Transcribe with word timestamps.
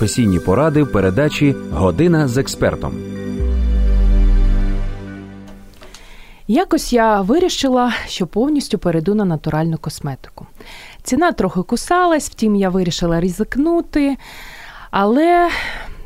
професійні 0.00 0.38
поради 0.38 0.82
в 0.82 0.92
передачі 0.92 1.56
Година 1.72 2.28
з 2.28 2.38
експертом. 2.38 2.92
Якось 6.48 6.92
я 6.92 7.20
вирішила, 7.20 7.92
що 8.06 8.26
повністю 8.26 8.78
перейду 8.78 9.14
на 9.14 9.24
натуральну 9.24 9.78
косметику. 9.78 10.46
Ціна 11.02 11.32
трохи 11.32 11.62
кусалась, 11.62 12.30
втім, 12.30 12.56
я 12.56 12.68
вирішила 12.68 13.20
ризикнути, 13.20 14.16
але 14.90 15.50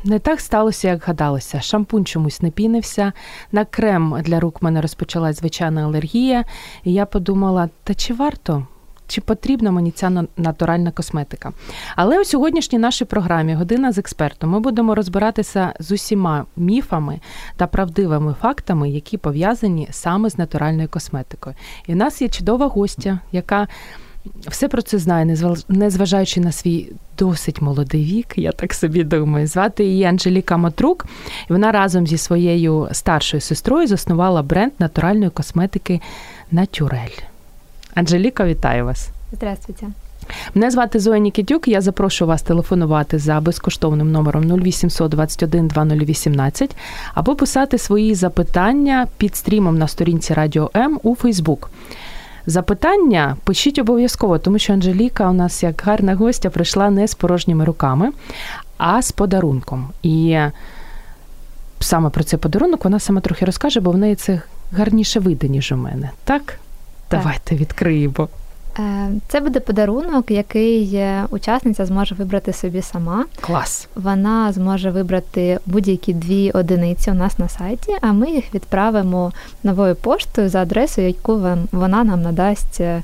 не 0.03 0.19
так 0.19 0.39
сталося, 0.39 0.87
як 0.87 1.03
гадалося. 1.03 1.61
Шампунь 1.61 2.05
чомусь 2.05 2.41
не 2.41 2.51
пінився. 2.51 3.13
На 3.51 3.65
крем 3.65 4.21
для 4.23 4.39
рук 4.39 4.61
мене 4.61 4.81
розпочалась 4.81 5.39
звичайна 5.39 5.85
алергія, 5.85 6.43
і 6.83 6.93
я 6.93 7.05
подумала: 7.05 7.69
та 7.83 7.93
чи 7.93 8.13
варто? 8.13 8.67
Чи 9.07 9.21
потрібна 9.21 9.71
мені 9.71 9.91
ця 9.91 10.25
натуральна 10.37 10.91
косметика? 10.91 11.51
Але 11.95 12.21
у 12.21 12.25
сьогоднішній 12.25 12.79
нашій 12.79 13.05
програмі 13.05 13.53
Година 13.53 13.91
з 13.91 13.97
експертом 13.97 14.49
ми 14.49 14.59
будемо 14.59 14.95
розбиратися 14.95 15.73
з 15.79 15.91
усіма 15.91 16.45
міфами 16.55 17.19
та 17.57 17.67
правдивими 17.67 18.35
фактами, 18.41 18.89
які 18.89 19.17
пов'язані 19.17 19.87
саме 19.91 20.29
з 20.29 20.37
натуральною 20.37 20.89
косметикою. 20.89 21.55
І 21.87 21.93
в 21.93 21.95
нас 21.95 22.21
є 22.21 22.29
чудова 22.29 22.67
гостя, 22.67 23.19
яка 23.31 23.67
все 24.47 24.67
про 24.67 24.81
це 24.81 24.97
знає, 24.97 25.37
незважаючи 25.69 26.39
на 26.39 26.51
свій 26.51 26.91
досить 27.17 27.61
молодий 27.61 28.03
вік, 28.03 28.33
я 28.35 28.51
так 28.51 28.73
собі 28.73 29.03
думаю. 29.03 29.47
Звати 29.47 29.85
її 29.85 30.03
Анжеліка 30.03 30.57
Матрук, 30.57 31.05
вона 31.49 31.71
разом 31.71 32.07
зі 32.07 32.17
своєю 32.17 32.87
старшою 32.91 33.41
сестрою 33.41 33.87
заснувала 33.87 34.41
бренд 34.41 34.71
натуральної 34.79 35.29
косметики 35.29 36.01
Натюрель. 36.51 37.34
Анжеліка, 37.95 38.45
вітаю 38.45 38.85
вас. 38.85 39.09
Здравствуйте. 39.31 39.87
Мене 40.55 40.71
звати 40.71 40.99
Зоя 40.99 41.19
Нікітюк. 41.19 41.67
Я 41.67 41.81
запрошую 41.81 42.27
вас 42.27 42.41
телефонувати 42.41 43.19
за 43.19 43.39
безкоштовним 43.39 44.11
номером 44.11 44.61
0800 44.61 45.11
21 45.11 45.67
2018 45.67 46.75
або 47.13 47.35
писати 47.35 47.77
свої 47.77 48.15
запитання 48.15 49.07
під 49.17 49.35
стрімом 49.35 49.77
на 49.77 49.87
сторінці 49.87 50.33
Радіо 50.33 50.71
М 50.75 50.99
у 51.03 51.15
Фейсбук. 51.15 51.69
Запитання 52.45 53.37
пишіть 53.43 53.79
обов'язково, 53.79 54.37
тому 54.37 54.59
що 54.59 54.73
Анжеліка 54.73 55.29
у 55.29 55.33
нас 55.33 55.63
як 55.63 55.81
гарна 55.85 56.15
гостя 56.15 56.49
прийшла 56.49 56.89
не 56.89 57.07
з 57.07 57.15
порожніми 57.15 57.65
руками, 57.65 58.11
а 58.77 59.01
з 59.01 59.11
подарунком. 59.11 59.89
І 60.03 60.39
саме 61.79 62.09
про 62.09 62.23
цей 62.23 62.39
подарунок 62.39 62.83
вона 62.83 62.99
сама 62.99 63.21
трохи 63.21 63.45
розкаже, 63.45 63.79
бо 63.79 63.91
в 63.91 63.97
неї 63.97 64.15
це 64.15 64.41
гарніше 64.71 65.19
вийде, 65.19 65.47
ніж 65.49 65.71
у 65.71 65.77
мене. 65.77 66.09
Так? 66.23 66.59
Давайте 67.17 67.55
відкриємо. 67.55 68.29
Е, 68.79 69.09
це 69.27 69.39
буде 69.39 69.59
подарунок, 69.59 70.31
який 70.31 71.01
учасниця 71.29 71.85
зможе 71.85 72.15
вибрати 72.15 72.53
собі 72.53 72.81
сама. 72.81 73.25
Клас. 73.41 73.87
Вона 73.95 74.51
зможе 74.51 74.91
вибрати 74.91 75.59
будь-які 75.65 76.13
дві 76.13 76.51
одиниці 76.51 77.11
у 77.11 77.13
нас 77.13 77.39
на 77.39 77.49
сайті, 77.49 77.95
а 78.01 78.11
ми 78.11 78.31
їх 78.31 78.53
відправимо 78.53 79.31
новою 79.63 79.95
поштою 79.95 80.49
за 80.49 80.61
адресою, 80.61 81.07
яку 81.07 81.41
вона 81.71 82.03
нам 82.03 82.21
надасть 82.21 82.81
е, 82.81 83.01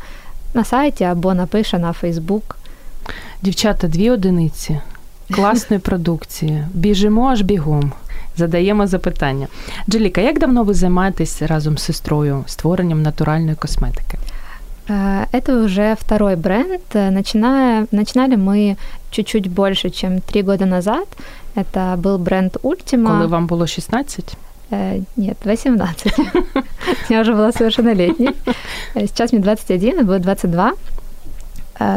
на 0.54 0.64
сайті 0.64 1.04
або 1.04 1.34
напише 1.34 1.80
на 1.80 1.94
Фейсбук. 1.94 2.58
Дівчата, 3.42 3.88
дві 3.88 4.10
одиниці 4.10 4.80
класної 5.32 5.80
продукції. 5.90 6.66
Біжимо 6.74 7.28
аж 7.28 7.42
бігом. 7.42 7.92
Задаємо 8.37 8.87
запитання. 8.87 9.47
Джеліка, 9.91 10.21
як 10.21 10.39
давно 10.39 10.65
ви 10.65 10.75
займаєтесь 10.75 11.43
разом 11.43 11.79
з 11.79 11.83
сестрою 11.83 12.45
створенням 12.47 13.03
натуральної 13.03 13.57
косметики? 13.57 14.19
Э, 14.89 15.27
это 15.33 15.65
уже 15.65 15.97
второй 16.01 16.37
бренд. 16.37 16.81
Начиная, 16.95 17.87
начинали 17.91 18.37
мы 18.37 18.77
чуть-чуть 19.11 19.49
больше, 19.49 19.91
чем 19.91 20.21
три 20.21 20.43
года 20.43 20.67
назад. 20.67 21.07
Это 21.55 21.97
был 21.97 22.19
бренд 22.19 22.57
Ultima. 22.63 23.19
Коли 23.19 23.27
вам 23.27 23.47
было 23.47 23.67
16? 23.67 24.37
Э, 24.71 25.01
нет, 25.17 25.37
18. 25.45 26.15
Я 27.09 27.21
уже 27.21 27.33
была 27.33 27.53
совершеннолетней. 27.53 28.31
Э, 28.95 29.07
сейчас 29.07 29.33
мне 29.33 29.41
21, 29.41 30.01
и 30.01 30.03
будет 30.03 30.23
22. 30.23 30.73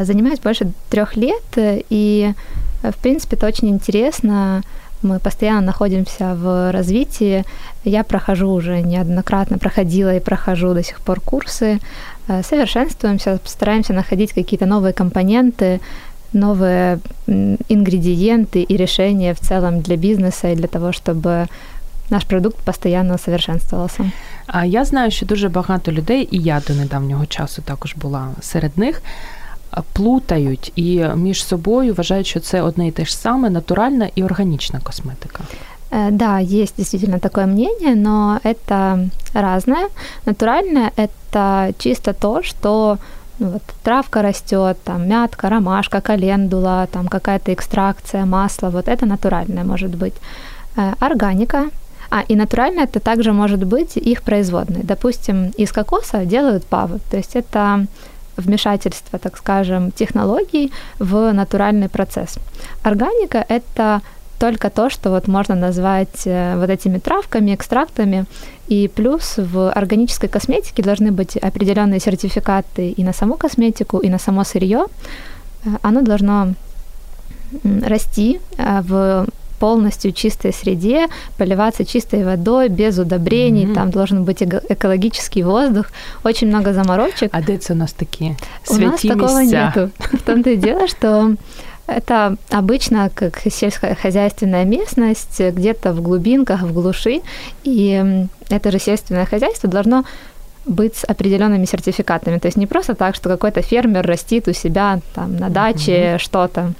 Занимаюсь 0.01 0.39
больше 0.39 0.73
трех 0.89 1.15
лет, 1.15 1.43
и, 1.55 2.33
в 2.83 2.97
принципе, 3.01 3.37
это 3.37 3.47
очень 3.47 3.69
интересно. 3.69 4.61
Мы 5.03 5.19
постоянно 5.19 5.61
находимся 5.61 6.35
в 6.35 6.71
развитии. 6.71 7.45
Я 7.85 8.03
прохожу 8.03 8.49
уже 8.49 8.81
неоднократно, 8.81 9.57
проходила 9.57 10.15
и 10.15 10.19
прохожу 10.19 10.73
до 10.73 10.83
сих 10.83 10.99
пор 10.99 11.21
курсы 11.21 11.79
Э, 12.29 12.43
совершенствуемся, 12.43 13.39
стараемся 13.45 13.93
находить 13.93 14.33
какие-то 14.33 14.65
новые 14.65 14.93
компоненты, 14.93 15.79
новые 16.33 16.99
ингредиенты 17.69 18.61
и 18.61 18.77
решения 18.77 19.33
в 19.33 19.39
целом 19.39 19.81
для 19.81 19.97
бизнеса 19.97 20.51
и 20.51 20.55
для 20.55 20.67
того, 20.67 20.91
чтобы 20.91 21.47
наш 22.09 22.23
продукт 22.23 22.57
постійно 22.57 23.17
совершенствувався. 23.17 24.11
А 24.47 24.65
я 24.65 24.85
знаю, 24.85 25.11
що 25.11 25.25
дуже 25.25 25.49
багато 25.49 25.91
людей, 25.91 26.27
і 26.31 26.37
я 26.37 26.61
до 26.67 26.73
недавнього 26.73 27.25
часу 27.25 27.61
також 27.61 27.95
була 27.95 28.27
серед 28.41 28.77
них, 28.77 29.01
плутають 29.93 30.71
і 30.75 31.05
між 31.15 31.45
собою 31.45 31.93
вважають, 31.93 32.27
що 32.27 32.39
це 32.39 32.61
одне 32.61 32.87
і 32.87 32.91
те 32.91 33.05
ж 33.05 33.17
саме 33.17 33.49
натуральна 33.49 34.09
і 34.15 34.23
органічна 34.23 34.79
косметика. 34.79 35.43
Э, 35.91 36.11
да, 36.11 36.39
есть 36.39 36.75
действительно 36.77 37.19
такое 37.19 37.45
мнение, 37.45 37.95
но 37.95 38.39
это 38.43 39.09
разное. 39.33 39.87
Натуральное – 40.25 40.95
это 40.95 41.73
чисто 41.79 42.13
то, 42.13 42.43
что 42.43 42.97
ну, 43.39 43.49
вот, 43.49 43.61
травка 43.83 44.21
растет, 44.21 44.77
там 44.83 45.07
мятка, 45.07 45.49
ромашка, 45.49 46.01
календула, 46.01 46.87
там 46.91 47.07
какая-то 47.07 47.53
экстракция, 47.53 48.25
масло, 48.25 48.69
вот 48.69 48.87
это 48.87 49.05
натуральное 49.05 49.63
может 49.63 49.95
быть. 49.95 50.13
Э, 50.75 50.93
органика, 50.99 51.69
а, 52.11 52.21
и 52.21 52.35
натуральное 52.35 52.83
это 52.83 52.99
также 52.99 53.33
может 53.33 53.63
быть 53.63 53.97
их 53.97 54.21
производные. 54.21 54.83
Допустим, 54.83 55.51
из 55.57 55.71
кокоса 55.71 56.25
делают 56.25 56.65
павы, 56.65 56.99
то 57.09 57.17
есть 57.17 57.35
это 57.35 57.85
вмешательство, 58.36 59.18
так 59.18 59.36
скажем, 59.36 59.90
технологий 59.92 60.72
в 60.98 61.32
натуральный 61.32 61.88
процесс. 61.88 62.38
Органика– 62.82 63.44
это 63.48 64.00
только 64.38 64.70
то, 64.70 64.90
что 64.90 65.10
вот 65.10 65.28
можно 65.28 65.54
назвать 65.54 66.26
э, 66.26 66.56
вот 66.58 66.68
этими 66.68 66.98
травками, 66.98 67.54
экстрактами. 67.54 68.26
И 68.68 68.88
плюс 68.88 69.34
в 69.38 69.70
органической 69.70 70.28
косметике 70.28 70.82
должны 70.82 71.12
быть 71.12 71.36
определенные 71.36 72.00
сертификаты 72.00 72.90
и 72.90 73.04
на 73.04 73.12
саму 73.12 73.36
косметику, 73.36 73.98
и 73.98 74.08
на 74.08 74.18
само 74.18 74.44
сырье. 74.44 74.86
Э, 75.64 75.68
оно 75.82 76.02
должно 76.02 76.54
расти 77.62 78.40
э, 78.58 78.80
в 78.82 79.26
полностью 79.58 80.12
чистой 80.12 80.52
среде, 80.52 81.06
поливаться 81.38 81.84
чистой 81.84 82.24
водой, 82.24 82.68
без 82.68 82.98
удобрений, 82.98 83.64
mm-hmm. 83.64 83.74
там 83.74 83.90
должен 83.90 84.24
быть 84.24 84.42
экологический 84.42 85.42
воздух, 85.42 85.86
очень 86.22 86.48
много 86.48 86.72
заморочек. 86.72 87.30
А 87.32 87.40
где 87.40 87.60
у 87.70 87.74
нас 87.74 87.92
такие 87.92 88.36
У 88.68 88.74
нас 88.74 89.00
такого 89.00 89.40
нету. 89.40 89.90
В 89.98 90.22
том-то 90.22 90.50
и 90.50 90.56
дело, 90.56 90.88
что 90.88 91.34
это 91.86 92.36
обычно 92.50 93.10
как 93.14 93.40
сельскохозяйственная 93.50 94.64
местность, 94.64 95.40
где-то 95.40 95.92
в 95.92 96.00
глубинках, 96.00 96.62
в 96.62 96.72
глуши, 96.72 97.20
и 97.62 98.26
это 98.48 98.70
же 98.70 98.78
сельское 98.78 99.24
хозяйство 99.26 99.68
должно 99.68 100.04
быть 100.66 100.96
с 100.96 101.04
определенными 101.04 101.66
сертификатами. 101.66 102.38
То 102.38 102.46
есть 102.46 102.56
не 102.56 102.66
просто 102.66 102.94
так, 102.94 103.14
что 103.14 103.28
какой-то 103.28 103.60
фермер 103.60 104.06
растит 104.06 104.48
у 104.48 104.52
себя 104.54 105.00
там 105.14 105.36
на 105.36 105.50
даче 105.50 105.92
mm-hmm. 105.92 106.18
что-то 106.18 106.72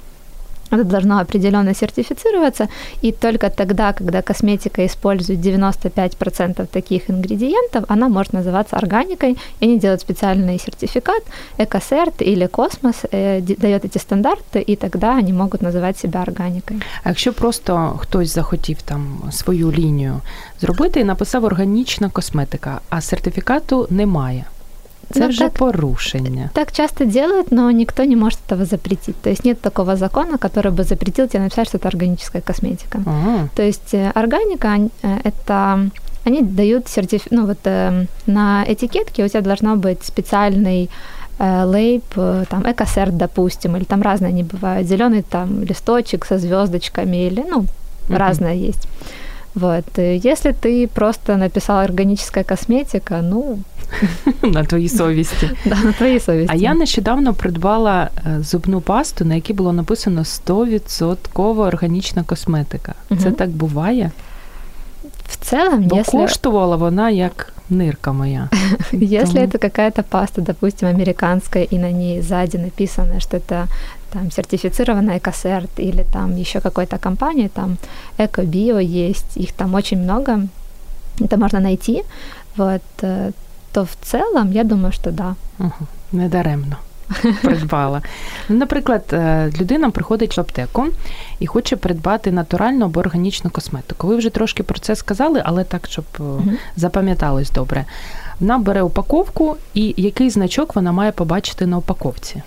это 0.70 0.84
должно 0.84 1.18
определенно 1.18 1.74
сертифицироваться, 1.74 2.68
и 3.02 3.12
только 3.12 3.50
тогда, 3.50 3.92
когда 3.92 4.22
косметика 4.22 4.86
использует 4.86 5.40
95% 5.40 6.66
таких 6.66 7.10
ингредиентов, 7.10 7.84
она 7.88 8.08
может 8.08 8.32
называться 8.32 8.76
органикой, 8.76 9.36
и 9.60 9.64
они 9.64 9.78
делают 9.78 10.00
специальный 10.00 10.58
сертификат, 10.58 11.22
Экосерт 11.58 12.22
или 12.22 12.46
Космос 12.46 13.04
э, 13.12 13.40
дает 13.40 13.84
эти 13.84 13.98
стандарты, 13.98 14.60
и 14.60 14.76
тогда 14.76 15.16
они 15.18 15.32
могут 15.32 15.62
называть 15.62 15.98
себя 15.98 16.22
органикой. 16.22 16.76
А 17.04 17.08
якщо 17.08 17.32
просто 17.32 17.98
хтось 17.98 18.34
захотів 18.34 18.82
там 18.82 19.22
свою 19.32 19.72
лінію 19.72 20.20
зробити 20.60 21.00
і 21.00 21.04
написав 21.04 21.44
органічна 21.44 22.08
косметика, 22.08 22.80
а 22.90 23.00
сертифікату 23.00 23.86
немає, 23.90 24.44
це 25.11 25.19
ну, 25.19 25.27
вже 25.27 25.39
так, 25.39 25.53
порушення. 25.53 26.49
Так 26.53 26.71
часто 26.71 27.05
делают, 27.05 27.51
но 27.51 27.71
никто 27.71 28.05
не 28.05 28.15
может 28.15 28.39
этого 28.47 28.65
запретить. 28.65 29.15
То 29.15 29.29
есть 29.29 29.45
нет 29.45 29.61
такого 29.61 29.95
закона, 29.95 30.37
который 30.37 30.71
бы 30.71 30.83
запретил 30.83 31.27
тебе 31.27 31.43
написать, 31.43 31.67
что 31.67 31.77
это 31.77 31.87
органическая 31.87 32.41
косметика. 32.41 32.99
Ага. 33.05 33.49
То 33.55 33.63
есть 33.63 33.93
э, 33.93 34.11
органика 34.15 34.67
э, 35.03 35.17
это 35.23 35.89
они 36.25 36.41
дают 36.41 36.87
сертиф... 36.87 37.27
ну 37.31 37.45
вот 37.45 37.59
э, 37.65 38.05
на 38.25 38.63
этикетке 38.67 39.25
у 39.25 39.27
тебя 39.27 39.41
должно 39.41 39.75
быть 39.75 40.03
специальный 40.03 40.89
э, 41.39 41.63
лейб, 41.65 42.03
э, 42.15 42.45
там 42.49 42.63
экосерт, 42.63 43.17
допустим, 43.17 43.75
или 43.75 43.83
там 43.83 44.01
разные 44.01 44.29
они 44.29 44.43
бывают, 44.43 44.87
зеленый 44.87 45.21
там 45.21 45.63
листочек 45.63 46.25
со 46.25 46.37
звездочками 46.37 47.27
или 47.27 47.45
ну 47.49 47.61
uh-huh. 47.61 48.17
разное 48.17 48.55
есть. 48.55 48.87
Вот. 49.54 49.98
Если 49.98 50.52
ты 50.52 50.86
просто 50.86 51.36
написал 51.36 51.84
органическая 51.84 52.44
косметика, 52.44 53.22
ну... 53.22 53.58
На 54.42 54.64
твоїй 54.64 54.88
совісті. 54.88 55.50
Да, 55.64 55.76
на 55.84 55.92
твоїй 55.92 56.20
совісті. 56.20 56.52
А 56.52 56.56
я 56.56 56.74
нещодавно 56.74 57.34
придбала 57.34 58.10
зубну 58.40 58.80
пасту, 58.80 59.24
на 59.24 59.34
якій 59.34 59.52
було 59.52 59.72
написано 59.72 60.20
100% 60.22 61.58
органічна 61.58 62.22
косметика. 62.22 62.94
Це 63.22 63.30
так 63.30 63.50
буває? 63.50 64.10
В 65.28 65.36
целом, 65.36 65.82
Бо 65.82 65.96
если... 65.96 66.20
коштувала 66.20 66.76
вона 66.76 67.10
як 67.10 67.52
нырка 67.70 68.12
моя. 68.12 68.48
Если 68.92 69.40
это 69.40 69.58
какая-то 69.58 70.02
паста, 70.02 70.40
допустим, 70.40 70.88
американская, 70.88 71.66
и 71.72 71.78
на 71.78 71.92
ней 71.92 72.22
сзади 72.22 72.58
написано, 72.58 73.20
что 73.20 73.36
это 73.36 73.66
там 74.14 74.30
сертифицированная 74.30 75.18
Экосерт 75.18 75.70
или 75.80 76.04
там 76.12 76.36
еще 76.36 76.60
какой-то 76.60 76.98
компании, 76.98 77.48
там 77.48 77.76
Эко-Био 78.18 78.80
есть, 79.08 79.36
их 79.36 79.52
там 79.52 79.74
очень 79.74 80.02
много, 80.02 80.48
это 81.20 81.36
можно 81.36 81.60
найти, 81.60 82.02
вот, 82.56 82.82
э, 83.02 83.32
то 83.72 83.84
в 83.84 83.96
целом 84.02 84.52
я 84.52 84.64
думаю, 84.64 84.92
что 84.92 85.10
да. 85.10 85.34
Угу. 85.58 85.86
Недаремно. 86.12 86.76
Придбала. 87.42 88.02
Ну, 88.48 88.56
Наприклад, 88.56 89.02
людина 89.60 89.90
приходить 89.90 90.36
в 90.36 90.40
аптеку 90.40 90.86
і 91.38 91.46
хоче 91.46 91.76
придбати 91.76 92.32
натуральну 92.32 92.84
або 92.84 93.00
органічну 93.00 93.50
косметику. 93.50 94.06
Ви 94.06 94.16
вже 94.16 94.30
трошки 94.30 94.62
про 94.62 94.78
це 94.78 94.96
сказали, 94.96 95.42
але 95.44 95.64
так, 95.64 95.86
щоб 95.86 96.04
угу. 96.18 96.42
запам'яталось 96.76 97.50
добре. 97.50 97.84
Вона 98.40 98.58
бере 98.58 98.82
упаковку, 98.82 99.56
і 99.74 99.94
який 99.96 100.30
значок 100.30 100.76
вона 100.76 100.92
має 100.92 101.12
побачити 101.12 101.66
на 101.66 101.76
упаковці? 101.76 102.42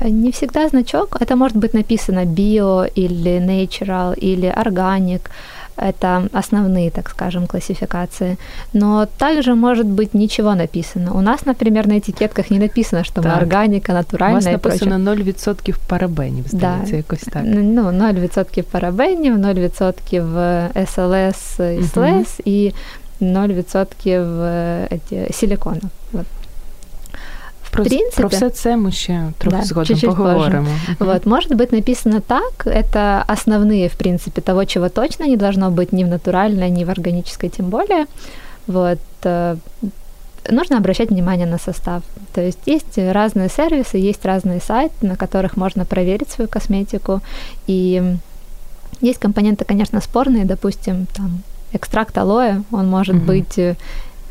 Не 0.00 0.30
всегда 0.30 0.68
значок. 0.68 1.16
Это 1.20 1.36
может 1.36 1.56
быть 1.56 1.74
написано 1.74 2.24
bio 2.24 2.86
или 2.94 3.38
natural 3.38 4.14
или 4.14 4.48
organic. 4.48 5.30
Это 5.76 6.28
основные, 6.32 6.90
так 6.90 7.08
скажем, 7.08 7.46
классификации. 7.46 8.36
Но 8.72 9.06
также 9.18 9.54
может 9.54 9.86
быть 9.86 10.14
ничего 10.14 10.54
написано. 10.54 11.14
У 11.14 11.20
нас, 11.20 11.46
например, 11.46 11.86
на 11.86 11.98
этикетках 11.98 12.50
не 12.50 12.58
написано, 12.58 13.04
что 13.04 13.22
так. 13.22 13.32
мы 13.32 13.38
органика, 13.38 13.92
натуральная. 13.92 14.40
У 14.40 14.44
вас 14.44 14.52
написано 14.52 15.10
0% 15.10 15.74
парабенів, 15.88 16.44
здається, 16.48 16.90
да. 16.90 16.96
якось 16.96 17.20
так. 17.20 17.42
Ну, 17.44 17.82
0% 17.90 18.62
парабенів, 18.62 19.36
0% 19.36 20.86
СЛС 20.86 21.60
і 21.60 21.82
СЛС 21.82 22.40
угу. 22.40 22.42
і 22.44 22.72
0% 23.20 24.88
эти, 24.90 25.32
силиконов. 25.32 25.90
Вот. 26.12 26.26
Про, 27.75 27.83
принципе, 27.83 28.21
про 28.21 28.27
все 28.27 28.49
це 28.49 28.77
ми 28.77 28.91
ще 28.91 29.23
трохи 29.37 29.57
да, 29.57 29.63
згодом 29.63 29.85
чуть-чуть 29.85 30.09
поговоримо. 30.09 30.67
Позже. 30.67 30.95
Вот, 30.99 31.25
может 31.25 31.55
быть 31.55 31.71
написано 31.71 32.21
так, 32.21 32.67
это 32.67 33.25
основные, 33.27 33.89
в 33.89 33.95
принципе, 33.95 34.41
того, 34.41 34.65
чего 34.65 34.89
точно 34.89 35.27
не 35.27 35.37
должно 35.37 35.71
быть 35.71 35.93
ни 35.93 36.03
в 36.03 36.07
натуральной, 36.07 36.69
ни 36.69 36.85
в 36.85 36.89
органической, 36.89 37.49
тем 37.49 37.69
более. 37.69 38.05
Вот, 38.67 38.99
э, 39.23 39.55
нужно 40.51 40.77
обращать 40.77 41.09
внимание 41.09 41.47
на 41.47 41.57
состав. 41.57 42.01
То 42.33 42.41
есть 42.41 42.67
есть 42.67 42.97
разные 42.97 43.49
сервисы, 43.49 43.97
есть 43.97 44.25
разные 44.25 44.59
сайты, 44.59 45.07
на 45.07 45.15
которых 45.15 45.57
можно 45.57 45.85
проверить 45.85 46.29
свою 46.29 46.49
косметику. 46.49 47.21
И 47.67 48.17
есть 49.01 49.19
компоненты, 49.19 49.65
конечно, 49.65 50.01
спорные, 50.01 50.45
допустим, 50.45 51.07
там 51.13 51.41
экстракт 51.73 52.17
алоэ, 52.17 52.61
он 52.71 52.87
может 52.87 53.15
угу. 53.15 53.25
быть 53.25 53.59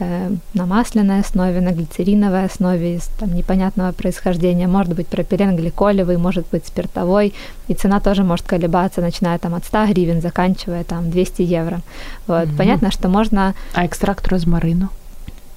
Э, 0.05 0.31
на 0.55 0.67
масляной 0.67 1.21
основе, 1.21 1.61
на 1.61 1.73
глицериновой 1.73 2.45
основе 2.45 2.97
из 2.97 3.09
там, 3.19 3.35
непонятного 3.35 3.93
происхождения. 3.93 4.69
Может 4.69 4.95
быть 4.95 5.07
пропилен 5.07 5.57
гликолевый, 5.57 6.17
может 6.17 6.47
быть 6.53 6.67
спиртовой. 6.67 7.33
И 7.69 7.75
цена 7.75 8.01
тоже 8.01 8.23
может 8.23 8.47
колебаться, 8.47 9.01
начиная 9.01 9.39
там 9.39 9.55
от 9.55 9.65
100 9.65 9.87
гривен, 9.87 10.21
заканчивая 10.21 10.85
там 10.85 11.11
200 11.11 11.43
евро. 11.43 11.81
Вот. 12.27 12.49
Mm-hmm. 12.49 12.57
Понятно, 12.57 12.91
что 12.91 13.09
можно... 13.09 13.55
А 13.75 13.87
экстракт 13.87 14.29
розмарину? 14.29 14.89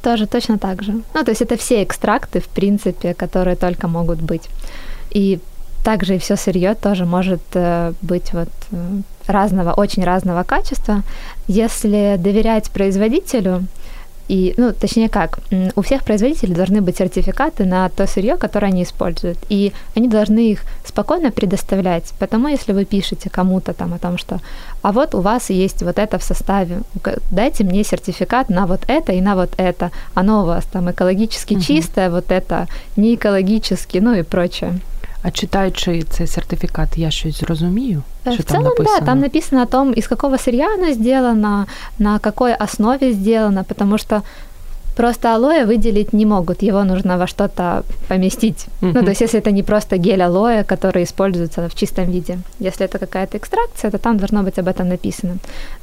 Тоже 0.01 0.27
точно 0.27 0.57
так 0.57 0.83
же. 0.83 0.93
Ну, 1.13 1.23
то 1.23 1.31
есть 1.31 1.41
это 1.41 1.57
все 1.57 1.83
экстракты, 1.83 2.39
в 2.39 2.47
принципе, 2.47 3.13
которые 3.13 3.55
только 3.55 3.87
могут 3.87 4.21
быть. 4.21 4.43
И 5.15 5.39
также 5.83 6.15
и 6.15 6.19
все 6.19 6.35
сырье 6.35 6.75
тоже 6.75 7.05
может 7.05 7.41
э, 7.53 7.93
быть 8.01 8.33
вот 8.33 8.49
э, 8.71 9.01
разного, 9.27 9.73
очень 9.73 10.03
разного 10.05 10.43
качества. 10.43 11.03
Если 11.47 12.15
доверять 12.17 12.69
производителю, 12.71 13.63
и, 14.27 14.53
ну, 14.57 14.73
точнее 14.73 15.09
как, 15.09 15.39
у 15.75 15.81
всех 15.81 16.03
производителей 16.03 16.53
должны 16.53 16.81
быть 16.81 16.97
сертификаты 16.97 17.65
на 17.65 17.89
то 17.89 18.07
сырье, 18.07 18.35
которое 18.37 18.67
они 18.67 18.83
используют. 18.83 19.37
И 19.49 19.71
они 19.95 20.07
должны 20.07 20.51
их 20.51 20.61
спокойно 20.85 21.31
предоставлять. 21.31 22.13
Потому 22.19 22.47
если 22.47 22.73
вы 22.73 22.85
пишете 22.85 23.29
кому-то 23.29 23.73
там 23.73 23.93
о 23.93 23.99
том, 23.99 24.17
что 24.17 24.41
а 24.81 24.91
вот 24.91 25.15
у 25.15 25.21
вас 25.21 25.49
есть 25.49 25.81
вот 25.81 25.97
это 25.97 26.17
в 26.17 26.23
составе, 26.23 26.81
дайте 27.31 27.63
мне 27.63 27.83
сертификат 27.83 28.49
на 28.49 28.67
вот 28.67 28.81
это 28.87 29.13
и 29.13 29.21
на 29.21 29.35
вот 29.35 29.53
это. 29.57 29.91
Оно 30.13 30.43
у 30.43 30.45
вас 30.45 30.65
там 30.65 30.91
экологически 30.91 31.55
угу. 31.55 31.61
чистое, 31.61 32.09
вот 32.09 32.31
это 32.31 32.67
не 32.95 33.15
экологически, 33.15 33.99
ну 33.99 34.13
и 34.13 34.23
прочее. 34.23 34.79
А 35.23 35.31
читаючи 35.31 36.03
цей 36.09 36.27
сертифікат, 36.27 36.97
я 36.97 37.11
щось 37.11 37.39
зрозумію? 37.39 38.03
Що 38.23 38.33
в 38.33 38.43
целом, 38.43 38.73
там 38.77 38.85
да, 38.85 39.05
там 39.05 39.19
написано 39.19 39.61
о 39.61 39.65
том, 39.65 39.93
из 39.93 40.07
какого 40.07 40.37
сырья 40.37 40.73
оно 40.73 40.93
сделано, 40.93 41.65
на 41.99 42.19
какой 42.19 42.53
основе 42.53 43.13
сделано, 43.13 43.63
потому 43.63 43.97
что 43.97 44.21
просто 44.95 45.35
алоэ 45.35 45.65
выделить 45.65 46.13
не 46.13 46.25
могут, 46.25 46.63
его 46.63 46.83
нужно 46.83 47.17
во 47.17 47.27
что-то 47.27 47.83
поместить. 48.07 48.67
Uh-huh. 48.81 48.93
Ну, 48.93 49.03
то 49.03 49.09
есть, 49.09 49.21
если 49.21 49.39
это 49.39 49.51
не 49.51 49.63
просто 49.63 49.97
гель 49.97 50.21
алоэ, 50.21 50.63
который 50.63 51.03
используется 51.03 51.67
в 51.69 51.75
чистом 51.75 52.11
виде. 52.11 52.39
Если 52.59 52.85
это 52.85 52.99
какая-то 52.99 53.37
экстракция, 53.37 53.91
то 53.91 53.97
там 53.97 54.17
должно 54.17 54.43
быть 54.43 54.59
об 54.59 54.67
этом 54.67 54.89
написано. 54.89 55.37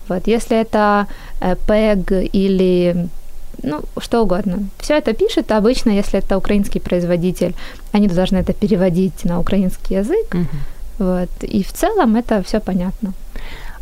Вот. 0.08 0.28
Если 0.28 0.56
это 0.56 1.06
э, 1.40 1.56
или 2.32 3.08
ну, 3.63 3.81
что 3.97 4.23
угодно. 4.23 4.57
Все 4.79 4.97
это 4.97 5.13
пишет, 5.13 5.51
а 5.51 5.57
обычно, 5.57 5.91
если 5.91 6.19
это 6.19 6.37
украинский 6.37 6.81
производитель, 6.81 7.53
они 7.91 8.07
должны 8.07 8.37
это 8.37 8.53
переводить 8.53 9.25
на 9.25 9.39
украинский 9.39 9.97
язык. 9.97 10.33
Угу. 10.33 10.45
Вот. 10.99 11.29
І 11.41 11.61
в 11.61 11.71
цілому 11.71 12.21
це 12.21 12.39
все 12.39 12.59
понятно. 12.59 13.13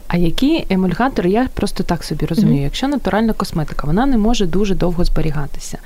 А 0.07 0.17
які 0.17 0.65
емульгатори, 0.69 1.29
я 1.29 1.47
просто 1.53 1.83
так 1.83 2.03
собі 2.03 2.25
розумію, 2.25 2.59
mm-hmm. 2.59 2.63
якщо 2.63 2.88
натуральна 2.88 3.33
косметика, 3.33 3.88
вона 3.88 4.05
не 4.05 4.17
може 4.17 4.45
дуже 4.45 4.75
довго 4.75 5.05
зберігатися. 5.05 5.77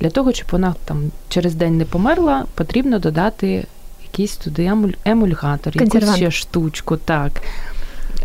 Для 0.00 0.10
того, 0.10 0.32
щоб 0.32 0.48
вона 0.52 0.74
там 0.84 1.10
через 1.28 1.54
день 1.54 1.76
не 1.76 1.84
померла, 1.84 2.44
потрібно 2.54 2.98
додати 2.98 3.66
якийсь 4.02 4.36
туди 4.36 4.72
емульгатор, 5.04 5.76
якусь 5.76 6.16
ще 6.16 6.30
штучку. 6.30 6.96
так. 6.96 7.32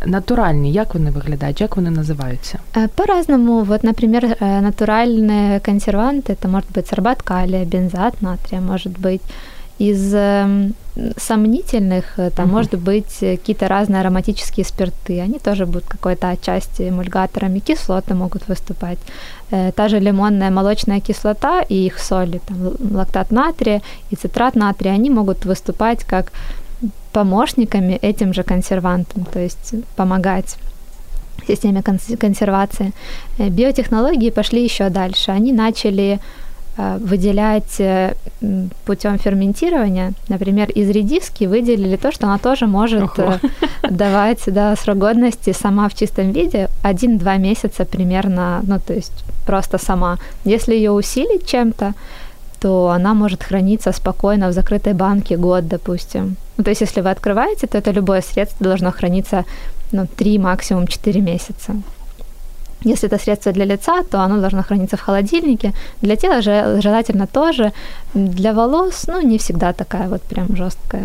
Натуральні, 0.06 0.72
як 0.72 0.94
вони 0.94 1.10
виглядають, 1.10 1.60
як 1.60 1.76
вони 1.76 1.90
називаються? 1.90 2.58
По-разному. 2.94 3.62
Вот, 3.62 3.84
например, 3.84 4.36
натуральные 4.40 5.60
консерванты, 5.60 6.32
это 6.32 6.48
может 6.48 6.70
быть 6.72 6.86
сорбат 6.86 7.22
калия, 7.22 7.64
бензат 7.64 8.22
натрия, 8.22 8.60
может 8.60 8.99
быть 8.99 9.23
из 9.78 10.14
сомнительных, 11.16 12.04
там 12.37 12.49
uh-huh. 12.49 12.52
может 12.52 12.78
быть 12.78 13.18
какие-то 13.18 13.66
разные 13.66 14.00
ароматические 14.00 14.64
спирты, 14.64 15.20
они 15.20 15.38
тоже 15.38 15.66
будут 15.66 15.87
какой-то 15.87 16.28
отчасти 16.28 16.88
эмульгаторами, 16.88 17.58
кислоты 17.58 18.14
могут 18.14 18.49
выступать. 18.49 18.99
Та 19.50 19.88
же 19.88 19.99
лимонная 19.99 20.50
молочная 20.50 21.00
кислота 21.00 21.62
и 21.62 21.87
их 21.87 21.99
соли, 21.99 22.40
там, 22.46 22.56
лактат 22.96 23.32
натрия 23.32 23.82
и 24.11 24.16
цитрат 24.16 24.54
натрия, 24.54 24.94
они 24.94 25.11
могут 25.11 25.44
выступать 25.44 26.04
как 26.04 26.32
помощниками 27.14 27.99
этим 28.02 28.35
же 28.35 28.42
консервантам, 28.42 29.25
то 29.25 29.38
есть 29.38 29.75
помогать 29.97 30.56
системе 31.47 31.83
консервации. 31.83 32.92
Э, 33.38 33.49
биотехнологии 33.49 34.30
пошли 34.30 34.64
еще 34.64 34.88
дальше. 34.90 35.30
Они 35.30 35.52
начали 35.52 36.18
э, 36.76 36.99
выделять 36.99 37.80
э, 37.80 38.14
путем 38.85 39.18
ферментирования, 39.18 40.12
например, 40.28 40.71
из 40.71 40.90
редиски 40.90 41.44
выделили 41.47 41.97
то, 41.97 42.12
что 42.12 42.26
она 42.26 42.38
тоже 42.38 42.66
может 42.66 43.18
Ого. 43.18 43.38
давать 43.90 44.42
да, 44.47 44.76
срок 44.76 44.99
годности 44.99 45.52
сама 45.52 45.88
в 45.88 45.94
чистом 45.94 46.33
виде 46.33 46.68
1-2 46.83 47.38
месяца 47.38 47.85
примерно, 47.85 48.61
ну 48.66 48.78
то 48.87 48.94
есть 48.94 49.25
просто 49.47 49.78
сама. 49.78 50.18
Если 50.47 50.75
ее 50.75 50.90
усилить 50.90 51.47
чем-то, 51.47 51.94
то 52.64 52.88
она 52.88 53.12
может 53.14 53.42
храниться 53.42 53.92
спокойно 53.92 54.49
в 54.49 54.52
закрытой 54.52 54.94
банке 54.94 55.37
год, 55.37 55.68
допустим. 55.68 56.37
Ну, 56.56 56.64
то 56.64 56.71
есть, 56.71 56.80
если 56.80 57.02
вы 57.02 57.11
открываете, 57.11 57.66
то 57.66 57.76
это 57.76 57.92
любое 57.92 58.23
средство 58.23 58.64
должно 58.64 58.90
храниться 58.90 59.44
ну, 59.92 60.06
3, 60.06 60.38
максимум 60.38 60.87
4 60.87 61.21
месяца. 61.21 61.75
Если 62.86 63.10
это 63.10 63.17
средство 63.24 63.51
для 63.51 63.65
лица, 63.65 64.03
то 64.03 64.19
оно 64.19 64.39
должно 64.39 64.63
храниться 64.63 64.96
в 64.96 65.01
холодильнике. 65.01 65.74
Для 66.01 66.15
тела 66.15 66.41
же 66.41 66.79
желательно 66.81 67.27
тоже. 67.27 67.72
Для 68.13 68.53
волос, 68.53 69.05
ну, 69.08 69.22
не 69.22 69.38
всегда 69.38 69.74
такая 69.74 70.08
вот 70.08 70.22
прям 70.22 70.55
жорстка. 70.55 70.98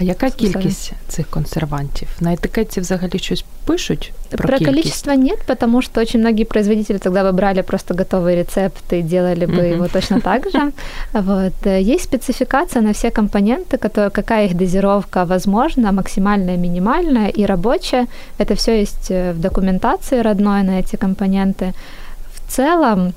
А 0.00 0.04
яка 0.04 0.30
кількість 0.30 0.92
цих 1.08 1.26
консервантів? 1.30 2.08
На 2.20 2.32
етикетці 2.32 2.80
взагалі 2.80 3.18
щось 3.18 3.44
пишуть? 3.66 4.12
Про, 4.30 4.38
про 4.38 4.58
кількість? 4.58 4.70
количество 4.70 5.14
нет, 5.14 5.38
потому 5.46 5.82
что 5.82 6.00
очень 6.00 6.20
многие 6.20 6.44
производители 6.44 6.98
тогда 6.98 7.24
бы 7.24 7.32
брали 7.32 7.62
просто 7.62 7.94
готовые 7.94 8.36
рецепты 8.36 8.98
и 8.98 9.02
делали 9.02 9.46
бы 9.46 9.52
Мгм. 9.62 9.72
его 9.72 9.88
точно 9.88 10.20
так 10.20 10.50
же. 10.50 10.72
Вот. 11.12 11.52
Э, 11.66 11.80
Есть 11.94 12.04
спецификация 12.04 12.82
на 12.82 12.92
все 12.92 13.10
компоненты, 13.10 13.76
которые, 13.78 14.10
какая 14.10 14.46
их 14.46 14.54
дозировка 14.56 15.24
возможна, 15.24 15.92
максимальная, 15.92 16.56
минимальная 16.56 17.28
и 17.38 17.46
рабочая. 17.46 18.06
Это 18.38 18.54
все 18.54 18.80
есть 18.80 19.10
э, 19.10 19.32
в 19.32 19.40
документации 19.40 20.22
родной 20.22 20.62
на 20.62 20.78
эти 20.80 20.96
компоненты. 20.96 21.14
в 22.33 22.51
целом 22.51 23.13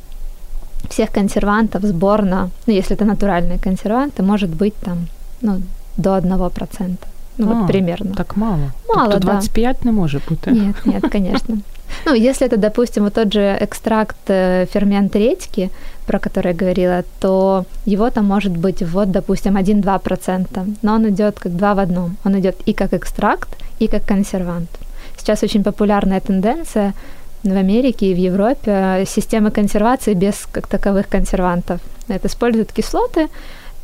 всех 0.88 1.10
консервантов 1.10 1.82
сборно, 1.84 2.50
ну, 2.66 2.72
если 2.72 2.96
это 2.96 3.04
натуральные 3.04 3.58
консерванты, 3.58 4.22
может 4.22 4.50
быть 4.50 4.74
там 4.74 5.06
ну, 5.40 5.60
до 5.96 6.18
1%. 6.18 6.96
Ну, 7.38 7.50
А, 7.50 7.54
вот 7.54 7.66
примерно. 7.66 8.14
Так 8.14 8.36
мало. 8.36 8.72
Мало, 8.94 9.12
тобто 9.12 9.26
да. 9.26 9.32
25 9.32 9.84
не 9.84 9.92
може 9.92 10.20
бути. 10.28 10.50
Нет, 10.50 10.86
нет, 10.86 11.12
конечно. 11.12 11.58
Ну, 12.06 12.14
если 12.14 12.46
это, 12.46 12.56
допустим, 12.56 13.04
вот 13.04 13.14
тот 13.14 13.32
же 13.32 13.58
экстракт 13.60 14.16
э, 14.28 14.66
фермент 14.72 15.14
редьки, 15.16 15.70
про 16.06 16.18
который 16.18 16.52
я 16.52 16.54
говорила, 16.54 17.04
то 17.20 17.64
его 17.86 18.10
там 18.10 18.24
может 18.24 18.56
быть 18.56 18.82
вот, 18.82 19.10
допустим, 19.10 19.56
1-2%, 19.56 20.76
но 20.82 20.94
он 20.94 21.08
идет 21.08 21.38
как 21.38 21.56
два 21.56 21.74
в 21.74 21.78
одном. 21.78 22.16
Он 22.24 22.40
идет 22.40 22.56
и 22.68 22.72
как 22.72 22.94
экстракт, 22.94 23.48
и 23.78 23.88
как 23.88 24.04
консервант. 24.04 24.70
Сейчас 25.18 25.42
очень 25.42 25.62
популярная 25.62 26.20
тенденция 26.20 26.94
в 27.43 27.57
Америке 27.57 28.05
и 28.05 28.13
в 28.13 28.17
Европе 28.17 28.71
э, 28.71 29.05
системы 29.05 29.51
консервации 29.51 30.13
без 30.13 30.47
как 30.51 30.67
таковых 30.67 31.07
консервантов. 31.07 31.79
Это 32.09 32.27
используют 32.27 32.71
кислоты, 32.71 33.27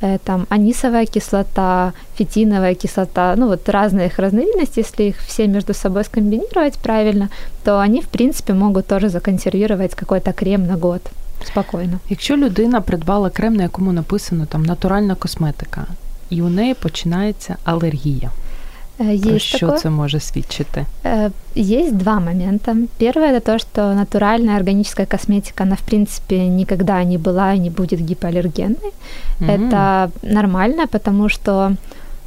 э, 0.02 0.18
там 0.24 0.46
анисовая 0.50 1.06
кислота, 1.06 1.94
фитиновая 2.18 2.76
кислота, 2.76 3.36
ну 3.38 3.48
вот 3.48 3.70
разные 3.70 4.08
их 4.08 4.20
разновидности, 4.20 4.80
если 4.80 5.04
их 5.04 5.18
все 5.28 5.48
между 5.48 5.74
собой 5.74 6.04
скомбинировать 6.04 6.78
правильно, 6.78 7.30
то 7.64 7.80
они, 7.80 8.02
в 8.02 8.08
принципе, 8.08 8.54
могут 8.54 8.88
тоже 8.88 9.10
законсервировать 9.10 9.96
какой-то 9.96 10.34
крем 10.34 10.68
на 10.68 10.78
год 10.78 11.02
спокойно. 11.46 12.00
Якщо 12.10 12.38
людина 12.38 12.82
придбала 12.82 13.30
крем, 13.30 13.56
на 13.56 13.64
якому 13.64 13.94
написано 13.94 14.46
там 14.46 14.64
натуральна 14.64 15.16
косметика, 15.16 15.86
і 16.30 16.42
у 16.42 16.50
неї 16.50 16.74
починається 16.74 17.56
алергія. 17.64 18.32
Э, 19.01 19.23
Про 19.23 19.35
Есть 19.35 19.47
що 19.47 19.59
такое. 19.59 19.79
це 19.79 19.91
може 19.91 20.21
свідчити? 20.21 20.87
Э, 21.05 21.31
Есть 21.57 21.97
два 21.97 22.21
момента. 22.21 22.77
Первое 23.01 23.33
это 23.33 23.41
то, 23.41 23.59
что 23.59 23.95
натуральная 23.95 24.57
органическая 24.57 25.07
косметика, 25.07 25.65
она 25.65 25.75
в 25.75 25.81
принципе 25.81 26.49
никогда 26.49 27.05
не 27.05 27.19
была 27.19 27.55
и 27.55 27.59
не 27.59 27.71
будет 27.71 28.01
гипоаллергенной. 28.01 28.93
Мгм. 29.41 29.51
Это 29.51 30.11
нормально, 30.23 30.87
потому 30.87 31.29
что, 31.29 31.73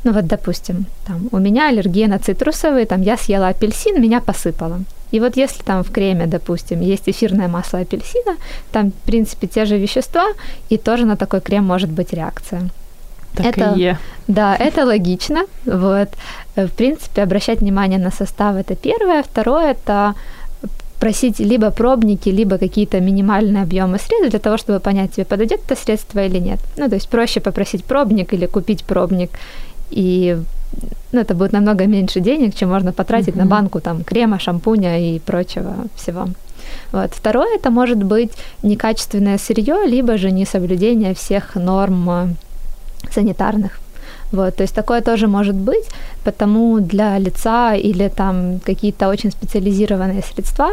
ну 0.03 0.11
вот, 0.13 0.27
допустим, 0.27 0.85
там 1.07 1.27
у 1.31 1.39
меня 1.39 1.69
аллергия 1.69 2.07
на 2.07 2.17
цитрусовые, 2.19 2.85
там 2.85 3.01
я 3.03 3.17
съела 3.17 3.47
апельсин, 3.49 4.01
меня 4.01 4.21
посыпало. 4.21 4.79
И 5.13 5.19
вот 5.19 5.37
если 5.37 5.63
там 5.63 5.83
в 5.83 5.91
креме, 5.91 6.25
допустим, 6.27 6.81
есть 6.81 7.09
эфирное 7.09 7.47
масло 7.47 7.79
апельсина, 7.79 8.35
там, 8.71 8.91
в 8.91 9.05
принципе, 9.05 9.47
те 9.47 9.65
же 9.65 9.77
вещества, 9.77 10.25
и 10.69 10.77
тоже 10.77 11.05
на 11.05 11.15
такой 11.15 11.41
крем 11.41 11.65
может 11.65 11.89
быть 11.89 12.13
реакция. 12.13 12.61
Так 13.35 13.45
это- 13.57 13.75
і 13.75 13.79
є. 13.79 13.97
Да, 14.27 14.57
это 14.59 14.85
логично. 14.85 15.41
Вот. 15.65 16.07
Э, 16.57 16.65
В 16.65 16.69
принципе, 16.69 17.23
обращать 17.23 17.61
внимание 17.61 18.00
на 18.00 18.11
состав 18.11 18.55
это 18.55 18.75
первое. 18.75 19.21
Второе 19.21 19.75
это 19.85 20.13
просить 21.00 21.39
либо 21.39 21.71
пробники, 21.71 22.29
либо 22.29 22.57
какие-то 22.57 22.97
минимальные 23.00 23.63
объемы 23.63 23.97
средств 24.00 24.29
для 24.29 24.39
того, 24.39 24.57
чтобы 24.57 24.79
понять, 24.79 25.11
тебе 25.11 25.25
подойдет 25.25 25.59
это 25.69 25.75
средство 25.85 26.19
или 26.19 26.39
нет. 26.39 26.59
Ну, 26.77 26.88
то 26.89 26.95
есть 26.95 27.09
проще 27.09 27.39
попросить 27.39 27.83
пробник 27.83 28.33
или 28.33 28.45
купить 28.47 28.83
пробник, 28.83 29.29
и 29.91 30.38
ну, 31.11 31.19
это 31.19 31.33
будет 31.33 31.53
намного 31.53 31.85
меньше 31.88 32.19
денег, 32.19 32.55
чем 32.55 32.69
можно 32.69 32.91
потратить 32.93 33.35
на 33.35 33.41
Мгм. 33.43 33.50
банку 33.50 33.79
там 33.79 34.03
крема, 34.03 34.39
шампуня 34.39 34.97
и 35.00 35.19
прочего 35.19 35.73
всего. 35.95 36.27
Вот. 36.91 37.11
Второе, 37.13 37.55
это 37.59 37.71
может 37.71 37.97
быть 38.03 38.31
некачественное 38.63 39.38
сырье, 39.38 39.75
либо 39.88 40.17
же 40.17 40.31
несоблюдение 40.31 41.13
всех 41.13 41.55
норм 41.55 42.09
э, 42.09 42.27
санитарных. 43.12 43.79
Вот, 44.31 44.55
то 44.55 44.63
есть 44.63 44.75
такое 44.75 45.01
тоже 45.01 45.27
может 45.27 45.55
быть, 45.55 45.89
потому 46.24 46.79
для 46.79 47.20
лица 47.20 47.75
или 47.75 48.08
там 48.10 48.60
какие-то 48.60 49.10
очень 49.10 49.31
специализированные 49.31 50.22
средства 50.22 50.70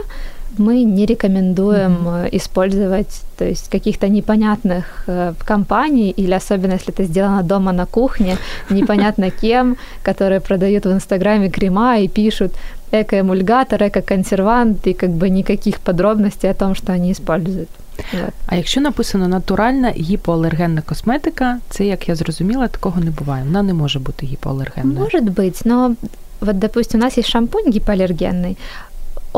мы 0.57 0.83
не 0.83 1.05
рекомендуем 1.05 2.07
э, 2.07 2.29
использовать, 2.31 3.21
то 3.37 3.45
есть 3.45 3.69
каких-то 3.69 4.07
непонятных 4.07 5.03
э, 5.07 5.33
компаний 5.45 6.13
или 6.19 6.35
особенно 6.35 6.73
если 6.73 6.93
это 6.93 7.03
сделано 7.03 7.43
дома 7.43 7.71
на 7.71 7.85
кухне, 7.85 8.37
непонятно 8.69 9.31
кем, 9.31 9.77
которые 10.03 10.39
продают 10.39 10.85
в 10.85 10.91
Инстаграме 10.91 11.49
крема 11.49 11.97
и 11.97 12.07
пишут 12.07 12.51
эко-эмульгатор, 12.91 13.81
эко-консервант 13.81 14.87
и 14.87 14.93
как 14.93 15.09
бы 15.09 15.29
никаких 15.29 15.79
подробностей 15.79 16.51
о 16.51 16.53
том, 16.53 16.75
что 16.75 16.93
они 16.93 17.11
используют. 17.11 17.69
Вот. 18.13 18.33
А 18.47 18.55
якщо 18.55 18.81
написано 18.81 19.27
натуральна 19.27 19.91
гіпоалергенна 19.91 20.81
косметика, 20.81 21.59
це, 21.69 21.85
як 21.85 22.09
я 22.09 22.15
зрозуміла, 22.15 22.67
такого 22.67 23.01
не 23.01 23.11
буває. 23.11 23.43
Вона 23.43 23.63
не 23.63 23.73
може 23.73 23.99
бути 23.99 24.25
гіпоалергенною. 24.25 24.99
Может 24.99 25.23
быть, 25.23 25.61
но 25.65 25.95
вот, 26.41 26.59
допустим, 26.59 26.99
у 26.99 27.03
нас 27.03 27.17
есть 27.17 27.29
шампунь 27.29 27.71
гипоаллергенный, 27.71 28.57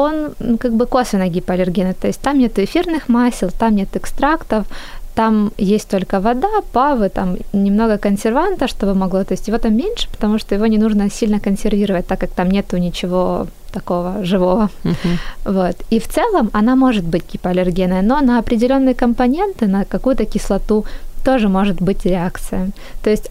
он 0.01 0.57
как 0.59 0.73
бы 0.73 0.87
косвенно 0.87 1.29
гипоаллергенный, 1.29 1.95
то 1.95 2.07
есть 2.07 2.21
там 2.21 2.39
нет 2.39 2.59
эфирных 2.59 3.09
масел, 3.09 3.51
там 3.59 3.77
нет 3.77 3.97
экстрактов, 3.97 4.67
там 5.15 5.53
есть 5.59 5.89
только 5.89 6.21
вода, 6.21 6.49
павы, 6.73 7.09
там 7.09 7.37
немного 7.53 7.99
консерванта, 7.99 8.69
чтобы 8.69 8.95
могло, 8.95 9.25
то 9.25 9.35
есть 9.35 9.49
его 9.49 9.59
там 9.59 9.77
меньше, 9.77 10.09
потому 10.11 10.39
что 10.39 10.55
его 10.55 10.67
не 10.67 10.79
нужно 10.79 11.11
сильно 11.11 11.41
консервировать, 11.41 12.07
так 12.07 12.21
как 12.21 12.31
там 12.31 12.51
нету 12.51 12.79
ничего 12.79 13.47
такого 13.73 14.25
живого. 14.25 14.71
Мгм. 14.85 15.19
Вот. 15.45 15.77
И 15.91 15.99
в 15.99 16.09
целом 16.09 16.51
она 16.53 16.77
может 16.77 17.05
быть 17.05 17.25
гипоаллергенная, 17.33 18.03
но 18.03 18.21
на 18.21 18.39
определенные 18.39 18.95
компоненты, 18.95 19.67
на 19.67 19.85
какую-то 19.85 20.25
кислоту 20.25 20.85
тоже 21.25 21.49
может 21.49 21.83
быть 21.83 22.07
реакция. 22.07 22.71
То 23.03 23.11
есть 23.11 23.31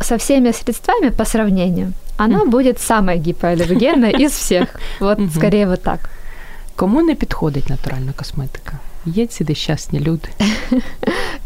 со 0.00 0.16
всеми 0.16 0.52
средствами 0.52 1.10
по 1.10 1.24
сравнению 1.24 1.92
она 2.17 2.37
Мгм. 2.37 2.49
будет 2.49 2.79
самая 2.79 3.17
гипоаллергенная 3.17 4.11
из 4.11 4.31
всех. 4.31 4.67
Вот 4.99 5.19
Мгм. 5.19 5.29
скорее 5.35 5.67
вот 5.67 5.83
так. 5.83 5.99
Кому 6.75 7.01
не 7.01 7.15
підходить 7.15 7.69
натуральна 7.69 8.11
косметика? 8.15 8.73
Є 9.05 9.25
ці 9.27 9.45
нещасні 9.49 9.99
люди. 9.99 10.29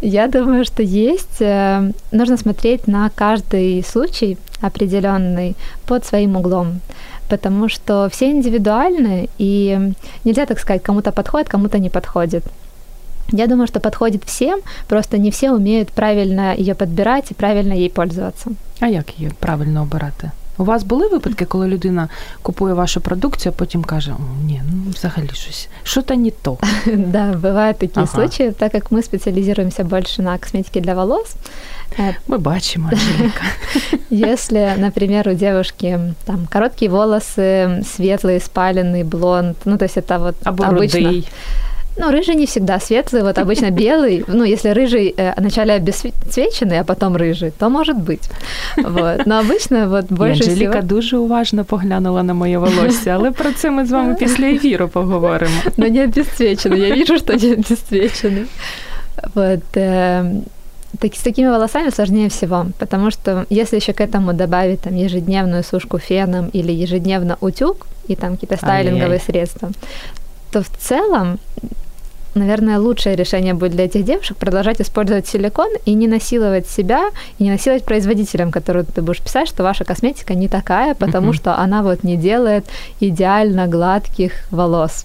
Я 0.01 0.27
думаю, 0.27 0.65
что 0.65 0.83
есть. 0.83 1.41
Э, 1.41 1.93
Нужно 2.11 2.37
смотреть 2.37 2.87
на 2.87 3.09
каждый 3.17 3.83
случай 3.83 4.37
определенный 4.61 5.55
под 5.85 6.05
своим 6.05 6.35
углом. 6.35 6.79
Потому 7.29 7.69
что 7.69 8.07
все 8.11 8.25
индивидуальны, 8.31 9.27
и 9.41 9.79
нельзя 10.25 10.45
так 10.45 10.59
сказать, 10.59 10.83
кому-то 10.83 11.11
подходит, 11.11 11.49
кому-то 11.49 11.77
не 11.79 11.89
подходит. 11.89 12.43
Я 13.31 13.47
думаю, 13.47 13.67
что 13.67 13.79
подходит 13.79 14.23
всем, 14.25 14.59
просто 14.87 15.17
не 15.17 15.29
все 15.31 15.51
умеют 15.51 15.89
правильно 15.89 16.53
ее 16.57 16.73
подбирать 16.73 17.31
и 17.31 17.33
правильно 17.33 17.73
ей 17.73 17.89
пользоваться. 17.89 18.49
А 18.79 18.87
як 18.87 19.19
її 19.19 19.31
правильно 19.39 19.81
обирати? 19.81 20.31
У 20.57 20.63
вас 20.63 20.83
були 20.83 21.07
випадки, 21.07 21.45
коли 21.45 21.67
людина 21.67 22.09
купує 22.41 22.73
вашу 22.73 23.01
продукцію, 23.01 23.53
а 23.55 23.59
потім 23.59 23.83
каже: 23.83 24.11
О, 24.11 24.45
ні, 24.45 24.61
ну 24.71 24.91
взагалі 24.91 25.29
щось, 25.33 25.69
що 25.83 26.01
то 26.01 26.15
не 26.15 26.31
то. 26.31 26.57
Да, 26.85 27.31
бывают 27.33 27.73
такие 27.73 28.03
Ага. 28.03 28.07
случаи, 28.07 28.51
так 28.51 28.71
как 28.71 28.91
мы 28.91 29.03
специализируемся 29.03 29.83
больше 29.83 30.21
на 30.21 30.37
косметике 30.37 30.81
для 30.81 30.93
волос. 30.93 31.35
э, 31.99 32.13
Ми 32.27 32.37
бачимо, 32.37 32.89
Анжеліка. 32.91 33.43
Если, 34.11 34.73
например, 34.77 35.29
у 35.29 35.33
девушки 35.33 35.99
там 36.25 36.47
короткие 36.53 36.91
волосы, 36.91 37.83
светлый, 37.83 38.39
спаленный, 38.39 39.03
блонд, 39.03 39.55
ну, 39.65 39.77
то 39.77 39.85
есть 39.85 39.97
это 39.97 40.19
вот 40.19 40.35
Або 40.43 40.63
обычно... 40.63 40.79
рудий. 40.79 41.27
Ну, 41.97 42.09
рыжий 42.09 42.35
не 42.35 42.45
всегда 42.45 42.79
светлый, 42.79 43.21
вот 43.21 43.37
обычно 43.37 43.69
белый. 43.69 44.23
Ну, 44.27 44.45
если 44.45 44.69
рыжий 44.69 45.13
э, 45.17 45.33
вначале 45.37 45.73
обесцвеченный, 45.73 46.79
а 46.79 46.83
потом 46.83 47.17
рыжий, 47.17 47.51
то 47.51 47.69
может 47.69 47.97
быть. 47.97 48.29
Вот. 48.77 49.25
Но 49.25 49.39
обычно 49.39 49.87
вот 49.87 50.05
І 50.11 50.13
больше 50.13 50.43
Анжеліка 50.43 50.71
всего... 50.71 50.87
дуже 50.87 51.17
уважно 51.17 51.65
поглянула 51.65 52.23
на 52.23 52.33
моє 52.33 52.57
волосся, 52.57 53.09
але 53.09 53.31
про 53.31 53.51
це 53.51 53.71
ми 53.71 53.85
з 53.85 53.91
вами 53.91 54.15
після 54.15 54.45
ефіру 54.45 54.87
поговоримо. 54.87 55.53
Но 55.77 55.87
не 55.87 56.03
обесцвеченный. 56.03 56.79
Я 56.79 56.95
вижу, 56.95 57.17
что 57.17 57.33
не 57.33 57.53
обесцвеченный. 57.53 58.45
Вот. 59.35 59.77
э, 59.77 60.41
так, 60.99 61.13
с 61.15 61.21
такими 61.21 61.49
волосами 61.49 61.89
сложнее 61.89 62.27
всего, 62.29 62.65
потому 62.79 63.11
что 63.11 63.45
если 63.49 63.77
еще 63.77 63.93
к 63.93 64.01
этому 64.01 64.33
добавить 64.33 64.81
там 64.81 64.95
ежедневную 64.95 65.63
сушку 65.63 65.99
феном 65.99 66.49
или 66.53 66.71
ежедневно 66.71 67.37
утюг 67.41 67.87
и 68.09 68.15
там 68.15 68.31
какие-то 68.31 68.57
стайлинговые 68.57 69.03
Ай-яй-яй. 69.03 69.25
средства, 69.25 69.69
то 70.51 70.61
в 70.61 70.69
целом 70.77 71.39
наверное, 72.38 72.78
лучшее 72.78 73.16
решение 73.16 73.54
будет 73.54 73.72
для 73.72 73.84
этих 73.84 74.04
девушек 74.04 74.36
продолжать 74.36 74.80
использовать 74.80 75.26
силикон 75.26 75.70
и 75.84 75.94
не 75.94 76.06
насиловать 76.06 76.68
себя, 76.68 77.10
и 77.38 77.44
не 77.44 77.50
насиловать 77.50 77.84
производителям, 77.84 78.50
которым 78.50 78.86
ты 78.86 79.02
будешь 79.02 79.22
писать, 79.22 79.48
что 79.48 79.62
ваша 79.62 79.84
косметика 79.84 80.34
не 80.34 80.48
такая, 80.48 80.94
потому 80.94 81.32
что 81.32 81.58
она 81.58 81.82
вот 81.82 82.04
не 82.04 82.16
делает 82.16 82.66
идеально 83.00 83.66
гладких 83.66 84.32
волос. 84.50 85.04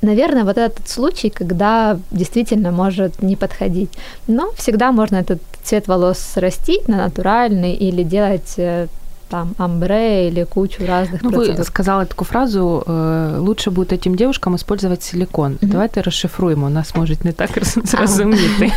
наверное, 0.00 0.44
вот 0.44 0.58
этот 0.58 0.88
случай, 0.88 1.28
когда 1.28 1.98
действительно 2.12 2.70
может 2.70 3.20
не 3.20 3.34
подходить. 3.34 3.90
Но 4.28 4.52
всегда 4.56 4.92
можно 4.92 5.16
этот 5.16 5.40
цвет 5.64 5.88
волос 5.88 6.36
растить 6.36 6.88
на 6.88 6.98
натуральный 6.98 7.74
или 7.74 8.04
делать 8.04 8.54
э, 8.58 8.86
там 9.28 9.54
амбре 9.58 10.28
или 10.28 10.44
кучу 10.44 10.86
разных 10.86 11.22
ну, 11.22 11.30
процедур. 11.30 11.56
Вы 11.56 11.64
сказали 11.64 12.06
такую 12.06 12.26
фразу, 12.26 12.82
э, 12.86 13.36
лучше 13.38 13.70
будет 13.70 13.92
этим 13.92 14.16
девушкам 14.16 14.54
использовать 14.56 15.02
силикон. 15.02 15.52
Mm-hmm. 15.52 15.68
Давайте 15.68 16.02
розшифруємо, 16.02 16.70
нас 16.70 16.94
можуть 16.94 17.24
не 17.24 17.32
так 17.32 17.50
зрозуміти. 17.84 18.72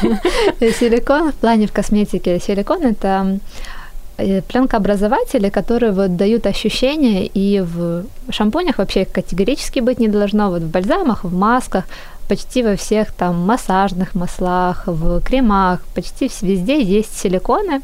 Силикон 0.80 1.30
в 1.30 1.34
плане 1.34 1.66
в 1.66 1.72
косметике. 1.72 2.40
Силикон– 2.40 2.82
это 2.84 3.40
э, 4.18 4.42
пленкообразователи, 4.42 5.50
которые 5.50 5.92
вот 5.92 6.16
дают 6.16 6.46
ощущение, 6.46 7.30
и 7.38 7.62
в 7.62 8.04
шампунях 8.30 8.78
вообще 8.78 9.06
категорически 9.06 9.82
быть 9.82 10.00
не 10.00 10.08
должно, 10.08 10.50
вот 10.50 10.62
в 10.62 10.72
бальзамах, 10.72 11.24
в 11.24 11.34
масках, 11.34 11.84
почти 12.28 12.64
во 12.64 12.76
всех 12.76 13.12
там 13.12 13.36
массажных 13.46 14.16
маслах, 14.16 14.84
в 14.88 15.20
кремах, 15.22 15.80
почти 15.94 16.30
везде 16.42 16.82
есть 16.82 17.18
силиконы, 17.18 17.82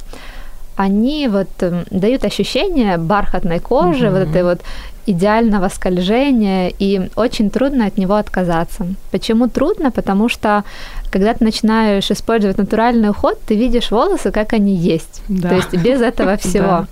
они 0.78 1.28
вот 1.28 1.50
эм, 1.62 1.86
дают 1.90 2.24
ощущение 2.24 2.98
бархатной 2.98 3.60
кожи, 3.60 4.06
mm-hmm. 4.06 4.12
вот 4.12 4.30
этой 4.30 4.44
вот 4.44 4.62
идеального 5.08 5.70
скольжения, 5.70 6.72
и 6.80 7.10
очень 7.16 7.50
трудно 7.50 7.88
от 7.88 7.98
него 7.98 8.16
отказаться. 8.16 8.86
Почему 9.12 9.48
трудно? 9.48 9.90
Потому 9.92 10.30
что 10.30 10.64
когда 11.10 11.34
ты 11.34 11.44
начинаешь 11.44 12.12
использовать 12.12 12.58
натуральный 12.58 13.10
уход, 13.10 13.40
ты 13.48 13.56
видишь 13.56 13.92
волосы, 13.92 14.32
как 14.32 14.54
они 14.54 14.76
есть. 14.76 15.22
Да. 15.28 15.50
То 15.50 15.56
есть 15.56 15.74
без 15.74 16.02
этого 16.02 16.38
всего. 16.38 16.86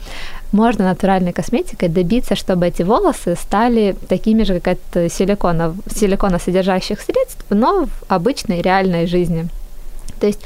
Можно 0.51 0.85
натуральной 0.85 1.33
косметикой 1.33 1.89
добиться, 1.89 2.35
чтобы 2.35 2.67
эти 2.67 2.83
волосы 2.83 3.35
стали 3.35 3.95
такими 4.07 4.43
же, 4.43 4.59
как 4.59 4.77
от 4.77 5.11
силикона, 5.11 5.75
силиконосодержащих 5.93 7.01
средств, 7.01 7.45
но 7.49 7.85
в 7.85 7.89
обычной 8.07 8.61
реальной 8.61 9.05
жизни. 9.05 9.47
То 10.19 10.27
есть 10.27 10.39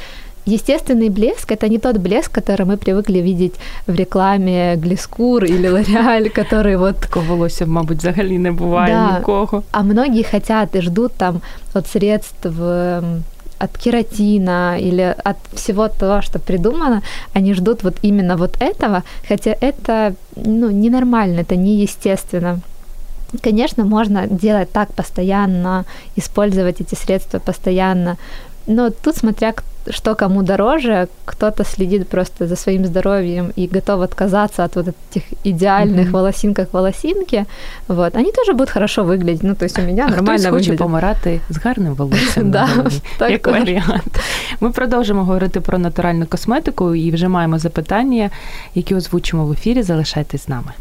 естественный 0.48 1.08
блеск – 1.08 1.52
это 1.52 1.68
не 1.68 1.78
тот 1.78 1.96
блеск, 1.96 2.32
который 2.32 2.66
мы 2.66 2.76
привыкли 2.76 3.18
видеть 3.18 3.54
в 3.86 3.94
рекламе 3.94 4.76
Глискур 4.76 5.44
или 5.44 5.68
Лореаль, 5.68 6.28
который 6.28 6.76
вот... 6.76 6.98
Такого 6.98 7.24
волосся, 7.24 7.66
мабуть, 7.66 7.98
взагалі 7.98 8.38
не 8.38 8.52
буває 8.52 8.94
да. 8.94 9.18
нікого. 9.18 9.62
А 9.72 9.82
многие 9.82 10.22
хотят 10.22 10.76
и 10.76 10.82
ждут 10.82 11.12
там 11.12 11.40
от 11.74 11.86
средств 11.86 12.46
от 13.58 13.78
кератина 13.78 14.78
или 14.78 15.14
от 15.24 15.36
всего 15.54 15.88
того, 15.88 16.22
что 16.22 16.38
придумано, 16.38 17.02
они 17.36 17.54
ждут 17.54 17.82
вот 17.82 17.94
именно 18.02 18.36
вот 18.36 18.56
этого, 18.60 19.02
хотя 19.28 19.56
это 19.60 20.14
ну, 20.36 20.70
ненормально, 20.70 21.40
это 21.40 21.56
неестественно. 21.56 22.60
Конечно, 23.42 23.84
можно 23.84 24.26
делать 24.26 24.70
так 24.72 24.92
постоянно, 24.92 25.84
использовать 26.16 26.80
эти 26.80 26.94
средства 26.94 27.38
постоянно, 27.38 28.16
но 28.66 28.90
тут 28.90 29.16
смотря 29.16 29.52
что 29.90 30.14
кому 30.14 30.42
дороже, 30.42 31.08
кто-то 31.24 31.64
следит 31.64 32.08
просто 32.08 32.46
за 32.46 32.56
своим 32.56 32.86
здоровьем 32.86 33.52
и 33.56 33.66
готов 33.66 34.00
отказаться 34.00 34.64
от 34.64 34.76
вот 34.76 34.88
этих 34.88 35.22
идеальных 35.44 36.06
mm-hmm. 36.06 36.10
волосинках 36.10 36.68
волосинки, 36.72 37.46
вот, 37.88 38.16
они 38.16 38.32
тоже 38.32 38.52
будут 38.52 38.70
хорошо 38.70 39.04
выглядеть. 39.04 39.42
Ну, 39.42 39.54
то 39.54 39.64
есть 39.64 39.78
у 39.78 39.82
меня 39.82 40.06
а 40.06 40.10
нормально 40.10 40.48
хтось 40.48 40.66
хоче 40.66 40.72
помирати 40.76 41.40
з 41.50 41.56
гарним 41.56 41.94
волоссям 41.94 42.50
да, 42.50 42.68
так 43.18 43.30
як 43.30 43.46
варіант. 43.46 44.20
Ми 44.60 44.70
продовжимо 44.70 45.24
говорити 45.24 45.60
про 45.60 45.78
натуральну 45.78 46.26
косметику 46.26 46.94
і 46.94 47.10
вже 47.10 47.28
маємо 47.28 47.58
запитання, 47.58 48.30
які 48.74 48.94
озвучимо 48.94 49.46
в 49.46 49.52
ефірі. 49.52 49.82
Залишайтесь 49.82 50.44
з 50.44 50.48
нами. 50.48 50.72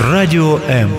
Радіо 0.00 0.60
М. 0.70 0.90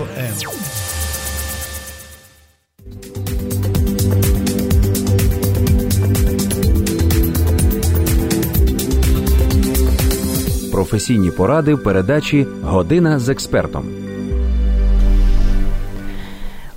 професійні 10.84 11.30
поради 11.30 11.74
в 11.74 11.82
передачі 11.82 12.46
Година 12.62 13.18
з 13.18 13.28
експертом. 13.28 13.84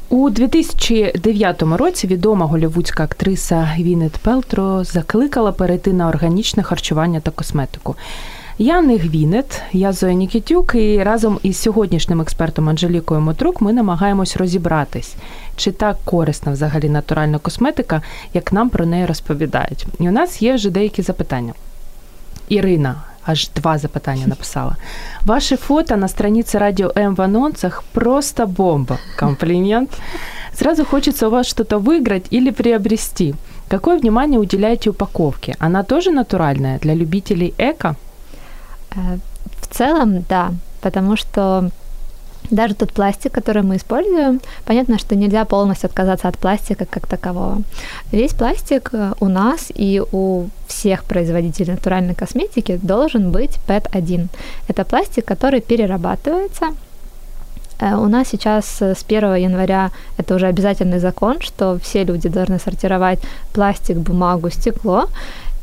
У 0.09 0.29
2009 0.29 1.61
році 1.61 2.07
відома 2.07 2.45
голівудська 2.45 3.03
актриса 3.03 3.69
Вінет 3.79 4.11
Пелтро 4.11 4.83
закликала 4.83 5.51
перейти 5.51 5.93
на 5.93 6.07
органічне 6.07 6.63
харчування 6.63 7.19
та 7.19 7.31
косметику. 7.31 7.95
Я 8.57 8.81
не 8.81 8.97
Гвінет, 8.97 9.61
я 9.71 9.93
Зоя 9.93 10.13
Нікітюк, 10.13 10.75
і 10.75 11.03
разом 11.03 11.39
із 11.43 11.57
сьогоднішнім 11.57 12.21
експертом 12.21 12.69
Анжелікою 12.69 13.21
Мотрук 13.21 13.61
ми 13.61 13.73
намагаємось 13.73 14.37
розібратись, 14.37 15.15
чи 15.55 15.71
так 15.71 15.97
корисна 16.05 16.51
взагалі 16.51 16.89
натуральна 16.89 17.37
косметика, 17.39 18.01
як 18.33 18.53
нам 18.53 18.69
про 18.69 18.85
неї 18.85 19.05
розповідають. 19.05 19.85
І 19.99 20.09
у 20.09 20.11
нас 20.11 20.41
є 20.41 20.53
вже 20.53 20.69
деякі 20.69 21.01
запитання. 21.01 21.53
Ірина, 22.49 22.95
аж 23.27 23.49
два 23.55 23.77
запитання 23.77 24.27
написала. 24.27 24.75
Ваше 25.25 25.57
фото 25.57 25.97
на 25.97 26.07
странице 26.07 26.59
Радио 26.59 26.91
М 26.97 27.15
в 27.15 27.21
анонсах 27.21 27.83
просто 27.91 28.47
бомба. 28.47 28.97
Комплимент. 29.19 29.89
Сразу 30.53 30.85
хочется 30.85 31.27
у 31.27 31.29
вас 31.29 31.47
что-то 31.47 31.77
выиграть 31.79 32.25
или 32.33 32.51
приобрести. 32.51 33.35
Какое 33.67 33.99
внимание 33.99 34.39
уделяете 34.39 34.89
упаковке? 34.89 35.55
Она 35.59 35.83
тоже 35.83 36.11
натуральная 36.11 36.79
для 36.79 36.95
любителей 36.95 37.53
эко? 37.57 37.95
Э, 38.95 39.17
в 39.61 39.67
целом, 39.77 40.25
да, 40.29 40.51
потому 40.81 41.17
что 41.17 41.69
даже 42.49 42.75
тот 42.75 42.93
пластик, 42.93 43.31
который 43.31 43.63
мы 43.63 43.75
используем, 43.75 44.41
понятно, 44.65 44.97
что 44.97 45.15
нельзя 45.15 45.45
полностью 45.45 45.87
отказаться 45.87 46.27
от 46.27 46.37
пластика 46.37 46.85
как 46.85 47.07
такового. 47.07 47.61
Весь 48.11 48.33
пластик 48.33 48.89
э, 48.93 49.13
у 49.19 49.27
нас 49.27 49.71
и 49.75 50.01
у 50.11 50.47
всех 50.67 51.03
производителей 51.03 51.73
натуральной 51.73 52.15
косметики 52.15 52.79
должен 52.81 53.31
быть 53.31 53.57
PET-1. 53.67 54.27
Это 54.67 54.85
пластик, 54.85 55.25
который 55.25 55.61
перерабатывается, 55.61 56.67
э, 57.79 57.95
у 57.95 58.07
нас 58.07 58.29
сейчас 58.29 58.81
с 58.81 59.03
1 59.07 59.35
января 59.35 59.91
это 60.17 60.35
уже 60.35 60.47
обязательный 60.47 60.99
закон, 60.99 61.41
что 61.41 61.77
все 61.79 62.03
люди 62.03 62.29
должны 62.29 62.59
сортировать 62.59 63.19
пластик, 63.53 63.97
бумагу, 63.97 64.49
стекло. 64.49 65.09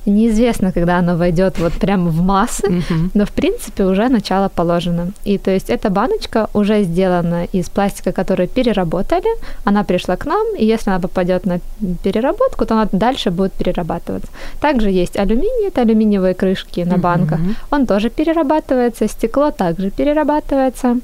Неизвестно, 0.07 0.73
когда 0.73 0.99
оно 0.99 1.17
войдет 1.17 1.59
вот 1.59 1.73
прямо 1.73 2.11
в 2.11 2.21
массы, 2.21 2.67
mm-hmm. 2.67 3.11
но 3.15 3.25
в 3.25 3.31
принципе 3.31 3.85
уже 3.85 4.09
начало 4.09 4.49
положено. 4.49 5.13
И 5.25 5.39
то 5.39 5.51
есть 5.51 5.71
эта 5.71 5.89
баночка 5.89 6.49
уже 6.53 6.83
сделана 6.85 7.45
из 7.55 7.71
пластика, 7.71 8.13
который 8.13 8.47
переработали, 8.47 9.29
она 9.65 9.83
пришла 9.85 10.17
к 10.17 10.27
нам, 10.27 10.57
и 10.59 10.67
если 10.67 10.91
она 10.91 11.01
попадет 11.01 11.47
на 11.47 11.61
переработку, 12.03 12.67
то 12.67 12.75
она 12.75 12.89
дальше 12.93 13.31
будет 13.31 13.53
перерабатываться. 13.53 14.29
Также 14.61 14.91
есть 14.91 15.17
алюминий, 15.17 15.69
это 15.69 15.81
алюминиевые 15.81 16.35
крышки 16.35 16.81
на 16.81 16.99
банках, 16.99 17.41
mm-hmm. 17.41 17.57
он 17.71 17.87
тоже 17.87 18.11
перерабатывается, 18.11 19.09
стекло 19.09 19.51
также 19.51 19.91
перерабатывается. 19.91 20.99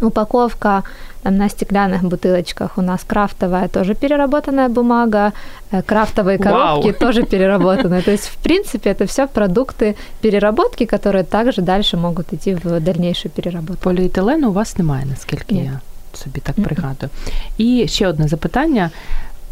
Упаковка 0.00 0.82
там, 1.23 1.37
на 1.37 1.49
стеклянных 1.49 2.03
бутылочках 2.03 2.77
у 2.77 2.81
нас 2.81 3.03
крафтовая 3.07 3.67
тоже 3.67 3.93
переработанная 3.95 4.69
бумага, 4.69 5.31
э, 5.71 5.81
крафтовые 5.81 6.37
коробки 6.37 6.91
Вау. 6.91 6.99
тоже 6.99 7.23
переработанные. 7.23 8.01
То 8.01 8.11
есть, 8.11 8.25
в 8.25 8.35
принципе, 8.35 8.89
это 8.89 9.05
все 9.05 9.27
продукты 9.27 9.95
переработки, 10.21 10.85
которые 10.85 11.23
также 11.23 11.61
дальше 11.61 11.97
могут 11.97 12.33
идти 12.33 12.55
в 12.63 12.79
дальнейшую 12.79 13.31
переработку. 13.31 13.83
Поліетилену 13.83 14.49
у 14.49 14.53
вас 14.53 14.77
немає, 14.77 15.05
наскільки 15.05 15.55
Ні. 15.55 15.63
я 15.65 15.79
собі 16.13 16.39
так 16.39 16.55
пригадую. 16.55 17.09
І 17.57 17.87
ще 17.87 18.07
одне 18.07 18.27
запитання. 18.27 18.91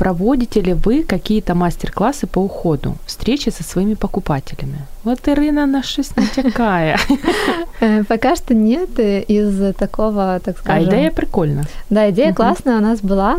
Проводите 0.01 0.63
ли 0.63 0.73
вы 0.73 1.03
какие-то 1.03 1.55
мастер-классы 1.55 2.27
по 2.27 2.41
уходу, 2.41 2.95
встречи 3.07 3.51
со 3.51 3.63
своими 3.63 3.95
покупателями? 3.95 4.79
Вот 5.05 5.29
Ирина 5.29 5.67
на 5.67 5.83
щось 5.83 6.17
натякає. 6.17 6.97
Э, 7.83 8.05
пока 8.05 8.37
что 8.37 8.55
нет 8.55 8.99
из 9.31 9.75
такого, 9.75 10.39
так 10.39 10.57
а 10.59 10.63
скажем... 10.63 10.89
А 10.89 10.91
идея 10.91 11.11
прикольная. 11.11 11.65
Да, 11.91 12.09
идея 12.11 12.33
классная 12.33 12.79
у 12.79 12.81
нас 12.81 13.01
была. 13.01 13.39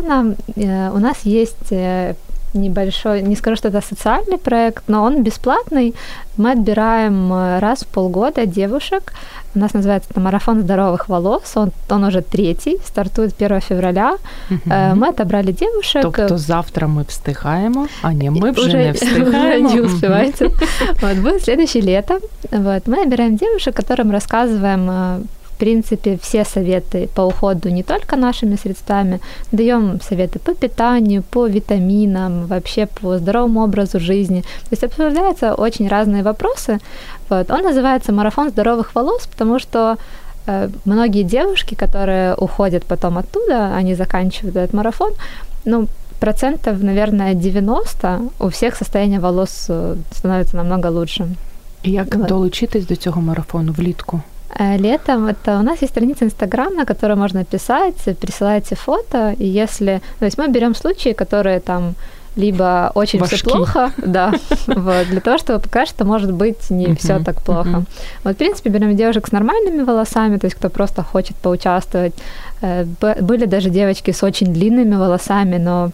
Э, 0.56 0.90
у 0.94 0.98
нас 0.98 1.26
есть 1.26 1.72
э, 1.72 2.14
небольшой, 2.54 3.22
не 3.22 3.36
скажу, 3.36 3.56
что 3.56 3.68
это 3.68 3.80
социальный 3.80 4.38
проект, 4.38 4.84
но 4.88 5.02
он 5.02 5.22
бесплатный. 5.22 5.94
Мы 6.36 6.52
отбираем 6.52 7.32
раз 7.58 7.82
в 7.82 7.86
полгода 7.86 8.46
девушек, 8.46 9.12
у 9.54 9.58
нас 9.58 9.74
называется 9.74 10.10
это 10.10 10.20
марафон 10.20 10.60
здоровых 10.60 11.08
волос. 11.08 11.52
Он, 11.56 11.70
он 11.90 12.04
уже 12.04 12.22
третий, 12.22 12.78
стартует 12.86 13.34
1 13.38 13.60
февраля. 13.60 14.16
Угу. 14.50 14.60
Мы 14.94 15.08
отобрали 15.08 15.52
девушек. 15.52 16.02
Тобто 16.02 16.38
завтра 16.38 16.86
мы 16.86 17.04
встигаємо, 17.04 17.86
а 18.02 18.12
не 18.12 18.30
мы 18.30 18.50
уже, 18.50 18.60
уже 18.66 18.84
не 18.84 18.92
встигаємо. 18.92 19.68
Уже 19.68 19.74
не 19.74 19.80
успеваете. 19.80 20.50
Вот, 21.00 21.16
будет 21.16 21.42
следующее 21.42 21.82
лето. 21.82 22.20
Вот, 22.50 22.86
мы 22.86 22.96
набираем 23.04 23.36
девушек, 23.36 23.76
которым 23.76 24.10
рассказываем 24.10 24.90
э, 24.90 25.20
принципе, 25.62 26.18
все 26.22 26.44
советы 26.44 27.08
по 27.14 27.22
уходу 27.22 27.70
не 27.70 27.82
только 27.82 28.16
нашими 28.16 28.56
средствами, 28.56 29.20
даем 29.52 30.00
советы 30.00 30.38
по 30.38 30.54
питанию, 30.54 31.22
по 31.22 31.46
витаминам, 31.46 32.46
вообще 32.46 32.86
по 32.86 33.18
здоровому 33.18 33.62
образу 33.62 34.00
жизни. 34.00 34.40
То 34.40 34.72
есть 34.72 34.84
обсуждаются 34.84 35.54
очень 35.54 35.88
разные 35.88 36.22
вопросы. 36.22 36.78
Вот. 37.30 37.50
Он 37.50 37.62
называется 37.62 38.12
«Марафон 38.12 38.50
здоровых 38.50 38.94
волос», 38.94 39.28
потому 39.28 39.60
что 39.60 39.96
э, 40.46 40.68
многие 40.84 41.22
девушки, 41.22 41.76
которые 41.76 42.34
уходят 42.34 42.82
потом 42.84 43.18
оттуда, 43.18 43.76
они 43.76 43.94
заканчивают 43.94 44.56
этот 44.56 44.74
марафон, 44.74 45.12
ну, 45.64 45.86
процентов, 46.20 46.82
наверное, 46.82 47.34
90 47.34 48.20
у 48.40 48.48
всех 48.48 48.76
состояние 48.76 49.20
волос 49.20 49.66
э, 49.68 49.96
становится 50.10 50.56
намного 50.56 50.90
лучше. 50.90 51.28
Як 51.84 52.14
Вот. 52.14 52.26
долучитись 52.26 52.86
до 52.86 52.96
цього 52.96 53.20
марафону 53.20 53.72
влітку? 53.72 54.20
Э, 54.58 54.76
Летом 54.76 55.26
это 55.26 55.58
у 55.58 55.62
нас 55.62 55.82
есть 55.82 55.92
страница 55.92 56.24
Инстаграм, 56.24 56.74
на 56.74 56.84
которой 56.84 57.16
можно 57.16 57.44
писать, 57.44 57.96
присылайте 58.20 58.74
фото, 58.74 59.34
и 59.38 59.46
если, 59.46 60.00
то 60.18 60.24
есть 60.24 60.38
мы 60.38 60.48
берем 60.48 60.74
случаи, 60.74 61.12
которые 61.12 61.60
там 61.60 61.94
либо 62.36 62.90
очень 62.94 63.22
все 63.24 63.36
Важки. 63.36 63.48
плохо, 63.50 63.92
да, 64.06 64.32
вот, 64.66 65.06
для 65.08 65.20
того, 65.20 65.36
чтобы 65.38 65.58
показать, 65.60 65.88
что 65.88 66.04
может 66.04 66.32
быть 66.32 66.70
не 66.70 66.94
все 66.94 67.18
так 67.18 67.42
плохо. 67.42 67.84
Вот, 68.24 68.34
в 68.34 68.38
принципе, 68.38 68.70
берем 68.70 68.96
девушек 68.96 69.26
с 69.28 69.32
нормальными 69.32 69.82
волосами, 69.82 70.38
то 70.38 70.46
есть 70.46 70.56
кто 70.56 70.70
просто 70.70 71.02
хочет 71.02 71.36
поучаствовать. 71.36 72.14
Э, 72.62 72.84
Были 73.20 73.44
даже 73.44 73.68
девочки 73.70 74.12
с 74.12 74.22
очень 74.22 74.52
длинными 74.52 74.96
волосами, 74.96 75.58
но 75.58 75.90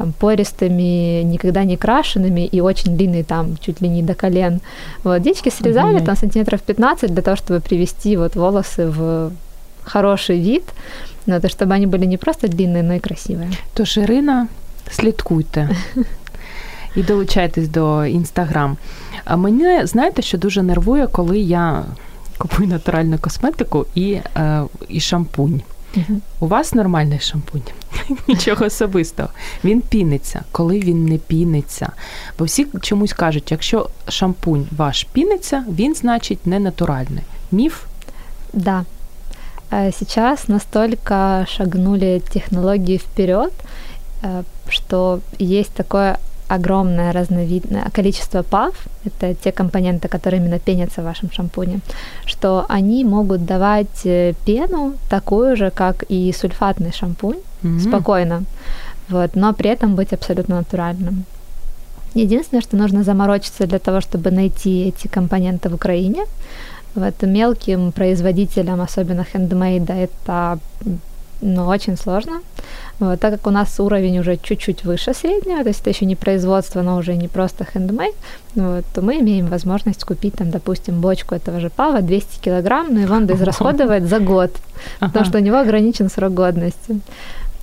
там 0.00 0.12
пористыми, 0.12 1.22
никогда 1.24 1.64
не 1.64 1.76
крашенными 1.76 2.46
и 2.54 2.60
очень 2.60 2.96
длинные, 2.96 3.24
там 3.24 3.56
чуть 3.60 3.82
ли 3.82 3.88
не 3.88 4.02
до 4.02 4.14
колен. 4.14 4.60
Вот, 5.04 5.22
девочки 5.22 5.50
срезали 5.50 5.96
Мгм. 5.96 6.04
там 6.04 6.16
сантиметров 6.16 6.60
15 6.60 7.10
для 7.14 7.22
того, 7.22 7.36
чтобы 7.36 7.60
привести 7.60 8.16
вот 8.16 8.36
волосы 8.36 8.86
в 8.88 9.30
хороший 9.84 10.40
вид, 10.40 10.62
но 11.26 11.40
то, 11.40 11.48
чтобы 11.48 11.74
они 11.74 11.86
были 11.86 12.06
не 12.06 12.16
просто 12.16 12.48
длинные, 12.48 12.82
но 12.82 12.94
и 12.94 12.98
красивые. 12.98 13.50
Тож, 13.74 13.96
Ірина, 13.96 14.46
слідкуйте 14.90 15.68
і 16.96 17.02
долучайтесь 17.02 17.68
до 17.68 18.06
інстаграм. 18.06 18.76
А 19.24 19.36
мене 19.36 19.86
знаєте, 19.86 20.22
що 20.22 20.38
дуже 20.38 20.62
нервує, 20.62 21.06
коли 21.06 21.38
я 21.38 21.84
купую 22.38 22.68
натуральну 22.68 23.18
косметику 23.18 23.86
і, 23.94 24.12
е, 24.36 24.62
і 24.88 25.00
шампунь. 25.00 25.60
У 26.39 26.47
вас 26.47 26.73
нормальний 26.73 27.19
шампунь, 27.19 27.61
нічого 28.27 28.65
особистого. 28.65 29.29
Він 29.63 29.81
піниться, 29.81 30.43
коли 30.51 30.79
він 30.79 31.05
не 31.05 31.17
піниться. 31.17 31.91
Бо 32.39 32.45
всі 32.45 32.67
чомусь 32.81 33.13
кажуть, 33.13 33.51
якщо 33.51 33.89
шампунь 34.07 34.67
ваш 34.77 35.03
піниться, 35.03 35.63
він 35.69 35.95
значить 35.95 36.47
не 36.47 36.59
натуральний. 36.59 37.23
Міф 37.51 37.83
Да. 38.53 38.85
Э, 39.71 39.91
Сейчас 39.91 40.47
настолько 40.47 41.45
шагнули 41.47 42.21
технологии 42.33 42.97
вперед, 42.97 43.53
э, 44.23 44.43
что 44.69 45.21
есть 45.39 45.73
такое 45.73 46.17
огромное 46.55 47.11
разновидное 47.13 47.89
количество 47.93 48.43
ПАВ, 48.43 48.73
это 49.05 49.33
те 49.43 49.51
компоненты, 49.51 50.07
которые 50.07 50.41
именно 50.41 50.59
пенятся 50.59 51.01
в 51.01 51.05
вашем 51.05 51.31
шампуне, 51.31 51.79
что 52.25 52.65
они 52.69 53.05
могут 53.05 53.45
давать 53.45 54.05
э, 54.05 54.33
пену 54.45 54.93
такую 55.09 55.55
же, 55.55 55.71
как 55.71 56.03
и 56.11 56.33
сульфатный 56.33 56.91
шампунь, 56.91 57.37
Мгм. 57.63 57.79
спокойно, 57.79 58.43
вот, 59.09 59.35
но 59.35 59.53
при 59.53 59.69
этом 59.69 59.95
быть 59.95 60.13
абсолютно 60.13 60.55
натуральным. 60.55 61.23
Единственное, 62.15 62.61
что 62.63 62.77
нужно 62.77 63.03
заморочиться 63.03 63.67
для 63.67 63.79
того, 63.79 64.01
чтобы 64.01 64.31
найти 64.31 64.87
эти 64.89 65.07
компоненты 65.07 65.69
в 65.69 65.75
Украине. 65.75 66.25
Вот 66.95 67.21
мелким 67.21 67.91
производителям, 67.91 68.81
особенно 68.81 69.23
хендмейда, 69.23 69.93
это 69.93 70.59
м, 71.42 71.54
ну, 71.54 71.66
очень 71.66 71.96
сложно. 71.96 72.32
Вот, 72.98 73.20
так 73.20 73.32
как 73.32 73.46
у 73.46 73.50
нас 73.50 73.80
уровень 73.80 74.18
уже 74.18 74.36
чуть-чуть 74.36 74.84
выше 74.84 75.14
среднего, 75.14 75.62
то 75.62 75.68
есть 75.68 75.80
это 75.82 75.90
еще 75.90 76.06
не 76.06 76.14
производство, 76.16 76.82
но 76.82 76.96
уже 76.96 77.14
не 77.16 77.28
просто 77.28 77.64
хендмейд, 77.64 78.14
вот, 78.54 78.84
то 78.94 79.02
мы 79.02 79.12
имеем 79.20 79.46
возможность 79.46 80.04
купить 80.04 80.34
там, 80.34 80.50
допустим, 80.50 81.00
бочку 81.00 81.34
этого 81.34 81.60
же 81.60 81.68
пава 81.68 82.00
200 82.00 82.40
килограмм, 82.40 82.86
но 82.94 83.00
его 83.00 83.14
надо 83.20 83.34
израсходовать 83.34 84.04
за 84.04 84.18
год, 84.18 84.50
потому 85.00 85.12
Ага. 85.20 85.24
что 85.24 85.38
у 85.38 85.42
него 85.42 85.56
ограничен 85.58 86.08
срок 86.10 86.32
годности. 86.34 86.96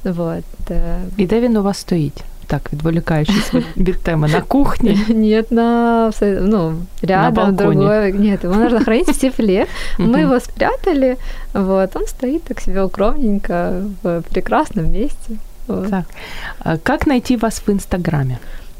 Вот. 0.03 0.43
э, 0.69 0.97
І 1.17 1.25
де 1.27 1.41
він 1.41 1.57
у 1.57 1.63
вас 1.63 1.77
стоїть? 1.77 2.23
Так, 2.47 2.73
відволікаючись 2.73 3.53
від, 3.53 3.63
від 3.77 3.99
теми 4.03 4.27
на 4.27 4.41
кухні. 4.41 4.99
Нет, 5.09 5.51
на, 5.51 5.61
абсо- 6.11 6.41
ну, 6.41 6.73
рядом, 7.01 7.33
балконе. 7.55 7.75
другой. 7.75 8.13
Нет, 8.13 8.43
его 8.43 8.55
нужно 8.55 8.79
хранить 8.79 9.07
в 9.07 9.19
тепле. 9.19 9.65
Мы 9.99 10.05
Мгм. 10.07 10.15
его 10.21 10.39
спрятали, 10.39 11.17
вот, 11.53 11.95
он 11.95 12.07
стоит 12.07 12.43
так 12.43 12.61
себе 12.61 12.83
укромненько 12.83 13.73
в 14.03 14.21
прекрасном 14.21 14.91
месте. 14.91 15.33
Вот. 15.67 15.89
Так. 15.89 16.03
А 16.59 16.77
Как 16.77 17.07
найти 17.07 17.37
вас 17.37 17.61
в 17.67 17.69
Инстаграме? 17.71 18.37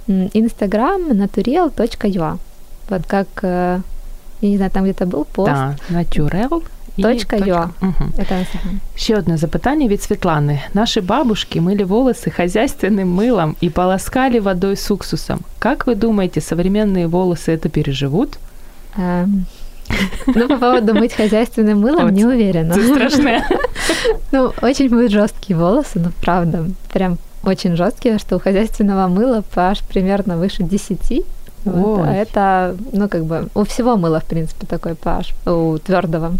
М, 0.09 0.29
Инстаграм 0.33 1.01
naturel.ua. 1.11 2.37
Вот 2.89 3.01
как, 3.07 3.27
э, 3.43 3.79
я 4.41 4.49
не 4.49 4.57
знаю, 4.57 4.71
там 4.71 4.83
где-то 4.83 5.05
был 5.05 5.25
пост. 5.33 5.51
Да, 5.51 5.75
натюрел. 5.89 6.63
і 6.97 7.03
Точка 7.03 7.37
.ua. 7.37 7.67
Мгм. 7.81 8.11
Это 8.17 8.39
Инстаграм. 8.39 8.79
Ще 8.95 9.17
одне 9.17 9.37
запитання 9.37 9.87
від 9.87 10.03
Світлани. 10.03 10.61
Наші 10.73 11.01
бабушки 11.01 11.59
мыли 11.61 11.85
волосы 11.85 12.41
хозяйственным 12.41 13.15
мылом 13.19 13.55
и 13.63 13.69
полоскали 13.69 14.39
водой 14.39 14.75
с 14.75 14.91
уксусом. 14.91 15.39
Как 15.59 15.87
вы 15.87 15.95
думаете, 15.95 16.39
современные 16.41 17.07
волосы 17.07 17.51
это 17.51 17.69
переживут? 17.69 18.37
Эм, 18.97 19.45
Ну, 20.27 20.47
по 20.47 20.57
поводу 20.57 20.93
мыть 20.93 21.13
хозяйственным 21.13 21.79
мылом 21.81 22.03
Вот. 22.05 22.13
не 22.13 22.25
уверена. 22.25 22.73
Это 22.73 22.93
страшно. 22.93 23.43
Ну, 24.31 24.51
очень 24.61 24.89
будут 24.89 25.11
жесткие 25.11 25.59
волосы, 25.59 25.99
ну, 25.99 26.11
правда, 26.21 26.65
прям 26.93 27.17
очень 27.43 27.75
жесткие, 27.75 28.17
что 28.19 28.35
у 28.35 28.39
хозяйственного 28.39 29.07
мыла 29.07 29.43
pH 29.55 29.81
примерно 29.93 30.37
выше 30.37 30.63
10. 30.63 31.25
Вот, 31.65 31.99
а 31.99 32.11
Ой. 32.11 32.17
это, 32.17 32.75
ну, 32.93 33.07
как 33.09 33.23
бы, 33.23 33.47
у 33.53 33.63
всего 33.63 33.95
мыла, 33.97 34.19
в 34.19 34.23
принципе, 34.25 34.65
такой 34.67 34.91
pH, 34.93 35.33
у 35.51 35.77
твердого. 35.77 36.31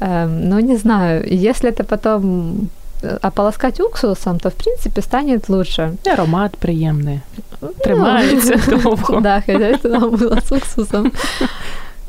Эм, 0.00 0.48
ну, 0.48 0.60
не 0.60 0.76
знаю, 0.76 1.24
если 1.44 1.70
это 1.70 1.82
потом 1.84 2.54
э, 3.02 3.18
ополоскать 3.22 3.80
уксусом, 3.80 4.38
то, 4.38 4.48
в 4.48 4.52
принципе, 4.54 5.02
станет 5.02 5.48
лучше. 5.48 5.92
І 6.06 6.08
Аромат 6.08 6.56
приємний. 6.56 7.20
Ну, 7.62 7.68
Тримається 7.68 8.56
довго. 8.70 9.20
Да, 9.20 9.40
хозяйственного 9.46 10.16
мыла 10.16 10.38
с 10.42 10.52
уксусом. 10.56 11.12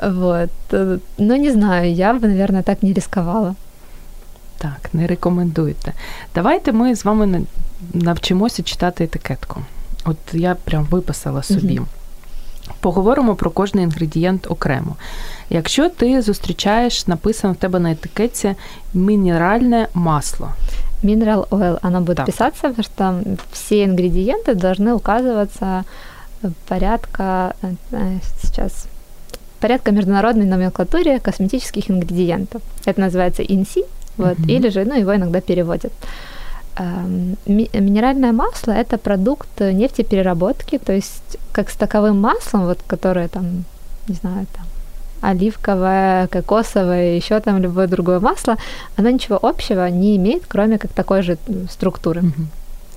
Вот. 0.04 0.50
Э, 0.72 1.00
Ну, 1.18 1.36
не 1.38 1.52
знаю, 1.52 1.92
я 1.94 2.14
бы, 2.14 2.28
наверное, 2.28 2.62
так 2.64 2.84
не 2.84 2.94
рисковала. 2.94 3.56
Так, 4.58 4.90
не 4.94 5.08
рекомендуєте. 5.08 5.94
Давайте 6.36 6.72
ми 6.72 6.96
з 6.96 7.06
вами 7.06 7.26
на- 7.26 7.42
навчимося 7.94 8.64
читати 8.64 9.04
етикетку. 9.04 9.62
От 10.06 10.18
я 10.34 10.56
прям 10.56 10.84
виписала 10.92 11.44
собі. 11.44 11.76
Мгм. 11.76 11.88
Поговоримо 12.80 13.36
про 13.36 13.52
кожний 13.52 13.84
інгредієнт 13.84 14.48
окремо. 14.52 14.96
Якщо 15.50 15.90
ти 15.90 16.22
зустрічаєш, 16.22 17.08
написано 17.08 17.54
в 17.54 17.56
тебе 17.56 17.80
на 17.80 17.92
етикетці 17.92 18.56
мінеральне 18.94 19.88
масло. 19.94 20.50
Mineral 21.04 21.48
oil, 21.50 21.80
оно 21.82 22.02
будет 22.02 22.18
Так. 22.18 22.26
писаться, 22.26 22.70
потому 22.70 22.84
что 22.84 23.22
все 23.52 23.76
ингредиенты 23.86 24.54
должны 24.56 24.94
указываться 24.94 25.84
э, 26.44 26.50
порядка, 26.68 27.54
э, 27.64 27.74
э, 27.92 28.20
сейчас, 28.42 28.86
порядка 29.60 29.92
международной 29.92 30.46
номенклатуре 30.46 31.20
косметических 31.20 31.90
ингредиентов. 31.90 32.62
Это 32.86 33.00
называется 33.10 33.44
INSI, 33.52 33.84
вот, 34.18 34.40
Мгм. 34.40 34.50
или 34.50 34.70
же, 34.70 34.86
ну, 34.86 34.96
его 35.00 35.12
иногда 35.16 35.40
переводят. 35.42 35.92
Эм, 35.92 35.94
ми- 35.94 36.00
Минеральное 37.47 38.33
масло– 38.33 38.73
это 38.73 38.99
продукт 38.99 39.61
нефтепереработки, 39.61 40.79
то 40.79 40.93
есть 40.93 41.39
как 41.53 41.71
с 41.71 41.77
таковым 41.77 42.21
маслом, 42.21 42.67
вот, 42.67 42.81
которое 42.87 43.29
там, 43.29 43.65
не 44.09 44.15
знаю, 44.15 44.47
там, 44.53 44.67
оливковое, 45.21 46.27
кокосовое, 46.27 47.17
еще 47.17 47.41
там 47.41 47.59
любое 47.63 47.87
другое 47.87 48.21
масло, 48.21 48.57
оно 48.97 49.11
ничего 49.11 49.39
общего 49.41 49.89
не 49.89 50.17
имеет, 50.17 50.43
кроме 50.49 50.79
как 50.79 50.93
такой 50.93 51.23
же 51.23 51.39
структуры. 51.71 52.23
Мгм. 52.23 52.49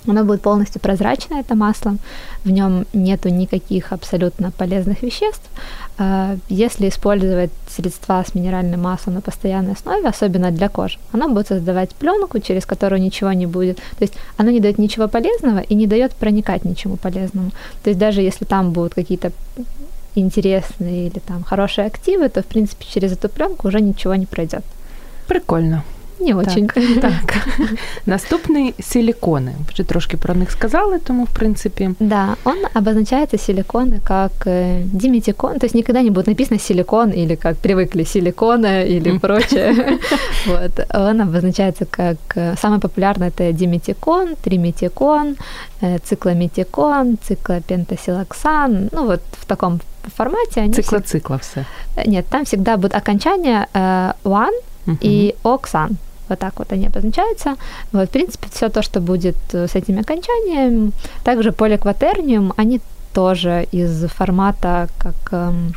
Оно 0.07 0.23
будет 0.23 0.41
полностью 0.41 0.81
прозрачное, 0.81 1.41
это 1.41 1.55
масло. 1.55 1.97
В 2.45 2.49
нем 2.49 2.85
нету 2.93 3.29
никаких 3.29 3.91
абсолютно 3.91 4.51
полезных 4.51 5.03
веществ. 5.03 5.49
А, 5.97 6.37
Если 6.49 6.87
использовать 6.87 7.51
средства 7.69 8.23
с 8.23 8.35
минеральным 8.35 8.81
маслом 8.81 9.15
на 9.15 9.21
постоянной 9.21 9.73
основе, 9.73 10.07
особенно 10.07 10.51
для 10.51 10.69
кожи, 10.69 10.97
оно 11.11 11.27
будет 11.27 11.47
создавать 11.47 11.89
пленку, 11.89 12.39
через 12.39 12.65
которую 12.65 13.01
ничего 13.01 13.33
не 13.33 13.47
будет. 13.47 13.77
То 13.77 14.03
есть 14.03 14.13
оно 14.37 14.51
не 14.51 14.59
дает 14.59 14.77
ничего 14.77 15.07
полезного 15.07 15.59
и 15.59 15.75
не 15.75 15.87
дает 15.87 16.13
проникать 16.13 16.65
ничему 16.65 16.95
полезному. 16.95 17.51
То 17.83 17.89
есть 17.89 17.99
даже 17.99 18.21
если 18.21 18.45
там 18.45 18.71
будут 18.71 18.93
какие-то 18.93 19.31
интересные 20.15 21.07
или 21.07 21.19
там 21.19 21.43
хорошие 21.43 21.87
активы, 21.87 22.29
то 22.29 22.41
в 22.41 22.45
принципе 22.45 22.85
через 22.85 23.11
эту 23.11 23.29
пленку 23.29 23.67
уже 23.67 23.81
ничего 23.81 24.15
не 24.15 24.25
пройдет. 24.25 24.63
Прикольно. 25.27 25.83
Не 26.19 26.33
очень. 26.33 26.69
Так. 27.01 27.47
Наступний 28.05 28.73
силікони. 28.79 29.55
Вже 29.73 29.83
трошки 29.83 30.17
про 30.17 30.33
них 30.33 30.51
сказали, 30.51 30.99
тому 30.99 31.23
в 31.23 31.29
принципі. 31.29 31.89
Да, 31.99 32.35
он 32.43 32.55
обозначается 32.73 33.37
силиконы 33.37 33.99
как 34.03 34.31
э, 34.47 34.81
диметикон, 34.83 35.59
то 35.59 35.65
есть 35.65 35.75
никогда 35.75 36.01
не 36.01 36.09
будет 36.09 36.27
написано 36.27 36.59
силикон 36.59 37.11
или 37.11 37.35
как 37.35 37.55
привыкли 37.57 38.05
силикона 38.05 38.83
или 38.83 39.17
прочее. 39.17 39.73
Вот. 40.47 40.71
Он 40.93 41.21
обозначается 41.21 41.85
как 41.85 42.17
э, 42.35 42.55
самый 42.57 42.79
популярный 42.79 43.27
это 43.27 43.51
диметикон, 43.53 44.35
триметикон, 44.43 45.35
э, 45.81 45.97
циклометикон, 45.99 47.17
циклопентасилоксан. 47.27 48.89
Ну 48.91 49.05
вот 49.05 49.21
в 49.31 49.45
таком 49.45 49.79
формате 50.15 50.61
они 50.61 50.73
Цикла-цикла 50.73 51.37
все. 51.37 51.65
Нет, 52.05 52.25
там 52.29 52.45
всегда 52.45 52.77
будет 52.77 52.95
окончание 52.95 53.67
э, 53.73 54.13
one 54.23 54.53
и 55.01 55.35
оксан. 55.43 55.97
Вот 56.28 56.38
так 56.38 56.58
вот 56.58 56.72
они 56.72 56.86
обозначаются. 56.86 57.56
Вот, 57.92 58.08
в 58.08 58.12
принципе, 58.12 58.48
все 58.52 58.68
то, 58.68 58.82
что 58.82 59.00
будет 59.00 59.36
э, 59.52 59.66
с 59.66 59.74
этими 59.74 60.00
окончаниями. 60.00 60.92
Также 61.24 61.52
поликватерниум, 61.52 62.52
они 62.56 62.80
тоже 63.12 63.66
из 63.72 64.06
формата 64.08 64.88
как 64.98 65.32
эм, 65.32 65.74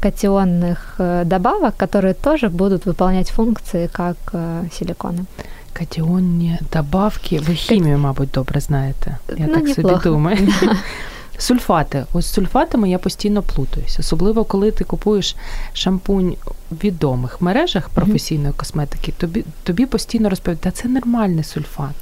катионных 0.00 0.94
э, 0.98 1.24
добавок, 1.24 1.76
которые 1.76 2.14
тоже 2.14 2.48
будут 2.48 2.86
выполнять 2.86 3.30
функции 3.30 3.88
как 3.92 4.16
э, 4.32 4.68
силиконы. 4.72 5.24
Катіонні 5.72 6.58
добавки. 6.72 7.38
Ви 7.38 7.54
хімію, 7.54 7.98
мабуть, 7.98 8.30
добре 8.30 8.60
знаєте. 8.60 9.18
Я 9.28 9.46
ну, 9.46 9.54
так 9.54 9.64
неплохо. 9.64 9.74
собі 9.74 10.04
думаю. 10.04 10.38
Сульфати. 11.38 12.04
Ось 12.12 12.26
з 12.26 12.32
сульфатами 12.32 12.90
я 12.90 12.98
постійно 12.98 13.42
плутаюсь. 13.42 13.98
Особливо, 13.98 14.44
коли 14.44 14.70
ти 14.70 14.84
купуєш 14.84 15.36
шампунь 15.72 16.36
в 16.70 16.84
відомих 16.84 17.40
мережах 17.40 17.88
професійної 17.88 18.52
косметики, 18.56 19.12
тобі, 19.12 19.44
тобі 19.62 19.86
постійно 19.86 20.30
розповідають, 20.30 20.60
та 20.60 20.70
це 20.70 20.88
нормальний 20.88 21.44
сульфат. 21.44 21.94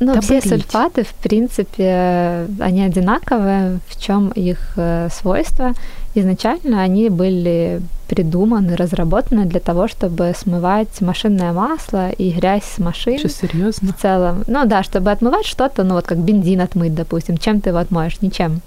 Ну, 0.00 0.14
Да 0.14 0.20
все 0.20 0.34
берите. 0.40 0.48
сульфаты, 0.48 1.02
в 1.02 1.12
принципе, 1.12 2.46
они 2.60 2.86
одинаковые. 2.86 3.78
В 3.88 4.00
чем 4.00 4.32
их 4.36 4.58
э, 4.76 5.10
свойства? 5.10 5.74
Изначально 6.15 6.81
они 6.81 7.09
были 7.09 7.81
придуманы, 8.07 8.75
разработаны 8.75 9.45
для 9.45 9.59
того, 9.59 9.87
чтобы 9.87 10.33
смывать 10.35 11.01
машинное 11.01 11.53
масло 11.53 12.09
и 12.09 12.31
грязь 12.31 12.63
с 12.63 12.79
машин. 12.79 13.19
Що 13.19 13.29
серйозно? 13.29 13.91
в 13.91 14.01
целом. 14.01 14.43
Ну 14.47 14.65
да, 14.65 14.83
чтобы 14.83 15.11
отмывать 15.11 15.45
что-то, 15.45 15.83
ну 15.83 15.93
вот 15.93 16.07
как 16.07 16.17
бензин 16.17 16.61
отмыть, 16.61 16.95
допустим. 16.95 17.37
Чем 17.37 17.61
ты 17.61 17.69
его 17.69 17.79
отмоешь? 17.79 18.21
Ничем. 18.21 18.61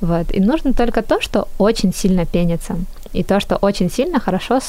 Вот. 0.00 0.26
И 0.34 0.40
нужно 0.40 0.72
только 0.72 1.02
то, 1.02 1.20
что 1.20 1.48
очень 1.58 1.94
сильно 1.94 2.26
пенится. 2.26 2.74
И 3.14 3.22
то, 3.22 3.40
что 3.40 3.56
очень 3.56 3.90
сильно 3.90 4.20
хорошо 4.20 4.60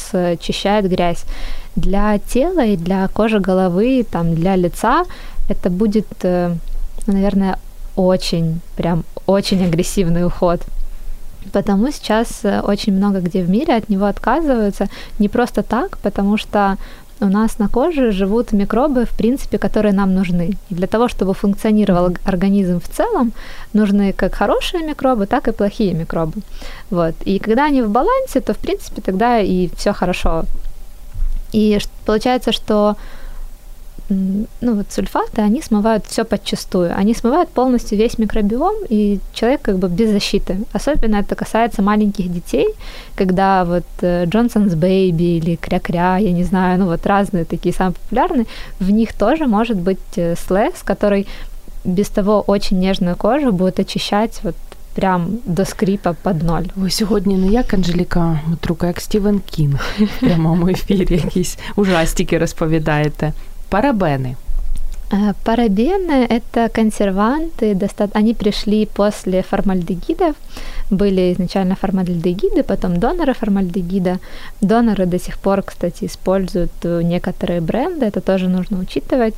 счищает 0.41 0.89
грязь. 0.89 1.25
Для 1.75 2.17
тела 2.19 2.65
и 2.65 2.77
для 2.77 3.07
кожи 3.07 3.39
головы, 3.39 4.05
там, 4.09 4.35
для 4.35 4.55
лица 4.55 5.03
это 5.49 5.69
будет, 5.69 6.07
э, 6.23 6.55
наверное, 7.07 7.57
очень, 7.95 8.59
прям 8.77 9.03
очень 9.25 9.65
агрессивный 9.65 10.25
уход. 10.25 10.61
Потому 11.51 11.91
сейчас 11.91 12.43
э, 12.43 12.61
очень 12.61 12.93
много 12.93 13.19
где 13.19 13.43
в 13.43 13.49
мире 13.49 13.75
от 13.75 13.89
него 13.89 14.05
отказываются. 14.05 14.87
Не 15.19 15.29
просто 15.29 15.63
так, 15.63 15.97
потому 15.99 16.37
что 16.37 16.77
у 17.19 17.25
нас 17.25 17.59
на 17.59 17.67
коже 17.67 18.11
живут 18.11 18.51
микробы, 18.51 19.05
в 19.05 19.09
принципе, 19.17 19.57
которые 19.57 19.93
нам 19.93 20.13
нужны. 20.13 20.57
И 20.69 20.75
для 20.75 20.87
того, 20.87 21.07
чтобы 21.07 21.33
функционировал 21.33 22.15
организм 22.25 22.79
в 22.79 22.87
целом, 22.87 23.33
нужны 23.73 24.13
как 24.13 24.35
хорошие 24.35 24.83
микробы, 24.83 25.25
так 25.25 25.47
и 25.47 25.51
плохие 25.51 25.93
микробы. 25.93 26.41
Вот. 26.89 27.15
И 27.25 27.39
когда 27.39 27.65
они 27.65 27.81
в 27.81 27.89
балансе, 27.89 28.41
то, 28.41 28.53
в 28.53 28.57
принципе, 28.57 29.01
тогда 29.01 29.39
и 29.39 29.69
все 29.75 29.93
хорошо. 29.93 30.45
И 31.53 31.79
получается, 32.05 32.51
что 32.51 32.95
ну 34.60 34.74
вот 34.74 34.86
сульфаты, 34.92 35.40
они 35.42 35.62
смывают 35.62 36.06
все 36.06 36.24
подчастую. 36.24 36.92
Они 36.96 37.14
смывают 37.14 37.48
полностью 37.48 37.98
весь 37.98 38.18
микробиом, 38.18 38.74
и 38.88 39.20
человек 39.32 39.62
как 39.62 39.78
бы 39.78 39.88
без 39.88 40.10
защиты. 40.10 40.56
Особенно 40.72 41.16
это 41.16 41.34
касается 41.34 41.82
маленьких 41.82 42.32
детей, 42.32 42.68
когда 43.14 43.64
вот 43.64 43.84
Джонсонс 44.02 44.74
Бэйби 44.74 45.38
или 45.38 45.56
Кря-Кря, 45.56 46.18
я 46.20 46.32
не 46.32 46.44
знаю, 46.44 46.78
ну 46.78 46.86
вот 46.86 47.06
разные 47.06 47.44
такие 47.44 47.74
самые 47.74 47.94
популярные, 47.94 48.46
в 48.80 48.90
них 48.90 49.12
тоже 49.12 49.46
может 49.46 49.76
быть 49.76 49.98
э, 50.16 50.34
слез, 50.36 50.74
который 50.84 51.26
без 51.84 52.08
того 52.08 52.44
очень 52.46 52.78
нежную 52.78 53.16
кожу 53.16 53.52
будет 53.52 53.80
очищать 53.80 54.40
вот 54.42 54.54
прям 54.94 55.38
до 55.44 55.64
скрипа 55.64 56.16
под 56.22 56.42
ноль. 56.42 56.64
Ви 56.76 56.90
сьогодні 56.90 57.36
не 57.36 57.46
як 57.46 57.74
Анжеліка 57.74 58.40
Матрука, 58.46 58.86
як 58.86 59.00
Стівен 59.00 59.40
Кінг 59.40 59.84
в 59.98 60.20
прямому 60.20 60.68
ефірі 60.68 61.20
якісь 61.24 61.58
ужастики 61.76 62.38
розповідаєте. 62.38 63.32
Парабени. 63.69 64.35
Э, 65.11 65.33
Парабены– 65.43 66.25
это 66.29 66.69
консерванты, 66.69 67.77
они 68.13 68.33
пришли 68.33 68.85
после 68.85 69.41
формальдегидов. 69.41 70.35
Были 70.89 71.33
изначально 71.33 71.75
формальдегиды, 71.75 72.63
потом 72.63 72.97
доноры 72.97 73.33
формальдегида. 73.33 74.19
Доноры 74.61 75.05
до 75.05 75.19
сих 75.19 75.37
пор, 75.37 75.61
кстати, 75.61 76.05
используют 76.05 76.71
э, 76.83 77.01
некоторые 77.03 77.61
бренды, 77.61 78.05
это 78.05 78.21
тоже 78.21 78.49
нужно 78.49 78.79
учитывать. 78.79 79.35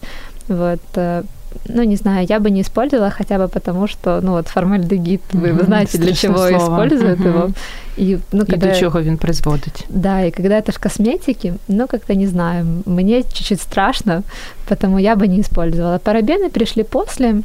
Вот, 0.47 0.81
э, 0.95 1.23
ну, 1.65 1.83
не 1.83 1.95
знаю, 1.95 2.25
я 2.29 2.39
бы 2.39 2.49
не 2.51 2.61
использовала 2.61 3.09
хотя 3.09 3.37
бы 3.37 3.47
потому, 3.47 3.87
что, 3.87 4.19
ну, 4.21 4.31
вот 4.31 4.47
формальдегид, 4.47 5.21
вы, 5.33 5.53
Мгм, 5.53 5.65
знаете, 5.65 5.97
для 5.97 6.13
чего 6.13 6.37
слово. 6.37 6.57
используют 6.57 7.19
Мгм. 7.19 7.29
его. 7.29 7.49
И, 7.97 8.17
ну, 8.31 8.43
І 8.43 8.51
когда... 8.51 8.67
до 8.67 8.75
чого 8.79 9.01
він 9.01 9.17
призводить? 9.17 9.85
Да, 9.89 10.21
и 10.25 10.31
когда 10.31 10.59
это 10.59 10.71
в 10.71 10.77
косметике, 10.79 11.53
ну, 11.67 11.87
как-то 11.87 12.15
не 12.15 12.27
знаю, 12.27 12.65
мне 12.85 13.23
чуть-чуть 13.23 13.61
страшно, 13.61 14.23
потому 14.67 14.99
я 14.99 15.15
бы 15.15 15.27
не 15.27 15.39
использовала. 15.39 15.97
Парабены 15.97 16.49
пришли 16.49 16.83
после, 16.83 17.35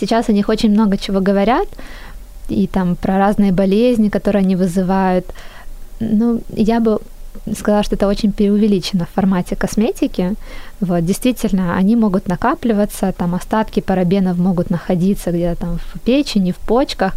сейчас 0.00 0.28
о 0.28 0.32
них 0.32 0.48
очень 0.48 0.70
много 0.72 0.96
чего 0.96 1.20
говорят, 1.20 1.68
и 2.50 2.66
там 2.66 2.96
про 2.96 3.18
разные 3.18 3.52
болезни, 3.52 4.08
которые 4.10 4.44
они 4.44 4.56
вызывают. 4.56 5.24
Ну, 6.00 6.40
я 6.56 6.80
бы 6.80 6.98
сказала, 7.56 7.82
что 7.82 7.94
это 7.96 8.06
очень 8.06 8.32
преувеличено 8.32 9.06
в 9.06 9.14
формате 9.14 9.56
косметики. 9.56 10.34
Вот, 10.80 11.04
действительно, 11.04 11.76
они 11.76 11.96
могут 11.96 12.28
накапливаться, 12.28 13.12
там 13.12 13.34
остатки 13.34 13.80
парабенов 13.80 14.38
могут 14.38 14.70
находиться 14.70 15.30
где-то 15.30 15.60
там 15.60 15.78
в 15.78 16.00
печени, 16.00 16.52
в 16.52 16.56
почках, 16.56 17.14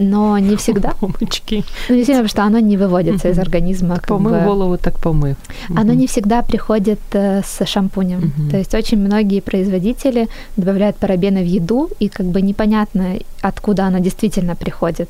но 0.00 0.38
не 0.38 0.56
всегда, 0.56 0.94
Помочки. 1.00 1.64
ну, 1.88 1.94
не 1.94 2.02
всегда, 2.02 2.22
потому 2.22 2.28
что 2.28 2.42
оно 2.42 2.58
не 2.58 2.76
выводится 2.76 3.28
из 3.28 3.38
организма. 3.38 4.00
Помив 4.06 4.32
бы. 4.32 4.40
голову, 4.40 4.76
так 4.76 4.98
помив. 4.98 5.36
Оно 5.76 5.92
не 5.92 6.06
всегда 6.06 6.42
приходит 6.42 7.00
э, 7.12 7.42
с 7.42 7.66
шампунем. 7.66 8.32
То 8.50 8.56
есть 8.56 8.74
очень 8.74 8.98
многие 8.98 9.40
производители 9.40 10.28
добавляют 10.56 10.96
парабены 10.96 11.42
в 11.42 11.46
еду, 11.46 11.90
и 12.00 12.08
как 12.08 12.26
бы 12.26 12.42
непонятно, 12.42 13.18
откуда 13.42 13.84
оно 13.84 13.98
действительно 13.98 14.56
приходит. 14.56 15.08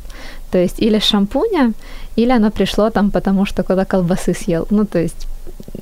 То 0.50 0.58
есть 0.58 0.82
или 0.82 0.98
с 0.98 1.04
шампуня, 1.04 1.72
или 2.16 2.32
оно 2.32 2.50
пришло 2.50 2.90
там, 2.90 3.10
потому 3.10 3.46
что 3.46 3.62
кто-то 3.62 3.84
колбасы 3.84 4.34
съел. 4.34 4.66
Ну, 4.70 4.84
то 4.84 4.98
есть 4.98 5.26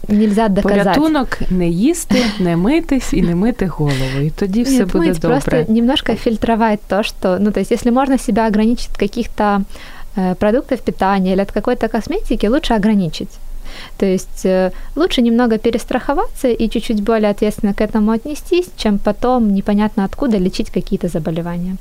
нельзя 0.08 0.50
доказать. 0.50 0.84
Порятунок 0.84 1.38
не 1.50 1.70
їсти, 1.70 2.26
не 2.40 2.58
митись 2.58 3.14
і 3.14 3.22
не 3.22 3.36
мити 3.36 3.66
голову. 3.68 4.20
І 4.24 4.30
тоді 4.30 4.64
все 4.64 4.80
Нет, 4.80 4.92
буде 4.92 5.10
мыть, 5.10 5.20
добре. 5.20 5.40
просто 5.40 5.74
немножко 5.74 6.16
фильтровать 6.16 6.80
то, 6.88 7.04
что... 7.04 7.40
Ну, 7.40 7.52
то 7.52 7.60
есть 7.60 7.72
если 7.72 7.92
можно 7.92 8.18
себя 8.18 8.48
ограничить 8.48 8.90
от 8.92 8.98
каких-то 8.98 9.62
э, 10.18 10.36
продуктов 10.36 10.80
питания 10.80 11.34
или 11.34 11.42
от 11.42 11.52
какой-то 11.52 11.88
косметики, 11.88 12.48
лучше 12.48 12.74
ограничить. 12.74 13.30
То 13.98 14.06
есть 14.06 14.46
э, 14.46 14.72
лучше 14.96 15.22
немного 15.22 15.58
перестраховаться 15.58 16.48
и 16.48 16.70
чуть-чуть 16.70 17.02
более 17.02 17.32
ответственно 17.32 17.74
к 17.74 17.82
этому 17.82 18.12
отнестись, 18.12 18.70
чем 18.78 19.00
потом 19.00 19.54
непонятно 19.54 20.06
откуда 20.06 20.38
лечить 20.38 20.70
какие-то 20.70 21.08
заболевания. 21.08 21.76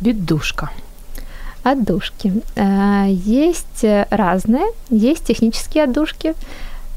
Віддушка. 0.00 0.70
Отдушки. 1.64 2.32
Э, 2.56 3.06
Есть 3.26 3.84
э, 3.84 4.06
разные. 4.10 4.66
Есть 4.90 5.24
технические 5.24 5.84
отдушки, 5.84 6.34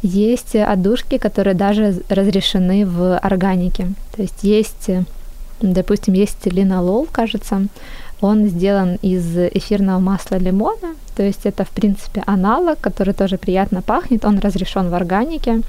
есть 0.03 0.57
отдушки, 0.57 1.19
которые 1.19 1.55
даже 1.55 2.03
разрешены 2.09 2.87
в 2.87 3.19
органике. 3.19 3.93
То 4.15 4.23
есть 4.23 4.43
есть, 4.43 4.91
допустим, 5.61 6.15
есть 6.15 6.47
линолол, 6.47 7.07
кажется, 7.11 7.67
он 8.21 8.47
сделан 8.47 8.97
из 9.03 9.37
эфирного 9.37 9.99
масла 9.99 10.37
лимона, 10.37 10.95
то 11.17 11.23
есть 11.23 11.41
это, 11.45 11.65
в 11.65 11.71
принципе, 11.71 12.23
аналог, 12.27 12.79
который 12.81 13.15
тоже 13.15 13.39
приятно 13.39 13.83
пахнет, 13.83 14.25
он 14.25 14.39
разрешен 14.39 14.91
в 14.91 14.95
органике. 14.95 15.63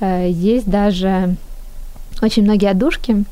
Э, 0.00 0.28
Есть 0.30 0.68
даже 0.68 1.36
очень 2.22 2.44
многие 2.44 2.70
отдушки, 2.70 3.24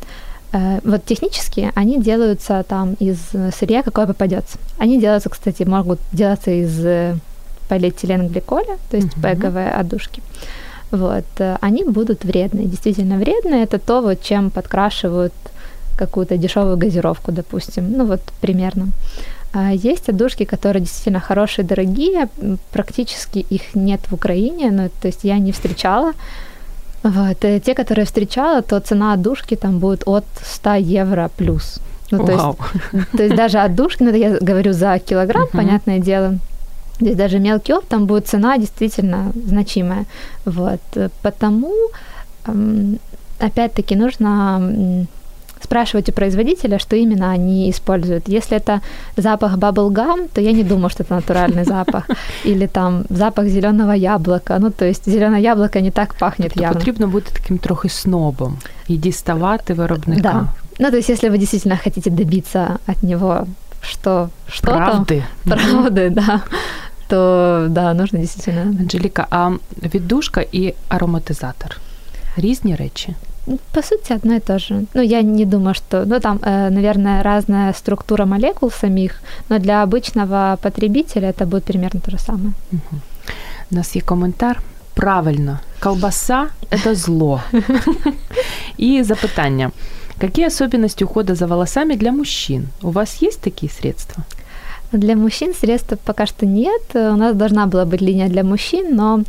Э, 0.53 0.81
вот 0.83 1.05
технически 1.05 1.71
они 1.75 2.01
делаются 2.01 2.65
там 2.67 2.95
из 2.95 3.19
сырья, 3.59 3.83
какое 3.83 4.07
попадется. 4.07 4.59
Они 4.79 5.01
делаются, 5.01 5.29
кстати, 5.29 5.63
могут 5.65 6.01
делаться 6.13 6.51
из 6.51 6.81
полиэтиленгликоля, 7.69 8.79
то 8.91 8.97
есть 8.97 9.15
пеговые 9.23 9.71
отдушки. 9.71 10.23
Вот, 10.91 11.27
э, 11.39 11.57
они 11.61 11.85
будут 11.85 12.25
вредные, 12.25 12.67
действительно 12.67 13.17
вредные. 13.17 13.65
Это 13.65 13.79
то, 13.79 14.01
вот, 14.01 14.23
чем 14.23 14.51
подкрашивают 14.51 15.33
какую-то 15.99 16.37
дешевую 16.37 16.77
газировку, 16.77 17.33
допустим. 17.33 17.93
Ну 17.93 18.07
вот 18.07 18.21
примерно. 18.41 18.89
А 19.53 19.73
Есть 19.73 20.09
отдушки, 20.09 20.45
которые 20.45 20.81
действительно 20.81 21.21
хорошие, 21.21 21.65
дорогие. 21.65 22.29
Практически 22.73 23.39
их 23.39 23.75
нет 23.75 24.01
в 24.11 24.15
Украине, 24.15 24.71
но 24.71 24.89
то 24.89 25.09
есть 25.09 25.25
я 25.25 25.39
не 25.39 25.53
встречала. 25.53 26.13
Вот. 27.03 27.45
э, 27.45 27.61
Те, 27.61 27.75
которые 27.75 28.05
встречала, 28.05 28.63
то 28.63 28.81
цена 28.81 29.13
отдушки 29.13 29.57
там 29.57 29.79
будет 29.79 30.03
от 30.07 30.25
100 30.45 30.75
евро 30.75 31.31
плюс. 31.37 31.81
Ну, 32.11 32.27
то, 32.27 32.37
Вау. 32.37 32.57
есть, 32.93 33.11
то 33.17 33.23
есть 33.23 33.37
даже 33.37 33.59
отдушки, 33.59 34.03
ну, 34.03 34.11
это 34.11 34.19
я 34.19 34.39
говорю 34.41 34.73
за 34.73 34.99
килограмм, 34.99 35.47
понятное 35.53 35.99
дело. 35.99 36.39
То 37.00 37.06
есть 37.06 37.18
даже 37.18 37.40
мелкий 37.40 37.74
опт, 37.74 37.88
там 37.88 38.06
будет 38.06 38.28
цена 38.28 38.58
действительно 38.58 39.32
значимая. 39.48 40.06
Вот. 40.46 40.80
э, 40.96 41.10
Потому, 41.22 41.74
м, 42.48 42.98
опять-таки, 43.40 43.96
нужно 43.96 44.58
м, 44.62 45.08
спрашивать 45.64 46.10
у 46.10 46.12
производителя, 46.12 46.78
что 46.80 46.96
именно 46.96 47.32
они 47.32 47.70
используют. 47.70 48.30
Если 48.30 48.58
это 48.58 48.80
запах 49.18 49.58
bubblegum, 49.58 50.28
то 50.34 50.42
я 50.42 50.52
не 50.52 50.64
думаю, 50.64 50.90
что 50.90 51.04
это 51.04 51.16
натуральный 51.16 51.64
запах. 51.66 52.04
Или 52.46 52.68
там 52.68 53.06
запах 53.10 53.48
зеленого 53.48 53.94
яблока. 53.96 54.60
Ну, 54.60 54.70
то 54.70 54.86
есть 54.86 55.10
зеленое 55.12 55.42
яблоко 55.42 55.82
не 55.82 55.92
так 55.92 56.14
пахнет 56.14 56.50
тобто 56.50 56.62
явно. 56.64 56.80
потрібно 56.80 57.08
бути 57.08 57.32
таким 57.34 57.58
трохи 57.58 57.90
снобом 57.90 58.58
і 58.88 58.98
діставати 58.98 59.74
виробника. 59.74 60.22
Да. 60.22 60.48
Ну, 60.80 60.92
то 60.92 60.98
есть 60.98 61.10
если 61.10 61.30
вы 61.30 61.38
действительно 61.38 61.78
хотите 61.84 62.10
добиться 62.10 62.80
от 62.88 63.04
него, 63.04 63.48
что, 63.82 64.30
что 64.48 64.68
Правди. 64.68 65.24
там, 65.46 65.60
правды, 65.60 66.10
да, 66.10 66.42
то 67.08 67.68
да, 67.70 67.94
нужно 67.94 68.20
действительно. 68.20 68.62
Анжеліка, 68.62 69.28
а 69.30 69.52
віддушка 69.84 70.46
і 70.52 70.74
ароматизатор 70.90 71.78
різні 72.38 72.76
речі. 72.76 73.16
Ну, 73.48 73.60
По 73.72 73.82
сути, 73.82 74.16
одно 74.16 74.36
и 74.36 74.40
то 74.40 74.60
же. 74.60 74.82
Ну, 74.94 75.02
я 75.02 75.22
не 75.22 75.46
думаю, 75.46 75.74
что... 75.74 76.06
Ну, 76.06 76.20
там, 76.20 76.38
э, 76.38 76.70
наверное, 76.70 77.24
разная 77.24 77.74
структура 77.74 78.26
молекул 78.26 78.72
самих, 78.72 79.22
но 79.50 79.60
для 79.60 79.84
обычного 79.84 80.58
потребителя 80.62 81.30
это 81.30 81.46
будет 81.46 81.64
примерно 81.64 82.00
то 82.00 82.12
же 82.12 82.18
самое. 82.18 82.54
Угу. 82.72 83.02
У 83.72 83.76
нас 83.76 83.96
є 83.96 84.02
коментар. 84.02 84.62
Правильно, 84.94 85.60
колбаса – 85.80 86.72
это 86.72 86.96
зло. 86.96 87.42
И 88.80 89.04
запитання. 89.04 89.72
Какие 90.22 90.48
особенности 90.48 91.04
ухода 91.04 91.36
за 91.36 91.46
волосами 91.46 91.96
для 91.96 92.12
мужчин? 92.12 92.68
У 92.82 92.92
вас 92.92 93.24
есть 93.24 93.42
такие 93.42 93.72
средства? 93.72 94.24
Для 94.92 95.16
мужчин 95.16 95.54
средств 95.62 95.94
пока 96.06 96.26
что 96.26 96.46
нет. 96.46 96.82
У 96.96 97.16
нас 97.18 97.36
должна 97.36 97.66
была 97.66 97.86
быть 97.86 98.02
линия 98.02 98.28
для 98.30 98.44
мужчин, 98.44 98.96
но 98.96 99.24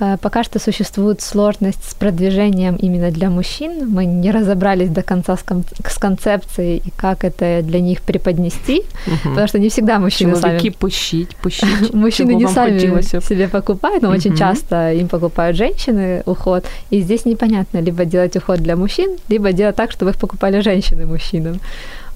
э, 0.00 0.16
пока 0.20 0.44
что 0.44 0.58
существует 0.58 1.20
сложность 1.22 1.84
с 1.90 1.94
продвижением 1.94 2.76
именно 2.76 3.10
для 3.10 3.30
мужчин. 3.30 3.70
Мы 3.88 4.04
не 4.04 4.30
разобрались 4.32 4.88
до 4.90 5.02
конца 5.02 5.32
с, 5.36 5.42
кон- 5.42 5.64
с 5.88 5.98
концепцией 5.98 6.82
и 6.86 6.90
как 6.96 7.24
это 7.24 7.62
для 7.62 7.80
них 7.80 8.00
преподнести, 8.00 8.82
потому 9.24 9.48
что 9.48 9.58
не 9.58 9.68
всегда 9.68 9.98
мужчины 9.98 10.36
сами... 10.36 10.58
Чоловіки, 10.58 10.70
пишіть, 10.70 11.36
пишіть. 11.42 11.94
Мужчины 11.94 12.12
чого 12.32 12.38
не 12.38 12.44
вам 12.44 12.54
сами 12.54 12.72
хотілося 12.80 13.18
б. 13.18 13.22
себе 13.22 13.48
покупают, 13.48 14.02
но 14.02 14.10
очень 14.10 14.32
Мгм. 14.32 14.38
часто 14.38 14.92
им 14.92 15.08
покупают 15.08 15.56
женщины 15.56 16.22
уход. 16.26 16.64
И 16.92 17.00
здесь 17.02 17.26
непонятно, 17.26 17.80
либо 17.82 18.04
делать 18.04 18.36
уход 18.36 18.60
для 18.60 18.76
мужчин, 18.76 19.16
либо 19.30 19.52
делать 19.52 19.76
так, 19.76 19.90
чтобы 19.90 20.10
их 20.10 20.16
покупали 20.16 20.60
женщины 20.60 21.06
мужчинам. 21.06 21.60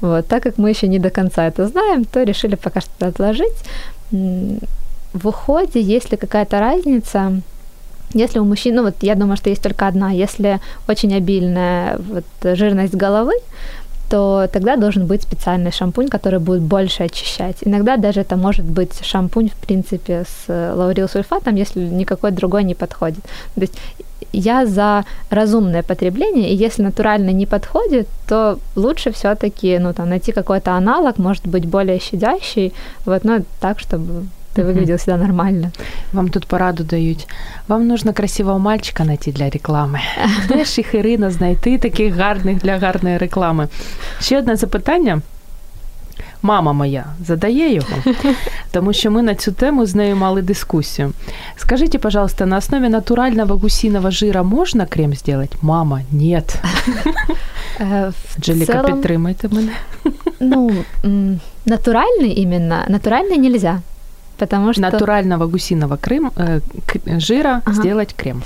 Вот. 0.01 0.27
Так 0.27 0.43
как 0.43 0.57
мы 0.57 0.69
еще 0.69 0.87
не 0.87 0.99
до 0.99 1.09
конца 1.09 1.47
это 1.47 1.67
знаем, 1.67 2.05
то 2.05 2.23
решили 2.23 2.55
пока 2.55 2.81
что 2.81 3.07
отложить. 3.07 3.57
В 4.11 5.27
уходе, 5.27 5.81
есть 5.81 6.11
ли 6.11 6.17
какая-то 6.17 6.59
разница, 6.59 7.41
если 8.13 8.39
у 8.39 8.45
мужчин, 8.45 8.75
ну 8.75 8.83
вот 8.83 8.95
я 9.01 9.15
думаю, 9.15 9.37
что 9.37 9.49
есть 9.49 9.61
только 9.61 9.87
одна, 9.87 10.11
если 10.11 10.59
очень 10.87 11.13
обильная 11.15 11.97
вот, 11.97 12.25
жирность 12.43 12.95
головы, 12.95 13.33
то 14.09 14.47
тогда 14.51 14.75
должен 14.75 15.05
быть 15.05 15.21
специальный 15.21 15.71
шампунь, 15.71 16.07
который 16.07 16.39
будет 16.39 16.61
больше 16.61 17.03
очищать. 17.03 17.57
Иногда 17.61 17.97
даже 17.97 18.21
это 18.21 18.35
может 18.35 18.65
быть 18.65 19.05
шампунь, 19.05 19.49
в 19.49 19.67
принципе, 19.67 20.23
с 20.23 20.45
э, 20.47 20.73
лаурилсульфатом, 20.75 21.55
если 21.55 21.81
никакой 21.81 22.31
другой 22.31 22.63
не 22.63 22.75
подходит. 22.75 23.23
То 23.55 23.61
есть 23.61 23.73
я 24.33 24.65
за 24.65 25.05
разумное 25.29 25.83
потребление, 25.83 26.51
и 26.51 26.55
если 26.55 26.83
натурально 26.83 27.29
не 27.29 27.45
подходит, 27.45 28.07
то 28.27 28.57
лучше 28.75 29.11
все-таки 29.11 29.77
ну, 29.79 29.93
там, 29.93 30.09
найти 30.09 30.31
какой-то 30.31 30.71
аналог, 30.71 31.17
может 31.17 31.47
быть, 31.47 31.65
более 31.65 31.99
щадящий, 31.99 32.73
вот, 33.05 33.23
но 33.23 33.39
так, 33.59 33.79
чтобы 33.79 34.25
ты 34.54 34.62
Мгм. 34.62 34.72
выглядел 34.72 34.96
всегда 34.96 35.16
нормально. 35.26 35.70
Вам 36.12 36.28
тут 36.28 36.46
пораду 36.46 36.84
дають. 36.84 37.28
Вам 37.68 37.86
нужно 37.86 38.12
красивого 38.12 38.58
мальчика 38.58 39.04
знайти 39.04 39.32
для 39.32 39.50
реклами. 39.50 40.00
Де 40.48 40.64
ж 40.64 40.74
їх 40.80 40.94
Ірина 40.94 41.30
знайти 41.30 41.78
таких 41.78 42.14
гарних 42.14 42.58
для 42.58 42.78
гарної 42.78 43.18
реклами? 43.18 43.68
Ще 44.20 44.38
одне 44.38 44.56
запитання. 44.56 45.20
Мама 46.42 46.72
моя 46.72 47.04
задає 47.26 47.74
його, 47.74 47.88
тому 48.72 48.92
що 48.92 49.10
ми 49.10 49.22
на 49.22 49.34
цю 49.34 49.52
тему 49.52 49.86
з 49.86 49.94
нею 49.94 50.16
мали 50.16 50.42
дискусію. 50.42 51.12
Скажите, 51.56 51.98
пожалуйста, 51.98 52.46
на 52.46 52.56
основе 52.56 52.88
натурального 52.88 53.56
гусиного 53.56 54.10
жира 54.10 54.42
можно 54.42 54.86
крем 54.86 55.14
сделать? 55.14 55.52
Мама, 55.62 56.00
нет. 56.12 56.56
Э, 57.80 58.10
В 58.10 58.36
Анжеліка, 58.36 58.72
целом, 58.72 58.92
підтримайте 58.92 59.48
мене. 59.48 59.72
ну, 60.40 60.70
м, 61.04 61.40
натуральный 61.66 62.42
именно, 62.42 62.84
натуральный 62.88 63.36
нельзя, 63.38 63.80
потому 64.39 64.73
что... 64.73 64.81
Натурального 64.81 65.47
гусиного 65.47 65.97
крем, 65.97 66.31
э, 66.35 66.59
жира 67.19 67.61
Ага. 67.65 67.73
сделать 67.73 68.13
крем. 68.15 68.43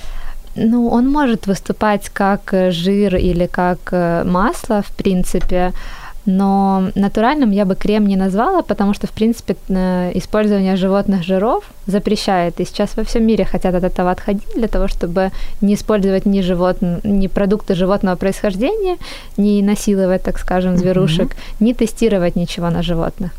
Ну, 0.56 0.88
он 0.88 1.12
может 1.12 1.48
выступать 1.48 2.10
как 2.10 2.54
э, 2.54 2.72
жир 2.72 3.16
или 3.16 3.48
как 3.48 3.80
э, 3.92 4.24
масло, 4.24 4.82
в 4.82 4.92
принципе, 4.92 5.72
но 6.26 6.92
натуральным 6.96 7.52
я 7.52 7.66
бы 7.66 7.76
крем 7.76 8.08
не 8.08 8.16
назвала, 8.16 8.62
потому 8.62 8.94
что, 8.94 9.08
в 9.08 9.12
принципе, 9.12 9.56
э, 9.70 10.12
использование 10.14 10.76
животных 10.76 11.24
жиров 11.24 11.64
запрещает. 11.88 12.60
И 12.60 12.66
сейчас 12.66 12.96
во 12.98 13.04
всем 13.04 13.26
мире 13.26 13.46
хотят 13.46 13.76
от 13.76 13.84
этого 13.84 14.12
отходить 14.12 14.56
для 14.56 14.68
того, 14.68 14.88
чтобы 14.88 15.32
не 15.62 15.74
использовать 15.74 16.26
ни, 16.26 16.42
живот... 16.42 16.78
ни 17.04 17.28
продукты 17.28 17.76
животного 17.76 18.16
происхождения, 18.16 18.98
не 19.38 19.64
насиловать, 19.64 20.24
так 20.24 20.40
скажем, 20.40 20.78
зверушек, 20.78 21.36
не 21.60 21.74
тестировать 21.74 22.36
ничего 22.36 22.70
на 22.70 22.84
животных. 22.84 23.32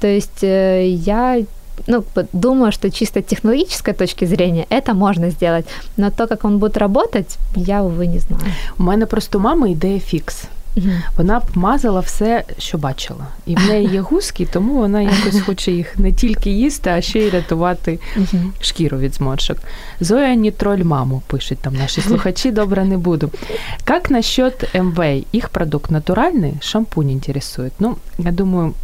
То 0.00 0.06
есть 0.06 0.42
я 0.42 1.42
ну, 1.86 2.04
думаю, 2.32 2.72
что 2.72 2.90
чисто 2.90 3.22
технологической 3.22 3.94
точки 3.94 4.26
зрения 4.26 4.66
это 4.70 4.94
можно 4.94 5.30
сделать, 5.30 5.66
но 5.96 6.10
то, 6.10 6.26
как 6.26 6.44
он 6.44 6.58
будет 6.58 6.76
работать, 6.76 7.38
я, 7.56 7.82
увы, 7.82 8.06
не 8.06 8.18
знаю. 8.18 8.42
У 8.78 8.82
мене 8.82 9.06
просто 9.06 9.38
у 9.38 9.40
мами 9.40 9.70
ідея 9.70 10.00
фікс. 10.00 10.44
Вона 11.16 11.40
б 11.40 11.42
мазала 11.54 12.00
все, 12.00 12.44
що 12.58 12.78
бачила. 12.78 13.26
І 13.46 13.56
в 13.56 13.68
неї 13.68 13.88
є 13.88 14.00
гуски, 14.00 14.48
тому 14.52 14.74
вона 14.74 15.02
якось 15.02 15.40
хоче 15.40 15.72
їх 15.72 15.98
не 15.98 16.12
тільки 16.12 16.50
їсти, 16.50 16.90
а 16.90 17.00
ще 17.00 17.18
й 17.18 17.30
рятувати 17.30 17.98
шкіру 18.60 18.98
від 18.98 19.14
зморшок. 19.14 19.58
Зоя 20.00 20.34
Нітроль 20.34 20.84
маму 20.84 21.22
пишуть 21.26 21.58
там 21.58 21.74
наші 21.74 22.00
слухачі, 22.00 22.50
добре 22.50 22.84
не 22.84 22.98
буду. 22.98 23.30
Как 23.84 24.10
насчет 24.10 24.74
МВ? 24.74 25.00
Их 25.34 25.48
продукт 25.48 25.90
натуральний? 25.90 26.54
Шампунь 26.60 27.10
інтересує. 27.10 27.70
Ну, 27.78 27.96
я 28.18 28.32
думаю, 28.32 28.74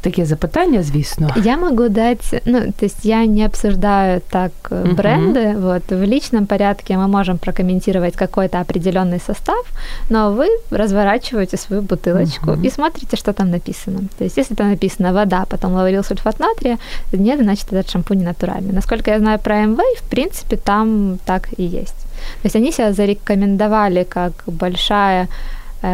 таке 0.00 0.24
запитання, 0.24 0.82
звісно. 0.82 1.28
Я 1.44 1.56
могу 1.56 1.88
дать, 1.88 2.42
ну, 2.46 2.60
то 2.60 2.86
есть 2.86 3.04
я 3.04 3.26
не 3.26 3.46
обсуждаю 3.46 4.20
так 4.30 4.52
э, 4.70 4.94
бренды, 4.94 5.56
вот, 5.56 5.82
в 5.90 6.04
личном 6.04 6.46
порядке 6.46 6.96
мы 6.96 7.08
можем 7.08 7.38
прокомментировать 7.38 8.16
какой-то 8.16 8.58
определенный 8.58 9.20
состав, 9.26 9.66
но 10.10 10.32
вы 10.32 10.46
разворачиваете 10.70 11.56
свою 11.56 11.82
бутылочку 11.82 12.50
Мгм. 12.50 12.64
и 12.64 12.70
смотрите, 12.70 13.16
что 13.16 13.32
там 13.32 13.50
написано. 13.50 13.98
То 14.18 14.24
есть 14.24 14.38
если 14.38 14.54
там 14.56 14.70
написано 14.70 15.12
вода, 15.12 15.44
потом 15.48 15.74
лаурил 15.74 16.04
сульфат 16.04 16.40
натрия, 16.40 16.78
нет, 17.12 17.40
значит, 17.40 17.72
этот 17.72 17.90
шампунь 17.90 18.22
натуральный. 18.24 18.72
Насколько 18.72 19.10
я 19.10 19.18
знаю 19.18 19.38
про 19.38 19.66
МВ, 19.66 19.78
в 19.98 20.10
принципе, 20.10 20.56
там 20.56 21.18
так 21.24 21.48
и 21.58 21.62
есть. 21.62 22.06
То 22.42 22.46
есть 22.46 22.56
они 22.56 22.72
себя 22.72 22.92
зарекомендовали 22.92 24.04
как 24.04 24.32
большая 24.46 25.28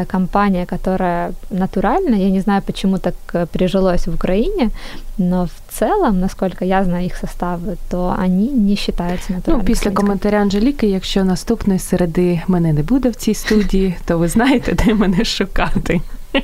компания, 0.08 0.66
которая 0.66 1.34
натуральная. 1.50 2.20
Я 2.20 2.30
не 2.30 2.42
знаю, 2.42 2.62
почему 2.62 2.98
так 2.98 3.14
э, 3.34 3.46
прижилось 3.46 4.08
в 4.08 4.14
Украине, 4.14 4.70
но 5.18 5.46
в 5.46 5.74
целом, 5.80 6.20
насколько 6.20 6.66
я 6.66 6.84
знаю 6.84 7.06
их 7.06 7.18
составы, 7.18 7.76
то 7.90 8.16
они 8.24 8.48
не 8.50 8.76
считаются 8.76 9.26
Ну, 9.30 9.36
натуральными. 9.36 9.64
після 9.66 9.92
коментаря 9.92 10.38
Анжеліки, 10.42 10.88
якщо 10.88 11.24
наступної 11.24 11.80
середи 11.80 12.42
мене 12.48 12.74
не 12.74 12.84
буде 12.84 13.10
в 13.10 13.16
цій 13.16 13.34
студії, 13.34 13.96
то 14.06 14.18
ви 14.18 14.28
знаєте, 14.28 14.74
де 14.74 14.94
мене 14.94 15.26
шукати. 15.26 16.02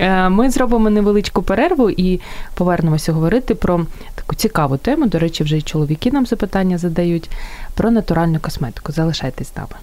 Е, 0.00 0.28
Ми 0.28 0.50
зробимо 0.50 0.90
невеличку 0.90 1.42
перерву 1.42 1.90
і 1.90 2.20
повернемося 2.54 3.12
говорити 3.12 3.54
про 3.54 3.86
таку 4.14 4.34
цікаву 4.34 4.76
тему. 4.76 5.06
До 5.06 5.18
речі, 5.18 5.44
вже 5.44 5.56
й 5.56 5.62
чоловіки 5.62 6.10
нам 6.10 6.26
запитання 6.26 6.78
задають 6.78 7.30
про 7.74 7.90
натуральну 7.90 8.38
косметику. 8.40 8.92
Залишайтесь 8.92 9.48
з 9.52 9.56
нами. 9.56 9.74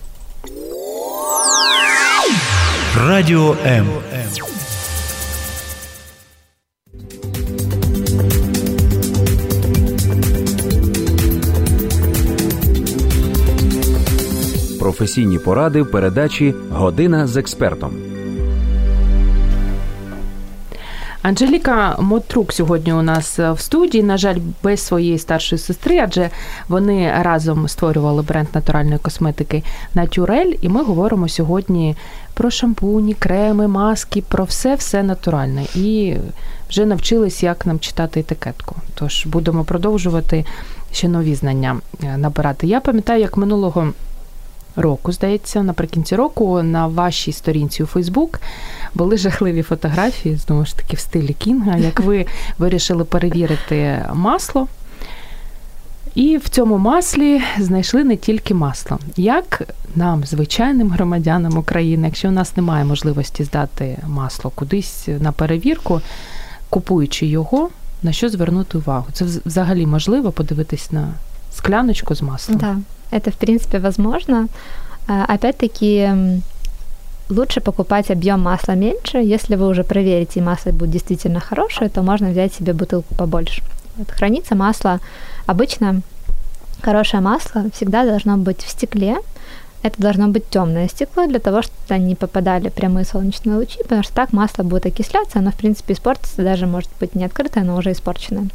Радіо 2.97 3.57
М. 3.67 3.87
Професійні 14.81 15.39
поради 15.39 15.83
в 15.83 15.91
передачі 15.91 16.55
Година 16.71 17.27
з 17.27 17.37
експертом. 17.37 17.91
Анжеліка 21.25 21.97
Мотрук 22.01 22.53
сьогодні 22.53 22.93
у 22.93 23.03
нас 23.03 23.39
в 23.39 23.59
студії. 23.59 24.05
На 24.05 24.17
жаль, 24.17 24.37
без 24.63 24.81
своєї 24.81 25.19
старшої 25.19 25.59
сестри, 25.59 25.99
адже 25.99 26.31
вони 26.69 27.13
разом 27.23 27.69
створювали 27.69 28.23
бренд 28.23 28.49
натуральної 28.55 28.99
косметики 28.99 29.63
Натюрель. 29.95 30.53
І 30.61 30.69
ми 30.69 30.83
говоримо 30.83 31.29
сьогодні 31.29 31.97
про 32.35 32.51
шампуні, 32.51 33.14
креми, 33.14 33.68
маски, 33.68 34.23
про 34.29 34.44
все 34.44 34.75
все 34.75 35.03
натуральне. 35.03 35.64
І 35.75 36.16
вже 36.70 36.87
навчились, 36.87 37.42
як 37.42 37.66
нам 37.66 37.79
читати 37.79 38.20
етикетку. 38.20 38.77
Тож 38.94 39.27
будемо 39.27 39.64
продовжувати 39.64 40.44
ще 40.92 41.09
нові 41.09 41.35
знання 41.35 41.77
е, 42.05 42.16
набирати. 42.16 42.66
Я 42.66 42.81
пам'ятаю, 42.81 43.20
як 43.20 43.37
минулого 43.37 43.92
року, 44.77 45.13
здається, 45.13 45.63
наприкінці 45.63 46.17
року 46.17 46.63
на 46.63 46.87
вашій 46.87 47.33
сторінці 47.33 47.83
у 47.83 47.87
Фейсбук 47.87 48.40
були 48.94 49.17
жахливі 49.17 49.63
фотографії, 49.63 50.37
знову 50.37 50.65
ж 50.65 50.77
таки, 50.77 50.96
в 50.96 50.98
стилі 50.98 51.33
Кінга, 51.38 51.77
як 51.77 52.00
ви 52.00 52.27
вирішили 52.59 53.04
перевірити 53.04 54.04
масло. 54.15 54.69
І 56.15 56.38
в 56.38 56.50
цьому 56.50 56.77
маслі 56.77 57.42
знайшли 57.60 58.04
не 58.04 58.15
тільки 58.15 58.54
масло. 58.54 59.00
Як 59.17 59.62
нам, 59.96 60.23
звичайним 60.23 60.90
громадянам 60.90 61.58
України, 61.58 62.08
якщо 62.08 62.27
у 62.27 62.32
нас 62.32 62.58
немає 62.58 62.86
можливості 62.86 63.44
здати 63.44 63.98
масло 64.08 64.52
кудись 64.56 65.08
на 65.19 65.32
перевірку, 65.32 66.02
купуючи 66.69 67.25
його, 67.25 67.69
на 68.04 68.12
що 68.12 68.30
звернути 68.30 68.77
увагу? 68.77 69.06
Це 69.13 69.25
взагалі 69.46 69.86
можливо 69.86 70.32
подивитись 70.32 70.92
на 70.92 71.13
скляночку 71.54 72.15
з 72.15 72.21
маслом? 72.21 72.58
Да, 72.58 72.77
это 73.17 73.32
в 73.32 73.36
принципе 73.36 73.80
возможно. 73.80 74.48
Опять-таки, 75.36 76.12
лучше 77.30 77.62
покупать 77.62 78.12
объем 78.12 78.42
масла 78.42 78.75
меньше. 78.75 79.17
Если 79.17 79.56
вы 79.56 79.67
уже 79.67 79.84
проверите, 79.84 80.40
и 80.40 80.44
масло 80.44 80.71
будет 80.71 80.92
действительно 80.92 81.40
хорошее, 81.40 81.90
то 81.90 82.04
можно 82.04 82.32
взять 82.32 82.54
себе 82.54 82.73
бутылку 82.73 83.15
побольше. 83.15 83.62
Вот, 83.98 84.12
хранится 84.12 84.56
масло 84.56 85.00
обычно 85.47 86.03
хорошее 86.83 87.23
масло 87.23 87.65
всегда 87.73 88.05
должно 88.05 88.37
быть 88.37 88.63
в 88.63 88.71
стекле. 88.71 89.17
Это 89.83 90.01
должно 90.01 90.29
быть 90.29 90.49
темное 90.49 90.88
стекло 90.88 91.27
для 91.27 91.38
того, 91.38 91.61
чтобы 91.61 91.77
туда 91.83 91.99
не 91.99 92.15
попадали 92.15 92.71
прямые 92.71 93.05
солнечные 93.05 93.57
лучи, 93.57 93.83
потому 93.83 94.03
что 94.03 94.15
так 94.15 94.33
масло 94.33 94.63
будет 94.63 94.87
окисляться, 94.87 95.40
оно 95.40 95.51
в 95.51 95.57
принципе 95.57 95.92
испортится, 95.92 96.42
даже 96.42 96.67
может 96.67 96.88
быть 97.01 97.15
не 97.15 97.25
открытое, 97.25 97.65
но 97.65 97.77
уже 97.77 97.92
испорченное. 97.92 98.49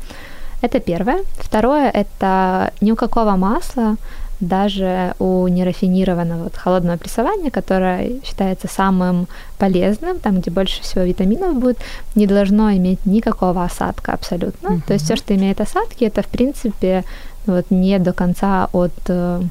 Это 0.62 0.80
первое. 0.80 1.20
Второе– 1.38 1.90
это 1.94 2.74
ни 2.82 2.92
у 2.92 2.96
какого 2.96 3.36
масла, 3.36 3.96
даже 4.40 5.16
у 5.20 5.48
нерафинированного 5.48 6.44
вот, 6.44 6.56
холодного 6.56 6.98
прессования, 6.98 7.52
которое 7.52 8.22
считается 8.24 8.68
самым 8.68 9.28
полезным, 9.58 10.20
там, 10.20 10.40
где 10.40 10.50
больше 10.50 10.82
всего 10.82 11.04
витаминов 11.04 11.60
будет, 11.60 11.78
не 12.16 12.26
должно 12.26 12.72
иметь 12.72 13.06
никакого 13.06 13.64
осадка 13.64 14.14
абсолютно. 14.14 14.68
Uh-huh. 14.68 14.82
То 14.88 14.94
есть 14.94 15.06
все, 15.06 15.16
что 15.18 15.36
имеет 15.36 15.60
осадки, 15.60 16.06
это, 16.06 16.22
в 16.22 16.28
принципе, 16.28 17.04
вот, 17.46 17.66
не 17.70 18.00
до 18.00 18.14
конца 18.14 18.70
от, 18.72 18.94
э, 19.08 19.42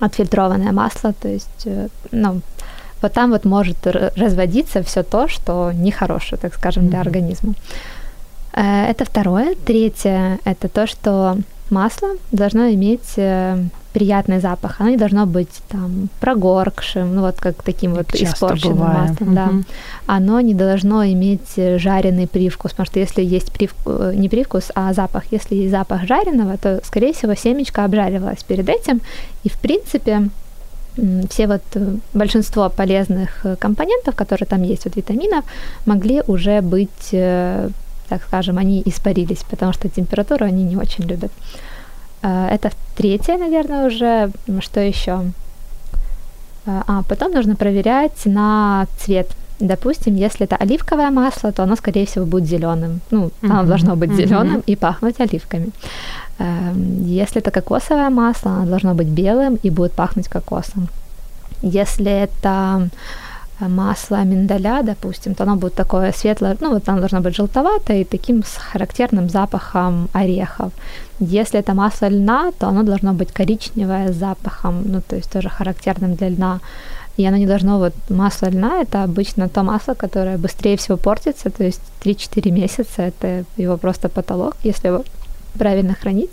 отфильтрованное 0.00 0.72
масло. 0.72 1.12
То 1.12 1.28
есть, 1.28 1.66
э, 1.66 1.88
ну, 2.10 2.40
вот 3.00 3.12
там 3.12 3.30
вот 3.30 3.44
может 3.44 3.86
разводиться 3.86 4.82
все 4.82 5.04
то, 5.04 5.28
что 5.28 5.70
нехорошее, 5.72 6.40
так 6.40 6.54
скажем, 6.54 6.88
для 6.88 6.98
uh-huh. 6.98 7.02
организма. 7.02 7.54
Э, 8.52 8.86
это 8.90 9.04
второе. 9.04 9.54
Третье– 9.64 10.40
это 10.44 10.68
то, 10.68 10.88
что 10.88 11.38
масло 11.70 12.08
должно 12.32 12.70
иметь 12.70 13.16
приятный 13.98 14.40
запах. 14.40 14.80
Оно 14.80 14.90
не 14.90 14.96
должно 14.96 15.26
быть 15.26 15.62
там 15.68 16.08
прогоркшим, 16.20 17.14
ну 17.16 17.22
вот 17.22 17.40
как 17.40 17.62
таким 17.64 17.94
вот 17.94 18.06
Часто 18.12 18.24
испорченным 18.24 18.76
бывает. 18.76 19.10
маслом. 19.10 19.28
Угу. 19.28 19.34
Да. 19.34 19.50
Оно 20.06 20.40
не 20.40 20.54
должно 20.54 21.04
иметь 21.04 21.56
жареный 21.56 22.26
привкус, 22.26 22.70
потому 22.70 22.86
что 22.86 23.00
если 23.00 23.24
есть 23.24 23.52
привкус, 23.52 23.94
э, 24.00 24.12
не 24.14 24.28
привкус, 24.28 24.70
а 24.74 24.92
запах, 24.92 25.24
если 25.32 25.56
есть 25.56 25.70
запах 25.72 26.06
жареного, 26.06 26.56
то, 26.58 26.80
скорее 26.84 27.12
всего, 27.12 27.34
семечко 27.34 27.84
обжаривалось 27.84 28.44
перед 28.44 28.68
этим, 28.68 29.00
и 29.44 29.48
в 29.48 29.58
принципе 29.58 30.28
все 31.30 31.46
вот 31.46 31.62
большинство 32.14 32.68
полезных 32.70 33.46
компонентов, 33.58 34.14
которые 34.14 34.46
там 34.46 34.62
есть, 34.62 34.84
вот 34.84 34.96
витаминов, 34.96 35.44
могли 35.86 36.22
уже 36.26 36.60
быть 36.60 37.14
так 38.08 38.22
скажем, 38.26 38.58
они 38.58 38.82
испарились, 38.86 39.44
потому 39.50 39.72
что 39.72 39.88
температуру 39.88 40.46
они 40.46 40.64
не 40.64 40.76
очень 40.76 41.04
любят. 41.04 41.30
Э, 42.22 42.48
это 42.50 42.70
третье, 42.96 43.38
наверное, 43.38 43.86
уже. 43.86 44.30
Что 44.60 44.80
еще? 44.80 45.20
Э, 46.66 46.82
а, 46.86 47.02
потом 47.08 47.32
нужно 47.32 47.56
проверять 47.56 48.26
на 48.26 48.86
цвет. 48.98 49.28
Допустим, 49.60 50.14
если 50.16 50.46
это 50.46 50.56
оливковое 50.56 51.10
масло, 51.10 51.50
то 51.52 51.62
оно, 51.62 51.76
скорее 51.76 52.04
всего, 52.06 52.26
будет 52.26 52.48
зеленым. 52.48 53.00
Ну, 53.10 53.30
оно 53.42 53.62
uh-huh. 53.62 53.66
должно 53.66 53.96
быть 53.96 54.12
зеленым 54.12 54.58
uh-huh. 54.58 54.72
и 54.72 54.76
пахнуть 54.76 55.20
оливками. 55.20 55.70
Эм, 56.38 57.04
если 57.04 57.42
это 57.42 57.50
кокосовое 57.50 58.10
масло, 58.10 58.52
оно 58.52 58.66
должно 58.70 58.94
быть 58.94 59.08
белым 59.08 59.58
и 59.64 59.70
будет 59.70 59.92
пахнуть 59.92 60.28
кокосом. 60.28 60.88
Если 61.62 62.10
это 62.10 62.88
масло 63.60 64.24
миндаля, 64.24 64.82
допустим, 64.82 65.34
то 65.34 65.44
оно 65.44 65.56
будет 65.56 65.74
такое 65.74 66.12
светлое, 66.12 66.56
ну 66.60 66.74
вот 66.74 66.88
оно 66.88 66.98
должно 66.98 67.20
быть 67.20 67.36
желтоватое 67.36 68.00
и 68.00 68.04
таким 68.04 68.42
с 68.42 68.56
характерным 68.56 69.28
запахом 69.28 70.08
орехов. 70.12 70.72
Если 71.20 71.58
это 71.58 71.74
масло 71.74 72.08
льна, 72.08 72.52
то 72.58 72.68
оно 72.68 72.82
должно 72.82 73.12
быть 73.12 73.32
коричневое 73.32 74.12
с 74.12 74.16
запахом, 74.16 74.82
ну 74.84 75.00
то 75.00 75.16
есть 75.16 75.30
тоже 75.32 75.48
характерным 75.48 76.14
для 76.14 76.28
льна. 76.28 76.60
И 77.16 77.26
оно 77.26 77.36
не 77.36 77.46
должно, 77.46 77.78
вот 77.78 77.94
масло 78.10 78.46
льна, 78.46 78.80
это 78.80 79.02
обычно 79.02 79.48
то 79.48 79.64
масло, 79.64 79.94
которое 79.94 80.38
быстрее 80.38 80.76
всего 80.76 80.96
портится, 80.96 81.50
то 81.50 81.64
есть 81.64 81.80
3-4 82.04 82.52
месяца, 82.52 83.02
это 83.02 83.44
его 83.56 83.76
просто 83.76 84.08
потолок, 84.08 84.54
если 84.62 84.88
его 84.88 85.04
правильно 85.58 85.94
хранить. 85.94 86.30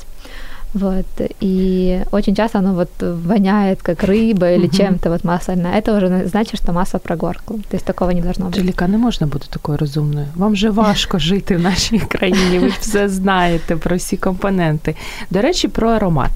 Вот. 0.76 1.06
И 1.40 2.04
очень 2.12 2.36
часто 2.36 2.60
оно 2.60 2.74
вот 2.74 2.90
воняет, 3.00 3.82
как 3.82 4.04
рыба 4.04 4.56
или 4.56 4.68
угу. 4.68 4.76
чем-то 4.76 5.10
вот 5.10 5.24
масляное. 5.24 5.80
Это 5.80 5.98
уже 5.98 6.28
значит, 6.28 6.64
що 6.64 6.74
масло 6.74 7.00
прогоркло. 7.00 7.60
Тобто 7.70 7.86
такого 7.86 8.12
не 8.12 8.22
должно 8.22 8.46
бути. 8.46 8.60
Джеліка, 8.60 8.88
не 8.88 8.98
можна 8.98 9.28
бути 9.28 9.46
такою 9.50 9.78
розумною. 9.78 10.28
Вам 10.36 10.56
же 10.56 10.70
важко 10.70 11.20
жити 11.20 11.56
в 11.56 11.60
нашій 11.60 12.00
країні. 12.00 12.60
Ви 12.60 12.68
все 12.80 13.10
знаєте 13.10 13.76
про 13.76 13.96
всі 13.96 14.18
компоненти. 14.18 14.96
До 15.30 15.42
речі, 15.42 15.68
про 15.68 15.90
аромат. 15.90 16.32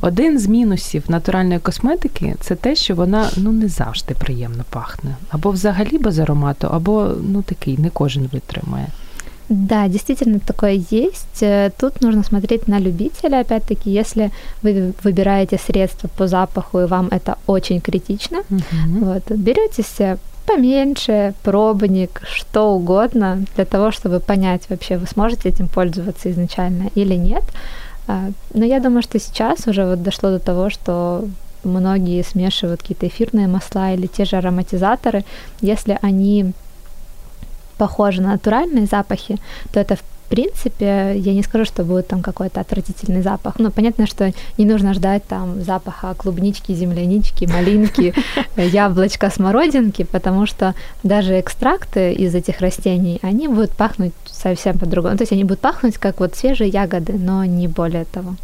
Один 0.00 0.38
з 0.38 0.46
мінусів 0.46 1.04
натуральної 1.08 1.60
косметики 1.60 2.34
це 2.40 2.54
те, 2.54 2.74
що 2.74 2.94
вона 2.94 3.30
ну 3.36 3.52
не 3.52 3.68
завжди 3.68 4.14
приємно 4.14 4.64
пахне. 4.70 5.16
Або 5.28 5.50
взагалі 5.50 5.98
без 5.98 6.18
аромату, 6.18 6.68
або 6.70 7.10
ну 7.22 7.42
такий 7.42 7.78
не 7.78 7.90
кожен 7.90 8.28
витримає. 8.32 8.86
Да, 9.48 9.88
действительно 9.88 10.40
такое 10.40 10.82
есть. 10.90 11.42
Э, 11.42 11.70
тут 11.76 12.00
нужно 12.00 12.24
смотреть 12.24 12.68
на 12.68 12.78
любителя, 12.78 13.40
опять-таки, 13.40 13.90
если 13.90 14.30
вы 14.62 14.94
выбираете 15.02 15.58
средства 15.58 16.08
по 16.08 16.26
запаху, 16.26 16.80
и 16.80 16.86
вам 16.86 17.08
это 17.10 17.36
очень 17.46 17.80
критично, 17.80 18.38
uh-huh. 18.48 19.00
вот, 19.00 19.30
берете 19.30 19.82
поменьше, 20.46 21.34
пробник, 21.42 22.22
что 22.24 22.74
угодно, 22.74 23.44
для 23.56 23.64
того, 23.64 23.90
чтобы 23.90 24.20
понять 24.20 24.62
вообще, 24.68 24.98
вы 24.98 25.06
сможете 25.06 25.48
этим 25.48 25.68
пользоваться 25.68 26.30
изначально 26.30 26.90
или 26.94 27.14
нет. 27.14 27.44
А, 28.06 28.30
но 28.52 28.64
я 28.64 28.80
думаю, 28.80 29.02
что 29.02 29.18
сейчас 29.18 29.66
уже 29.66 29.86
вот 29.86 30.02
дошло 30.02 30.30
до 30.30 30.38
того, 30.38 30.70
что 30.70 31.24
многие 31.64 32.22
смешивают 32.22 32.82
какие-то 32.82 33.06
эфирные 33.06 33.48
масла 33.48 33.94
или 33.94 34.06
те 34.06 34.24
же 34.24 34.36
ароматизаторы, 34.36 35.24
если 35.62 35.98
они 36.02 36.52
похожи 37.74 38.22
на 38.22 38.32
натуральные 38.32 38.86
запахи, 38.86 39.38
то 39.72 39.80
это 39.80 39.96
в 39.96 40.02
принципе, 40.28 41.12
я 41.16 41.34
не 41.34 41.42
скажу, 41.42 41.64
что 41.64 41.84
будет 41.84 42.08
там 42.08 42.22
какой-то 42.22 42.60
отвратительный 42.60 43.22
запах. 43.22 43.54
Ну, 43.58 43.70
понятно, 43.70 44.06
что 44.06 44.32
не 44.58 44.64
нужно 44.64 44.94
ждать 44.94 45.22
там 45.24 45.62
запаха 45.62 46.14
клубнички, 46.14 46.74
землянички, 46.74 47.46
малинки, 47.46 48.14
яблочка, 48.56 49.30
смородинки, 49.30 50.04
потому 50.04 50.46
что 50.46 50.74
даже 51.02 51.38
экстракты 51.38 52.12
из 52.12 52.34
этих 52.34 52.60
растений, 52.60 53.20
они 53.22 53.48
будут 53.48 53.70
пахнуть 53.70 54.12
совсем 54.26 54.78
по-другому. 54.78 55.16
То 55.16 55.22
есть 55.22 55.32
они 55.32 55.44
будут 55.44 55.60
пахнуть 55.60 55.98
как 55.98 56.20
вот 56.20 56.34
свежие 56.34 56.70
ягоды, 56.70 57.12
но 57.12 57.44
не 57.44 57.68
более 57.68 58.04
того. 58.04 58.36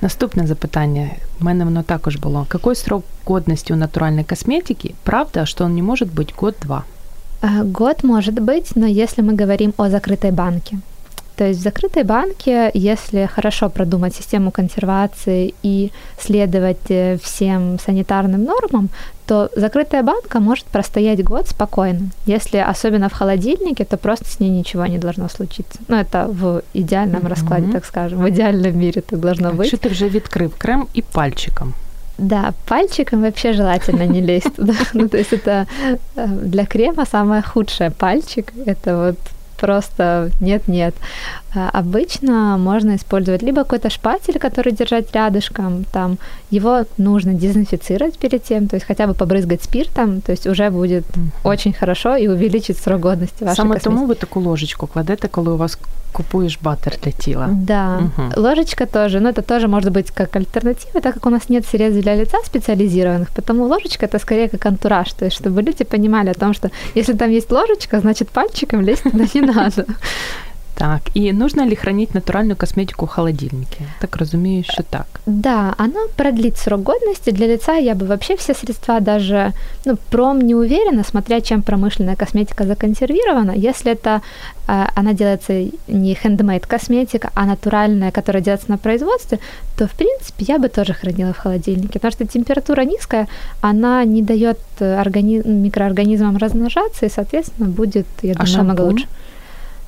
Наступне 0.00 0.46
запитання. 0.46 1.10
У 1.40 1.44
мене 1.44 1.64
воно 1.64 1.82
також 1.82 2.16
було. 2.16 2.46
Какой 2.48 2.76
срок 2.76 3.04
годности 3.26 3.72
у 3.72 3.76
натуральной 3.76 4.24
косметики? 4.24 4.94
Правда, 5.02 5.46
что 5.46 5.64
он 5.64 5.74
не 5.74 5.82
может 5.82 6.08
быть 6.14 6.34
год-два? 6.40 6.84
Э, 7.44 7.62
год 7.62 8.02
может 8.02 8.34
быть, 8.34 8.76
но 8.76 8.86
если 8.86 9.22
мы 9.22 9.34
говорим 9.34 9.74
о 9.76 9.88
закрытой 9.88 10.30
банке, 10.30 10.78
то 11.36 11.44
есть 11.44 11.60
в 11.60 11.62
закрытой 11.62 12.04
банке, 12.04 12.70
если 12.74 13.26
хорошо 13.26 13.68
продумать 13.68 14.14
систему 14.14 14.50
консервации 14.50 15.54
и 15.64 15.90
следовать 16.18 16.90
э, 16.90 17.18
всем 17.22 17.78
санитарным 17.78 18.44
нормам, 18.44 18.88
то 19.26 19.50
закрытая 19.56 20.02
банка 20.02 20.40
может 20.40 20.64
простоять 20.66 21.24
год 21.24 21.48
спокойно. 21.48 22.10
Если 22.26 22.58
особенно 22.58 23.08
в 23.08 23.12
холодильнике, 23.12 23.84
то 23.84 23.96
просто 23.96 24.24
с 24.24 24.40
ней 24.40 24.50
ничего 24.50 24.86
не 24.86 24.98
должно 24.98 25.28
случиться. 25.28 25.78
Ну, 25.88 25.96
это 25.96 26.28
в 26.28 26.62
идеальном 26.72 27.22
mm-hmm. 27.22 27.28
раскладе, 27.28 27.72
так 27.72 27.84
скажем, 27.84 28.20
в 28.20 28.28
идеальном 28.30 28.78
мире 28.78 29.02
так 29.02 29.20
должно 29.20 29.52
быть. 29.52 29.68
Что 29.68 29.76
ты 29.76 29.90
уже 29.90 30.08
відкрив 30.08 30.54
крем 30.56 30.88
и 30.94 31.02
пальчиком. 31.02 31.74
Да, 32.18 32.54
пальчиком 32.66 33.22
вообще 33.22 33.52
желательно 33.52 34.06
не 34.06 34.20
лезть 34.20 34.54
туда. 34.56 34.74
Ну, 34.94 35.08
то 35.08 35.18
есть 35.18 35.32
это 35.32 35.66
э, 36.16 36.26
для 36.26 36.64
крема 36.64 37.06
самое 37.06 37.42
худшее 37.42 37.90
пальчик. 37.90 38.52
Это 38.66 38.96
вот 38.96 39.18
просто 39.58 40.30
нет-нет. 40.40 40.94
А, 41.54 41.70
обычно 41.70 42.58
можно 42.58 42.96
использовать 42.96 43.42
либо 43.42 43.62
какой-то 43.62 43.90
шпатель, 43.90 44.38
который 44.38 44.72
держать 44.72 45.14
рядышком, 45.14 45.84
там 45.92 46.18
его 46.50 46.84
нужно 46.98 47.32
дезинфицировать 47.32 48.18
перед 48.18 48.42
тем, 48.42 48.66
то 48.68 48.76
есть 48.76 48.86
хотя 48.86 49.06
бы 49.06 49.14
побрызгать 49.14 49.62
спиртом, 49.62 50.20
то 50.20 50.32
есть 50.32 50.46
уже 50.46 50.70
будет 50.70 51.04
mm-hmm. 51.04 51.30
очень 51.44 51.72
хорошо 51.72 52.16
и 52.16 52.28
увеличить 52.28 52.78
срок 52.78 53.00
годности 53.00 53.44
вашей 53.44 53.56
Саме 53.56 53.74
косметики. 53.74 53.84
тому 53.84 54.06
ви 54.06 54.14
таку 54.14 54.40
ложечку 54.40 54.86
кладете, 54.86 55.28
коли 55.28 55.50
у 55.50 55.56
вас 55.56 55.78
купуєш 56.14 56.58
батер 56.62 56.94
для 57.02 57.12
тіла. 57.12 57.48
Да, 57.52 57.98
угу. 57.98 58.32
ложечка 58.36 58.86
тоже, 58.86 59.20
но 59.20 59.28
это 59.28 59.42
тоже 59.42 59.68
может 59.68 59.92
быть 59.92 60.10
как 60.10 60.36
альтернатива, 60.36 61.00
так 61.00 61.14
как 61.14 61.26
у 61.26 61.30
нас 61.30 61.48
нет 61.48 61.66
средств 61.66 62.02
для 62.02 62.14
лица 62.16 62.38
специализированных, 62.44 63.28
потому 63.34 63.64
ложечка 63.64 64.06
это 64.06 64.18
скорее 64.18 64.48
как 64.48 64.66
антураж, 64.66 65.12
то 65.12 65.24
есть 65.24 65.36
чтобы 65.36 65.62
люди 65.62 65.84
понимали 65.84 66.30
о 66.30 66.34
том, 66.34 66.54
что 66.54 66.70
если 66.96 67.16
там 67.16 67.30
есть 67.30 67.52
ложечка, 67.52 68.00
значит 68.00 68.28
пальчиком 68.28 68.80
лезть 68.80 69.02
туда 69.10 69.24
не 69.34 69.40
надо. 69.40 69.84
Так, 70.74 71.02
и 71.14 71.32
нужно 71.32 71.66
ли 71.66 71.76
хранить 71.76 72.14
натуральную 72.14 72.56
косметику 72.56 73.06
в 73.06 73.10
холодильнике? 73.10 73.84
Так 74.00 74.16
разумею, 74.16 74.64
что 74.64 74.82
так. 74.82 75.06
Да, 75.26 75.74
она 75.78 76.00
продлит 76.16 76.58
срок 76.58 76.82
годности. 76.82 77.30
Для 77.30 77.46
лица 77.46 77.74
я 77.74 77.94
бы 77.94 78.06
вообще 78.06 78.36
все 78.36 78.54
средства 78.54 79.00
даже, 79.00 79.52
ну, 79.84 79.96
пром 80.10 80.40
не 80.40 80.54
уверена, 80.54 81.04
смотря 81.04 81.40
чем 81.40 81.62
промышленная 81.62 82.16
косметика 82.16 82.64
законсервирована. 82.64 83.52
Если 83.52 83.92
это 83.92 84.20
э, 84.66 84.86
она 84.96 85.12
делается 85.12 85.52
не 85.86 86.14
хендмейд 86.14 86.66
косметика, 86.66 87.30
а 87.34 87.46
натуральная, 87.46 88.10
которая 88.10 88.42
делается 88.42 88.70
на 88.70 88.78
производстве, 88.78 89.38
то, 89.78 89.86
в 89.86 89.92
принципе, 89.92 90.44
я 90.48 90.58
бы 90.58 90.68
тоже 90.68 90.92
хранила 90.92 91.32
в 91.32 91.38
холодильнике, 91.38 91.94
потому 91.94 92.12
что 92.12 92.26
температура 92.26 92.84
низкая, 92.84 93.28
она 93.60 94.04
не 94.04 94.22
дает 94.22 94.58
органи- 94.80 95.46
микроорганизмам 95.46 96.36
размножаться, 96.36 97.06
и, 97.06 97.10
соответственно, 97.10 97.68
будет, 97.68 98.06
я 98.22 98.32
а 98.32 98.34
думаю, 98.34 98.46
шампунь? 98.46 98.66
намного 98.66 98.82
лучше. 98.82 99.06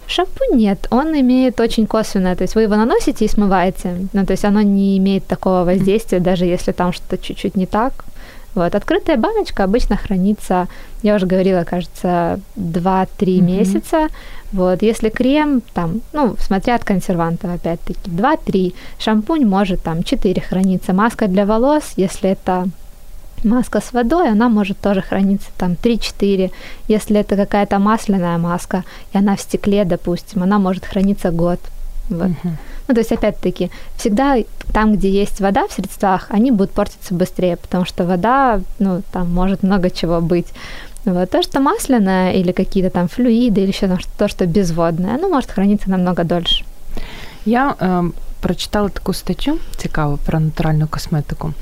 Шампунь 0.09 0.57
нет, 0.57 0.86
он 0.90 1.18
имеет 1.20 1.61
очень 1.61 1.86
косвенное, 1.86 2.36
то 2.36 2.42
есть 2.42 2.54
вы 2.54 2.62
его 2.62 2.76
наносите 2.76 3.24
и 3.24 3.28
смываете, 3.28 4.07
ну, 4.12 4.24
то 4.24 4.32
есть 4.32 4.44
оно 4.44 4.62
не 4.62 4.96
имеет 4.98 5.26
такого 5.26 5.64
воздействия, 5.64 6.20
даже 6.20 6.44
если 6.44 6.72
там 6.72 6.92
что-то 6.92 7.18
чуть-чуть 7.18 7.57
не 7.57 7.66
так. 7.66 8.04
Вот, 8.54 8.74
открытая 8.74 9.18
баночка 9.18 9.64
обычно 9.64 9.96
хранится, 9.96 10.68
я 11.02 11.16
уже 11.16 11.26
говорила, 11.26 11.64
кажется, 11.64 12.40
2-3 12.57 13.07
mm-hmm. 13.18 13.40
месяца. 13.40 14.09
Вот, 14.50 14.80
если 14.80 15.11
крем, 15.11 15.61
там, 15.74 16.00
ну, 16.14 16.36
смотря 16.38 16.76
от 16.76 16.84
консервантов, 16.84 17.54
опять-таки, 17.54 18.00
2-3, 18.09 18.74
шампунь 18.98 19.44
может 19.44 19.82
там 19.82 20.02
4 20.02 20.40
храниться, 20.40 20.94
маска 20.94 21.26
для 21.26 21.44
волос, 21.44 21.92
если 21.96 22.30
это 22.30 22.68
Маска 23.45 23.80
с 23.80 23.93
водой, 23.93 24.30
она 24.30 24.49
может 24.49 24.78
тоже 24.78 25.03
храниться 25.03 25.49
там 25.57 25.72
3-4. 25.72 26.51
Если 26.89 27.20
это 27.20 27.37
какая-то 27.37 27.78
масляная 27.78 28.39
маска, 28.39 28.84
и 29.12 29.18
она 29.18 29.37
в 29.37 29.41
стекле, 29.41 29.84
допустим, 29.84 30.43
она 30.43 30.59
может 30.59 30.84
храниться 30.84 31.30
год. 31.30 31.61
Вот. 32.09 32.30
Uh-huh. 32.30 32.57
Ну, 32.89 32.95
то 32.95 33.01
есть, 33.01 33.12
опять-таки, 33.12 33.70
всегда 33.97 34.37
там, 34.72 34.95
где 34.95 35.11
есть 35.11 35.41
вода 35.41 35.66
в 35.66 35.72
средствах, 35.72 36.26
они 36.30 36.53
будут 36.53 36.70
портиться 36.70 37.14
быстрее, 37.14 37.57
потому 37.57 37.84
что 37.84 38.05
вода, 38.05 38.61
ну, 38.78 39.03
там 39.12 39.32
может 39.32 39.62
много 39.62 39.91
чего 39.91 40.20
быть. 40.20 40.47
Вот. 41.05 41.30
То, 41.30 41.43
что 41.43 41.61
масляное 41.61 42.32
или 42.32 42.53
какие-то 42.53 42.91
там 42.91 43.09
флюиды 43.09 43.61
или 43.61 43.68
еще 43.68 43.89
то, 44.18 44.28
что 44.28 44.47
безводное, 44.47 45.14
оно 45.14 45.28
может 45.28 45.51
храниться 45.51 45.91
намного 45.91 46.24
дольше. 46.24 46.64
Я 47.45 47.76
э, 47.78 48.11
прочитала 48.47 48.88
таку 48.88 49.12
статтю 49.12 49.59
цікаву 49.76 50.18
про 50.26 50.40
натуральну 50.40 50.86
косметику, 50.86 51.53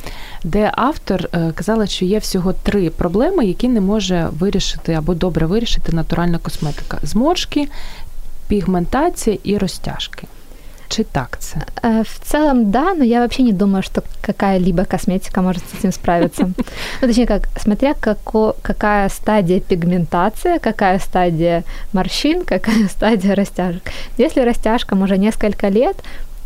де 0.45 0.71
автор 0.75 1.29
е, 1.33 1.53
казала, 1.55 1.87
що 1.87 2.05
є 2.05 2.19
всього 2.19 2.53
три 2.53 2.91
проблеми, 2.91 3.47
які 3.47 3.69
не 3.69 3.81
може 3.81 4.29
вирішити 4.33 4.93
або 4.93 5.15
добре 5.15 5.47
вирішити 5.47 5.93
натуральна 5.93 6.39
косметика: 6.39 6.99
зморшки, 7.03 7.69
пігментація 8.49 9.39
і 9.45 9.59
розтяжки. 9.59 10.27
Чи 10.89 11.05
так 11.05 11.39
це? 11.41 11.57
В 12.03 12.19
целом, 12.23 12.71
да, 12.71 12.95
но 12.95 13.05
я 13.05 13.21
вообще 13.21 13.43
не 13.43 13.53
думаю, 13.53 13.83
что 13.83 14.03
какая-либо 14.21 14.85
косметика 14.85 15.43
может 15.43 15.63
с 15.63 15.85
этим 15.85 15.93
справиться. 15.93 16.43
Ну, 17.03 17.09
точнее, 17.09 17.27
как, 17.27 17.49
смотря 17.59 17.95
како, 17.95 18.55
какая 18.63 19.09
стадия 19.09 19.61
пигментации, 19.61 20.59
какая 20.59 20.99
стадия 20.99 21.63
морщин, 21.93 22.45
какая 22.45 22.89
стадия 22.97 23.35
растяжек. 23.35 23.83
Если 24.19 24.45
растяжкам 24.45 25.03
уже 25.03 25.19
несколько 25.19 25.69
лет, 25.69 25.97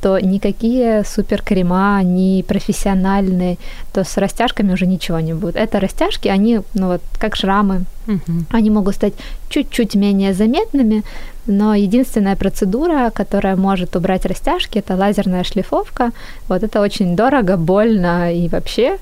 то 0.00 0.18
никакие 0.18 1.04
суперкрема, 1.04 2.02
не 2.02 2.44
профессиональные, 2.46 3.58
то 3.92 4.04
с 4.04 4.16
растяжками 4.16 4.72
уже 4.72 4.86
ничего 4.86 5.20
не 5.20 5.34
будет. 5.34 5.56
Это 5.56 5.80
растяжки, 5.80 6.28
они, 6.28 6.60
ну 6.74 6.86
вот, 6.86 7.02
как 7.18 7.36
шрамы, 7.36 7.84
угу. 8.06 8.44
они 8.50 8.70
могут 8.70 8.94
стать 8.94 9.14
чуть-чуть 9.48 9.94
менее 9.94 10.34
заметными, 10.34 11.02
но 11.46 11.74
единственная 11.74 12.36
процедура, 12.36 13.10
которая 13.10 13.56
может 13.56 13.96
убрать 13.96 14.26
растяжки, 14.26 14.78
это 14.78 14.94
лазерная 14.96 15.44
шлифовка. 15.44 16.12
Вот 16.48 16.62
это 16.62 16.80
очень 16.80 17.16
дорого, 17.16 17.56
больно 17.56 18.32
и 18.32 18.48
вообще. 18.48 18.98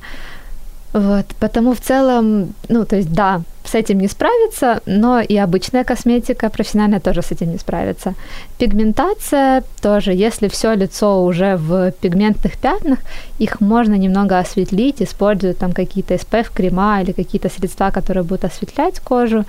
Вот, 0.97 1.27
потому 1.39 1.75
в 1.75 1.81
целом, 1.81 2.55
ну, 2.71 2.87
то 2.87 2.97
есть, 2.97 3.13
да, 3.13 3.43
с 3.65 3.75
этим 3.75 4.01
не 4.01 4.09
справится, 4.09 4.81
но 4.87 5.21
и 5.21 5.37
обычная 5.37 5.85
косметика 5.85 6.49
профессиональная 6.49 7.01
тоже 7.01 7.21
с 7.21 7.33
этим 7.33 7.53
не 7.53 7.59
справится. 7.59 8.15
Пигментация 8.57 9.63
тоже, 9.83 10.15
если 10.15 10.49
все 10.49 10.75
лицо 10.75 11.23
уже 11.23 11.57
в 11.59 11.93
пигментных 12.01 12.57
пятнах, 12.57 12.99
их 13.39 13.61
можно 13.61 13.93
немного 13.99 14.39
осветлить, 14.39 15.03
используя 15.03 15.53
там 15.53 15.73
какие-то 15.73 16.15
SPF-крема 16.15 17.03
или 17.03 17.13
какие-то 17.13 17.51
средства, 17.51 17.91
которые 17.91 18.25
будут 18.25 18.47
осветлять 18.47 18.99
кожу. 19.01 19.45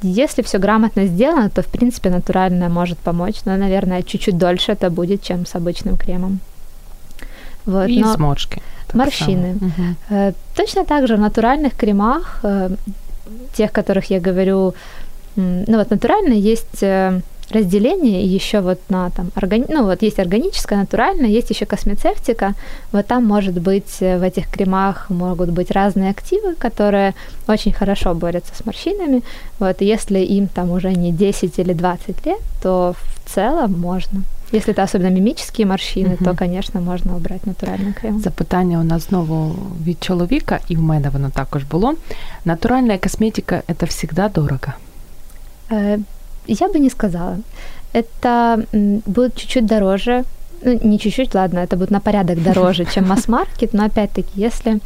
Если 0.00 0.40
все 0.40 0.58
грамотно 0.58 1.04
сделано, 1.04 1.50
то, 1.50 1.60
в 1.60 1.66
принципе, 1.66 2.08
натуральное 2.08 2.70
может 2.70 2.98
помочь, 2.98 3.44
но, 3.44 3.54
наверное, 3.58 4.02
чуть-чуть 4.02 4.38
дольше 4.38 4.72
это 4.72 4.88
будет, 4.88 5.22
чем 5.22 5.44
с 5.44 5.54
обычным 5.56 5.98
кремом. 5.98 6.40
Вот, 7.66 7.88
и 7.88 8.00
но... 8.00 8.14
сморшки. 8.14 8.62
Морщины. 8.92 9.56
Угу. 9.56 10.34
Точно 10.54 10.84
так 10.84 11.06
же 11.06 11.16
в 11.16 11.20
натуральных 11.20 11.74
кремах, 11.74 12.40
э, 12.42 12.70
тех, 13.56 13.72
которых 13.72 14.10
я 14.10 14.20
говорю, 14.20 14.74
ну 15.36 15.78
вот 15.78 15.90
натурально 15.90 16.34
есть 16.34 16.82
э, 16.82 17.20
разделение 17.50 18.24
еще 18.24 18.60
вот 18.60 18.78
на 18.88 19.10
там 19.10 19.30
органи... 19.36 19.66
ну 19.68 19.84
вот 19.84 20.02
есть 20.02 20.18
органическая, 20.18 20.78
натуральная, 20.78 21.28
есть 21.28 21.50
еще 21.50 21.66
космецевтика. 21.66 22.54
Вот 22.92 23.06
там 23.06 23.24
может 23.24 23.60
быть 23.60 24.00
в 24.00 24.22
этих 24.22 24.48
кремах 24.50 25.10
могут 25.10 25.50
быть 25.50 25.70
разные 25.70 26.10
активы, 26.10 26.54
которые 26.54 27.14
очень 27.48 27.72
хорошо 27.72 28.14
борются 28.14 28.54
с 28.54 28.64
морщинами. 28.64 29.22
Вот 29.58 29.80
если 29.80 30.20
им 30.20 30.48
там 30.48 30.70
уже 30.70 30.92
не 30.92 31.12
10 31.12 31.58
или 31.58 31.72
20 31.72 32.26
лет, 32.26 32.40
то 32.62 32.94
в 32.96 33.30
целом 33.34 33.72
можно. 33.72 34.22
Если 34.53 34.73
это 34.73 34.83
особенно 34.83 35.11
мімічні 35.11 35.65
морщини, 35.65 36.09
угу. 36.09 36.25
то, 36.25 36.35
конечно, 36.35 36.81
можна 36.81 37.15
обрати 37.15 37.41
натуральний 37.45 37.93
крем. 37.93 38.19
Запитання 38.19 38.79
у 38.79 38.83
нас 38.83 39.09
знову 39.09 39.55
від 39.85 40.03
чоловіка, 40.03 40.59
і 40.67 40.75
в 40.75 40.81
мене 40.81 41.09
воно 41.09 41.29
також 41.29 41.63
було. 41.63 41.93
Натуральна 42.45 42.97
косметика – 42.97 43.67
это 43.67 43.85
всегда 43.85 44.29
дорого? 44.29 44.73
Э, 45.71 45.99
я 46.47 46.67
бы 46.67 46.79
не 46.79 46.89
сказала. 46.89 47.37
Это 47.93 48.63
будет 49.05 49.35
чуть-чуть 49.35 49.65
дороже, 49.65 50.23
ну, 50.65 50.79
не 50.83 50.97
чуть-чуть, 50.97 51.35
ладно, 51.35 51.59
это 51.59 51.75
будет 51.75 51.91
на 51.91 51.99
порядок 51.99 52.43
дороже, 52.43 52.85
чем 52.85 53.07
масс-маркет, 53.07 53.73
но 53.73 53.85
опять-таки, 53.85 54.45
если 54.45 54.79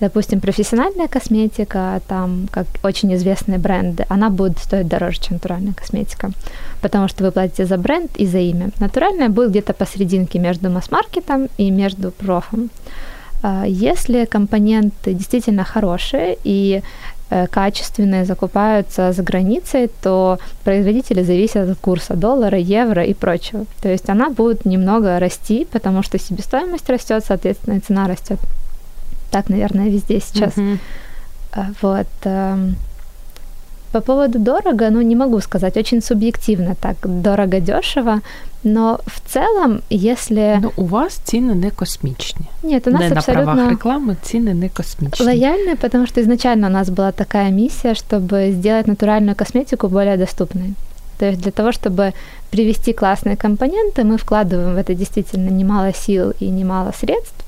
допустим, 0.00 0.40
профессиональная 0.40 1.08
косметика, 1.08 2.00
там, 2.08 2.48
как 2.50 2.66
очень 2.82 3.14
известные 3.14 3.58
бренды, 3.58 4.04
она 4.08 4.30
будет 4.30 4.58
стоить 4.58 4.88
дороже, 4.88 5.20
чем 5.20 5.34
натуральная 5.34 5.74
косметика, 5.74 6.30
потому 6.80 7.08
что 7.08 7.24
вы 7.24 7.30
платите 7.30 7.66
за 7.66 7.78
бренд 7.78 8.10
и 8.16 8.26
за 8.26 8.38
имя. 8.38 8.70
Натуральная 8.80 9.28
будет 9.28 9.50
где-то 9.50 9.72
посерединке 9.72 10.38
между 10.38 10.70
масс-маркетом 10.70 11.48
и 11.58 11.70
между 11.70 12.10
профом. 12.10 12.70
А, 13.42 13.64
если 13.66 14.24
компоненты 14.24 15.14
действительно 15.14 15.64
хорошие 15.64 16.36
и 16.44 16.82
э, 17.30 17.46
качественные 17.46 18.24
закупаются 18.24 19.12
за 19.12 19.22
границей, 19.22 19.90
то 20.02 20.38
производители 20.64 21.22
зависят 21.22 21.68
от 21.68 21.78
курса 21.78 22.14
доллара, 22.14 22.58
евро 22.58 23.04
и 23.04 23.14
прочего. 23.14 23.66
То 23.80 23.88
есть 23.88 24.08
она 24.08 24.30
будет 24.30 24.64
немного 24.64 25.18
расти, 25.18 25.66
потому 25.72 26.02
что 26.02 26.18
себестоимость 26.18 26.88
растет, 26.88 27.24
соответственно, 27.26 27.76
и 27.76 27.80
цена 27.80 28.06
растет. 28.06 28.38
Так, 29.31 29.49
наверное, 29.49 29.89
везде 29.89 30.19
сейчас. 30.19 30.53
Uh-huh. 30.57 30.77
Вот. 31.81 32.07
Эм, 32.23 32.75
по 33.91 34.01
поводу 34.01 34.39
дорого, 34.39 34.89
ну, 34.89 35.01
не 35.01 35.15
могу 35.15 35.39
сказать, 35.39 35.77
очень 35.77 36.01
субъективно 36.01 36.75
так, 36.75 36.97
дорого-дешево, 37.03 38.21
но 38.63 38.99
в 39.05 39.21
целом, 39.33 39.81
если... 39.89 40.59
Ну, 40.61 40.71
у 40.75 40.85
вас 40.85 41.13
ціни 41.23 41.53
не 41.53 41.71
космічні. 41.71 42.45
Нет, 42.63 42.87
у 42.87 42.91
нас 42.91 43.01
не 43.01 43.11
абсолютно... 43.11 43.45
на 43.45 43.53
правах 43.53 43.71
рекламы 43.71 44.15
ціни 44.21 44.53
не 44.53 44.69
космічні. 44.69 45.25
Лояльные, 45.25 45.75
потому 45.75 46.07
что 46.07 46.21
изначально 46.21 46.67
у 46.67 46.71
нас 46.71 46.89
была 46.89 47.11
такая 47.11 47.51
миссия, 47.51 47.93
чтобы 47.93 48.51
сделать 48.51 48.87
натуральную 48.87 49.35
косметику 49.35 49.87
более 49.87 50.17
доступной. 50.17 50.73
То 51.17 51.25
есть 51.25 51.41
для 51.41 51.51
того, 51.51 51.71
чтобы 51.71 52.13
привести 52.51 52.93
классные 52.93 53.35
компоненты, 53.35 54.03
мы 54.03 54.17
вкладываем 54.17 54.75
в 54.75 54.77
это 54.77 54.93
действительно 54.93 55.49
немало 55.49 55.93
сил 55.93 56.33
и 56.39 56.49
немало 56.49 56.93
средств, 56.99 57.40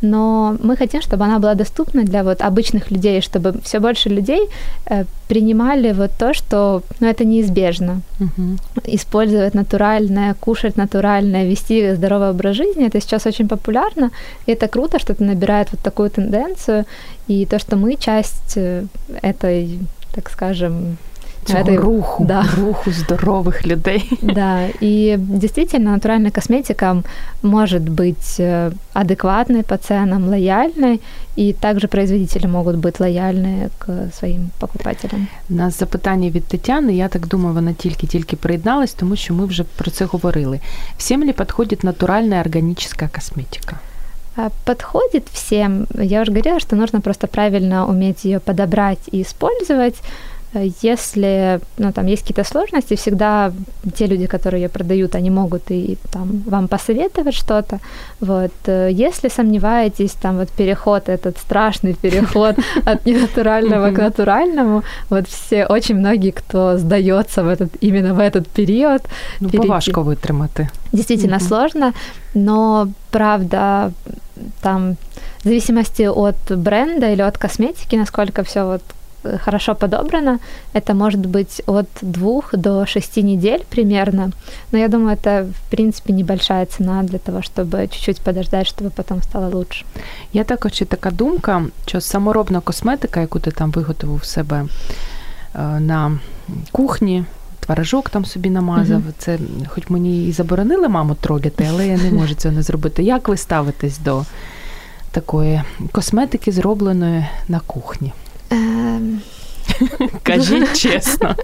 но 0.00 0.56
мы 0.62 0.76
хотим, 0.76 1.02
чтобы 1.02 1.24
она 1.24 1.38
была 1.38 1.54
доступна 1.54 2.04
для 2.04 2.22
вот 2.22 2.40
обычных 2.40 2.90
людей, 2.90 3.20
чтобы 3.20 3.54
все 3.62 3.80
больше 3.80 4.08
людей 4.08 4.48
э, 4.86 5.04
принимали 5.28 5.92
вот 5.92 6.10
то, 6.18 6.34
что 6.34 6.82
ну, 7.00 7.08
это 7.08 7.24
неизбежно. 7.24 8.00
Угу. 8.20 8.56
Использовать 8.94 9.54
натуральное, 9.54 10.34
кушать 10.34 10.76
натуральное, 10.76 11.46
вести 11.46 11.94
здоровый 11.94 12.30
образ 12.30 12.56
жизни, 12.56 12.86
это 12.86 13.00
сейчас 13.00 13.26
очень 13.26 13.48
популярно, 13.48 14.10
и 14.46 14.52
это 14.52 14.68
круто, 14.68 14.98
что 14.98 15.12
это 15.12 15.24
набирает 15.24 15.68
вот 15.72 15.80
такую 15.80 16.10
тенденцию, 16.10 16.84
и 17.26 17.46
то, 17.46 17.58
что 17.58 17.76
мы 17.76 17.96
часть 17.96 18.56
э, 18.56 18.84
этой, 19.22 19.78
так 20.14 20.30
скажем, 20.30 20.96
Цього 21.47 21.59
этой, 21.59 21.77
руху, 21.77 22.25
да. 22.25 22.45
руху 22.57 22.91
здоровых 22.91 23.67
людей. 23.67 24.19
Да, 24.21 24.67
и 24.81 25.17
действительно 25.19 25.91
натуральная 25.91 26.31
косметика 26.31 27.03
может 27.41 27.81
быть 27.81 28.39
э, 28.39 28.71
адекватной 28.93 29.63
по 29.63 29.77
ценам, 29.77 30.29
лояльной, 30.29 31.01
и 31.37 31.53
также 31.53 31.87
производители 31.87 32.47
могут 32.47 32.75
быть 32.75 33.01
лояльні 33.01 33.67
к 33.77 34.09
своїм 34.19 34.49
покупателям. 34.59 35.27
У 35.49 35.53
нас 35.53 35.79
запитання 35.79 36.29
від 36.29 36.43
Тетяни. 36.43 36.95
Я 36.95 37.07
так 37.07 37.27
думаю, 37.27 37.55
вона 37.55 37.73
тільки-тільки 37.73 38.35
приєдналась, 38.35 38.93
тому 38.93 39.15
що 39.15 39.33
ми 39.33 39.45
вже 39.45 39.63
про 39.63 39.91
це 39.91 40.05
говорили. 40.05 40.59
Всем 40.97 41.23
ли 41.23 41.33
підходить 41.33 41.83
натуральна 41.83 42.41
органічна 42.41 43.09
косметика? 43.15 43.79
Подходит 44.63 45.23
всем. 45.33 45.87
Я 45.93 46.21
уже 46.21 46.31
говорила, 46.31 46.59
что 46.59 46.75
нужно 46.75 47.01
просто 47.01 47.27
правильно 47.27 47.85
уметь 47.85 48.25
ее 48.25 48.39
подобрать 48.39 49.13
и 49.13 49.21
использовать. 49.21 50.01
Если 50.54 51.60
ну, 51.78 51.92
там 51.92 52.06
есть 52.06 52.22
какие-то 52.22 52.44
сложности, 52.44 52.94
всегда 52.94 53.52
те 53.96 54.06
люди, 54.06 54.26
которые 54.26 54.62
ее 54.62 54.68
продают, 54.68 55.14
они 55.14 55.30
могут 55.30 55.70
и 55.70 55.98
там 56.10 56.42
вам 56.46 56.68
посоветовать 56.68 57.34
что-то. 57.34 57.80
Вот. 58.20 58.52
Если 58.66 59.28
сомневаетесь, 59.28 60.12
там 60.12 60.38
вот 60.38 60.48
переход, 60.48 61.08
этот 61.08 61.38
страшный 61.38 61.94
переход 61.94 62.56
от 62.86 63.06
ненатурального 63.06 63.92
к 63.92 63.98
натуральному, 63.98 64.82
вот 65.10 65.28
все, 65.28 65.66
очень 65.66 65.96
многие, 65.96 66.30
кто 66.30 66.78
сдается 66.78 67.42
в 67.42 67.48
этот, 67.48 67.70
именно 67.80 68.14
в 68.14 68.18
этот 68.18 68.48
период. 68.48 69.02
Ну, 69.40 69.50
поважко 69.50 70.00
витримати. 70.00 70.70
Действительно 70.92 71.40
сложно, 71.40 71.92
но 72.34 72.88
правда, 73.10 73.92
там 74.62 74.96
в 75.40 75.44
зависимости 75.44 76.02
от 76.02 76.36
бренда 76.50 77.12
или 77.12 77.22
от 77.22 77.38
косметики, 77.38 77.96
насколько 77.96 78.42
все 78.42 78.64
вот 78.64 78.82
хорошо 79.39 79.75
подобрано. 79.75 80.39
Это 80.73 80.93
может 80.93 81.25
быть 81.25 81.61
от 81.65 81.87
двух 82.01 82.55
до 82.57 82.85
шести 82.85 83.23
недель 83.23 83.63
примерно. 83.69 84.31
Но 84.71 84.77
я 84.77 84.87
думаю, 84.87 85.15
это, 85.15 85.45
в 85.45 85.69
принципе, 85.69 86.13
небольшая 86.13 86.65
цена 86.65 87.03
для 87.03 87.19
того, 87.19 87.41
чтобы 87.41 87.87
чуть-чуть 87.87 88.21
подождать, 88.21 88.67
чтобы 88.67 88.89
потом 88.89 89.21
стало 89.21 89.49
лучше. 89.49 89.85
Я 90.33 90.43
також 90.43 90.71
чи 90.71 90.85
така 90.85 91.11
думка, 91.11 91.65
що 91.85 92.01
саморобна 92.01 92.59
косметика, 92.59 93.21
яку 93.21 93.39
ти 93.39 93.51
там 93.51 93.71
виготовив 93.71 94.19
в 94.19 94.25
себе 94.25 94.65
на 95.79 96.19
кухні, 96.71 97.25
творожок 97.59 98.09
там 98.09 98.25
собі 98.25 98.49
намазав. 98.49 99.01
Mm-hmm. 99.01 99.13
Це 99.17 99.39
хоч 99.67 99.89
мені 99.89 100.27
і 100.27 100.31
заборонили 100.31 100.89
маму 100.89 101.15
трогати, 101.15 101.67
але 101.69 101.87
я 101.87 101.97
не 101.97 102.11
можу 102.11 102.35
цього 102.35 102.55
не 102.55 102.61
зробити. 102.61 103.03
Як 103.03 103.27
ви 103.27 103.37
ставитесь 103.37 103.97
до 103.99 104.25
такої 105.11 105.61
косметики, 105.91 106.51
зробленої 106.51 107.25
на 107.47 107.59
кухні? 107.59 108.13
Эм. 108.50 109.22
Кажи 110.22 110.66
честно. 110.74 111.36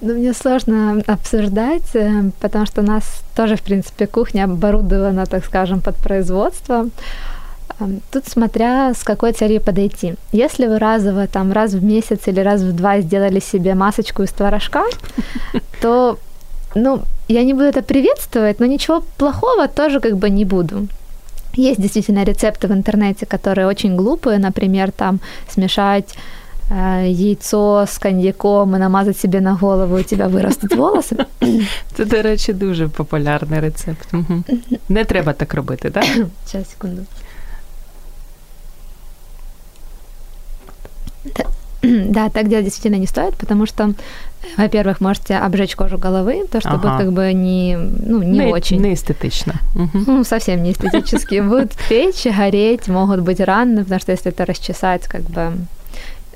Ну, 0.00 0.14
мне 0.14 0.34
сложно 0.34 1.02
обсуждать, 1.06 1.94
э, 1.94 2.30
потому 2.40 2.66
что 2.66 2.82
у 2.82 2.84
нас 2.84 3.22
тоже, 3.34 3.56
в 3.56 3.62
принципе, 3.62 4.06
кухня 4.06 4.44
оборудована, 4.44 5.26
так 5.26 5.44
скажем, 5.44 5.80
под 5.80 5.96
производство. 5.96 6.88
Эм, 7.80 8.00
тут 8.10 8.28
смотря 8.28 8.92
с 8.94 9.02
какой 9.04 9.32
целью 9.32 9.60
подойти. 9.60 10.14
Если 10.32 10.66
вы 10.66 10.78
разово, 10.78 11.26
там, 11.26 11.52
раз 11.52 11.72
в 11.72 11.82
месяц 11.82 12.20
или 12.26 12.40
раз 12.40 12.60
в 12.60 12.72
два 12.74 13.00
сделали 13.00 13.40
себе 13.40 13.74
масочку 13.74 14.22
из 14.22 14.30
творожка, 14.32 14.84
то, 15.80 16.18
ну, 16.74 17.02
я 17.28 17.42
не 17.42 17.54
буду 17.54 17.64
это 17.64 17.82
приветствовать, 17.82 18.60
но 18.60 18.66
ничего 18.66 19.02
плохого 19.16 19.66
тоже 19.66 20.00
как 20.00 20.16
бы 20.18 20.28
не 20.28 20.44
буду. 20.44 20.88
Есть 21.55 21.81
действительно 21.81 22.23
рецепты 22.23 22.67
в 22.67 22.71
интернете, 22.71 23.25
которые 23.25 23.67
очень 23.67 23.97
глупые, 23.97 24.37
например, 24.37 24.91
там 24.91 25.19
смешать 25.49 26.17
э, 26.69 27.07
яйцо 27.07 27.85
з 27.87 27.97
коньяком 27.97 28.75
і 28.75 28.79
намазати 28.79 29.19
себе 29.19 29.41
на 29.41 29.53
голову, 29.53 29.97
і 29.97 30.01
у 30.01 30.03
тебе 30.03 30.27
виростуть 30.27 30.75
волоси. 30.75 31.15
Це, 31.93 32.05
до 32.05 32.21
речі, 32.21 32.53
дуже 32.53 32.87
популярний 32.87 33.59
рецепт. 33.59 34.13
Угу. 34.13 34.43
Не 34.89 35.05
треба 35.05 35.33
так 35.33 35.53
робити, 35.53 35.89
так? 35.89 36.05
Зараз, 36.51 36.69
секунду. 36.69 37.01
Да, 41.83 42.29
так 42.29 42.47
делать 42.47 42.65
действительно 42.65 42.99
не 42.99 43.07
стоит, 43.07 43.35
потому 43.35 43.65
что, 43.65 43.93
во-первых, 44.56 45.00
можете 45.00 45.36
обжечь 45.36 45.76
кожу 45.76 45.98
головы, 45.98 46.46
то, 46.50 46.60
что 46.60 46.70
ага. 46.70 46.78
будет 46.78 46.98
как 46.98 47.12
бы 47.12 47.32
не, 47.32 47.76
ну, 47.76 48.22
не, 48.22 48.38
не 48.38 48.52
очень... 48.52 48.80
Не 48.80 48.94
эстетично. 48.94 49.54
Угу. 49.74 50.04
Ну, 50.06 50.24
совсем 50.24 50.62
не 50.62 50.72
эстетически. 50.72 51.40
Будут 51.46 51.72
печь, 51.88 52.24
гореть, 52.24 52.88
могут 52.88 53.20
быть 53.20 53.40
раны, 53.40 53.82
потому 53.82 54.00
что 54.00 54.12
если 54.12 54.32
это 54.32 54.44
расчесать, 54.44 55.06
как 55.06 55.22
бы 55.22 55.52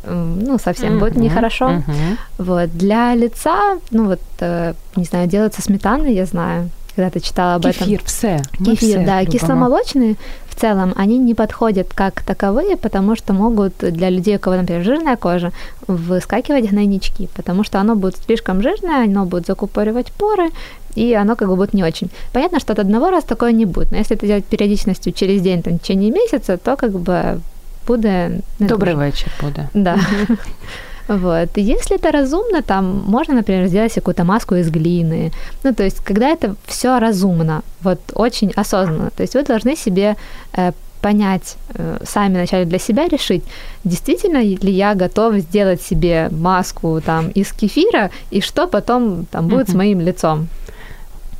ну, 0.05 0.59
совсем 0.59 0.99
будет 0.99 1.17
нехорошо. 1.17 1.71
Uh-huh. 1.71 2.17
Вот. 2.39 2.71
Для 2.73 3.15
лица, 3.15 3.79
ну, 3.91 4.07
вот, 4.07 4.21
э, 4.41 4.73
не 4.97 5.05
знаю, 5.05 5.29
делается 5.29 5.61
сметана, 5.61 6.07
я 6.07 6.25
знаю, 6.25 6.71
когда 6.97 7.11
ты 7.11 7.21
читала 7.21 7.55
об 7.55 7.63
Кефир, 7.63 7.95
этом. 7.95 8.07
все. 8.07 8.43
Кефир, 8.59 8.77
все 8.77 9.05
да. 9.05 9.21
Любимо. 9.21 9.39
Кисломолочные 9.39 10.15
в 10.15 10.40
целом, 10.61 10.93
они 10.97 11.19
не 11.19 11.35
подходят 11.35 11.87
как 11.95 12.23
таковые, 12.23 12.77
потому 12.77 13.17
что 13.17 13.33
могут 13.33 13.73
для 13.79 14.11
людей, 14.11 14.37
у 14.37 14.39
кого, 14.39 14.57
например, 14.57 14.85
жирная 14.85 15.17
кожа, 15.17 15.53
выскакивать 15.89 16.71
гнойнички, 16.71 17.29
потому 17.35 17.65
что 17.65 17.79
оно 17.79 17.95
будет 17.95 18.17
слишком 18.27 18.63
жирное, 18.63 19.05
оно 19.05 19.25
будет 19.25 19.47
закупоривать 19.47 20.13
поры, 20.13 20.51
и 20.97 21.15
оно 21.15 21.37
как 21.37 21.49
бы 21.49 21.57
будет 21.57 21.75
не 21.75 21.85
очень. 21.85 22.11
Понятно, 22.33 22.61
что 22.61 22.73
от 22.73 22.79
одного 22.79 23.11
раза 23.11 23.27
такое 23.27 23.53
не 23.53 23.67
будет, 23.67 23.91
но 23.91 23.99
если 23.99 24.17
это 24.17 24.27
делать 24.27 24.45
периодичностью 24.45 25.13
через 25.13 25.43
день, 25.43 25.63
там, 25.63 25.79
в 25.79 25.83
течение 25.83 26.11
месяца, 26.11 26.57
то 26.57 26.77
как 26.77 26.91
бы 26.91 27.41
буде... 27.87 28.31
Добрий 28.59 28.95
вечір 28.95 29.29
буде. 29.43 29.69
Да. 29.75 29.99
Вот. 31.11 31.49
Если 31.57 31.97
это 31.97 32.13
разумно, 32.13 32.63
там 32.63 33.03
можно, 33.05 33.35
например, 33.35 33.67
сделать 33.67 33.95
какую-то 33.95 34.23
маску 34.25 34.55
из 34.55 34.71
глины. 34.71 35.33
Ну, 35.65 35.75
то 35.75 35.83
есть, 35.83 36.05
когда 36.05 36.29
это 36.29 36.55
все 36.67 37.01
разумно, 37.01 37.63
вот 37.83 37.99
очень 38.15 38.53
осознанно. 38.57 39.11
То 39.11 39.23
есть 39.23 39.35
вы 39.35 39.43
должны 39.43 39.75
себе 39.75 40.17
э, 40.53 40.71
понять, 41.01 41.57
э, 41.75 41.99
сами 42.05 42.35
вначале 42.35 42.65
для 42.65 42.79
себя 42.79 43.09
решить, 43.09 43.43
действительно 43.83 44.41
ли 44.41 44.71
я 44.73 44.95
готов 44.95 45.35
сделать 45.39 45.83
себе 45.83 46.29
маску 46.31 47.01
там 47.05 47.31
из 47.31 47.53
кефира, 47.53 48.11
и 48.31 48.41
что 48.41 48.69
потом 48.69 49.25
там 49.25 49.49
будет 49.49 49.69
с 49.69 49.75
моим 49.75 50.01
лицом. 50.01 50.47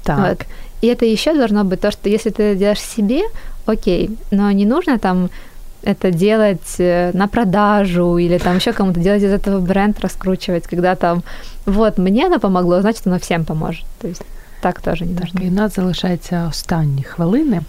Так. 0.03 0.19
Вот. 0.19 0.47
И 0.83 0.89
это 0.89 1.05
еще 1.05 1.33
должно 1.33 1.63
быть 1.63 1.81
то, 1.81 1.93
что 1.93 2.09
если 2.09 2.31
ты 2.31 2.57
делаешь 2.57 2.81
себе, 2.81 3.23
окей, 3.67 4.11
но 4.33 4.51
не 4.51 4.67
нужно 4.67 4.99
там 4.99 5.31
это 5.86 6.12
делать 6.12 6.80
э, 6.80 7.12
на 7.14 7.28
продажу 7.28 8.18
или 8.18 8.38
там 8.40 8.56
еще 8.56 8.74
кому-то 8.74 9.00
делать 9.00 9.24
из 9.24 9.32
этого 9.32 9.60
бренд, 9.60 10.00
раскручивать, 10.00 10.68
когда 10.68 10.96
там 10.96 11.24
вот 11.66 11.98
мне 11.98 12.26
оно 12.26 12.40
помогло, 12.40 12.82
значит 12.82 13.08
оно 13.08 13.20
всем 13.20 13.46
поможет. 13.46 13.86
То 14.02 14.08
есть 14.08 14.22
так 14.62 14.82
теж 14.82 15.02
не 15.02 15.16
так, 15.16 15.28
і 15.42 15.48
у 15.48 15.52
нас 15.52 15.76
залишаються 15.76 16.48
останні 16.50 17.04
хвилини. 17.04 17.62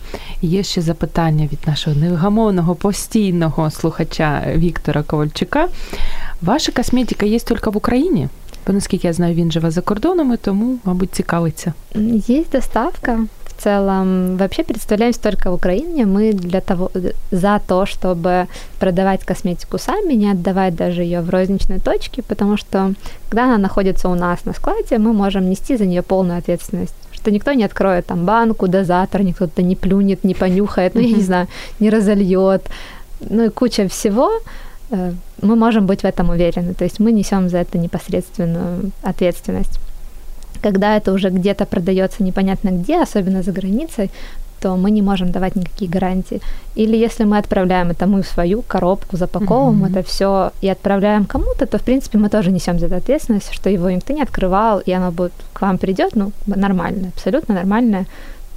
Є 0.42 0.62
ще 0.62 0.80
запитання 0.80 1.48
від 1.52 1.58
нашого 1.66 1.96
невгамовного 1.96 2.74
постійного 2.74 3.70
слухача 3.70 4.42
Віктора 4.56 5.02
Ковальчука. 5.02 5.68
Ваша 6.42 6.72
косметика 6.72 7.26
є 7.26 7.38
тільки 7.38 7.70
в 7.70 7.76
Україні? 7.76 8.28
Бо 8.66 8.72
наскільки 8.72 9.06
я 9.06 9.12
знаю, 9.12 9.34
він 9.34 9.52
живе 9.52 9.70
за 9.70 9.80
кордонами, 9.80 10.36
тому, 10.36 10.78
мабуть, 10.84 11.14
цікавиться. 11.14 11.72
Є 12.26 12.44
доставка 12.52 13.18
Целом 13.61 14.37
вообще 14.37 14.63
представляемся 14.63 15.21
только 15.21 15.51
в 15.51 15.53
Украине. 15.53 16.05
Мы 16.05 16.33
для 16.33 16.61
того, 16.61 16.91
за 17.31 17.61
то, 17.67 17.85
чтобы 17.85 18.47
продавать 18.79 19.23
косметику 19.23 19.77
сами, 19.77 20.13
не 20.13 20.31
отдавать 20.31 20.75
даже 20.75 21.03
ее 21.03 21.21
в 21.21 21.29
розничной 21.29 21.79
точке, 21.79 22.21
потому 22.21 22.57
что 22.57 22.93
когда 23.29 23.45
она 23.45 23.57
находится 23.57 24.09
у 24.09 24.15
нас 24.15 24.45
на 24.45 24.53
складе, 24.53 24.97
мы 24.97 25.13
можем 25.13 25.49
нести 25.49 25.77
за 25.77 25.85
нее 25.85 26.01
полную 26.01 26.39
ответственность 26.39 26.95
что 27.21 27.29
никто 27.31 27.53
не 27.53 27.65
откроет 27.65 28.07
там 28.07 28.25
банку, 28.25 28.67
дозатор, 28.67 29.21
никто 29.21 29.45
то 29.45 29.61
не 29.61 29.75
плюнет, 29.75 30.23
не 30.23 30.33
понюхает, 30.33 30.95
ну, 30.95 31.01
я 31.01 31.15
не 31.15 31.21
знаю, 31.21 31.47
не 31.79 31.91
разольет, 31.91 32.67
ну 33.29 33.45
и 33.45 33.49
куча 33.49 33.87
всего, 33.87 34.31
э, 34.89 35.13
мы 35.41 35.55
можем 35.55 35.85
быть 35.85 36.01
в 36.01 36.05
этом 36.05 36.29
уверены. 36.29 36.73
То 36.73 36.83
есть 36.83 36.99
мы 36.99 37.11
несем 37.11 37.49
за 37.49 37.59
это 37.59 37.77
непосредственную 37.77 38.91
ответственность. 39.03 39.79
Когда 40.62 40.96
это 40.96 41.12
уже 41.12 41.30
где-то 41.30 41.64
продается 41.66 42.22
непонятно 42.22 42.70
где, 42.70 43.02
особенно 43.02 43.42
за 43.42 43.52
границей, 43.52 44.10
то 44.60 44.76
мы 44.76 44.90
не 44.90 45.02
можем 45.02 45.30
давать 45.30 45.56
никакие 45.56 45.90
гарантии. 45.90 46.40
Или 46.74 46.96
если 46.96 47.24
мы 47.24 47.38
отправляем 47.38 47.90
это 47.90 48.06
мы 48.06 48.22
в 48.22 48.26
свою 48.26 48.62
коробку, 48.62 49.16
запаковываем 49.16 49.84
mm-hmm. 49.84 49.90
это 49.90 50.02
все 50.02 50.50
и 50.64 50.68
отправляем 50.68 51.24
кому-то, 51.24 51.66
то 51.66 51.78
в 51.78 51.82
принципе 51.82 52.18
мы 52.18 52.28
тоже 52.28 52.50
несем 52.50 52.78
за 52.78 52.86
это 52.86 52.96
ответственность, 52.96 53.52
что 53.52 53.70
его 53.70 53.90
никто 53.90 54.12
не 54.12 54.22
открывал, 54.22 54.80
и 54.88 54.92
оно 54.92 55.12
будет 55.12 55.32
к 55.52 55.62
вам 55.62 55.78
придет, 55.78 56.16
ну, 56.16 56.32
нормально, 56.46 57.08
абсолютно 57.14 57.54
нормальное 57.54 58.06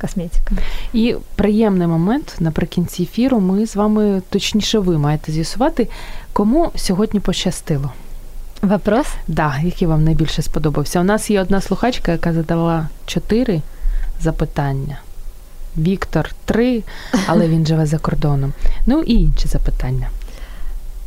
косметика. 0.01 0.55
І 0.93 1.15
приємний 1.35 1.87
момент 1.87 2.35
наприкінці 2.39 3.03
ефіру. 3.03 3.39
Ми 3.39 3.65
з 3.65 3.75
вами 3.75 4.21
точніше 4.29 4.79
ви 4.79 4.97
маєте 4.97 5.31
з'ясувати, 5.31 5.87
кому 6.33 6.71
сьогодні 6.75 7.19
пощастило. 7.19 7.91
Вопрос? 8.62 9.06
Да, 9.28 9.54
який 9.64 9.88
вам 9.88 10.04
найбільше 10.04 10.42
сподобався. 10.42 11.00
У 11.00 11.04
нас 11.04 11.30
є 11.30 11.40
одна 11.40 11.60
слухачка, 11.60 12.12
яка 12.12 12.32
задала 12.32 12.88
чотири 13.06 13.60
запитання. 14.20 14.98
Віктор 15.76 16.30
три, 16.44 16.82
але 17.26 17.48
він 17.48 17.66
живе 17.66 17.86
за 17.86 17.98
кордоном. 17.98 18.52
Ну 18.86 19.02
і 19.02 19.14
інші 19.14 19.48
запитання. 19.48 20.08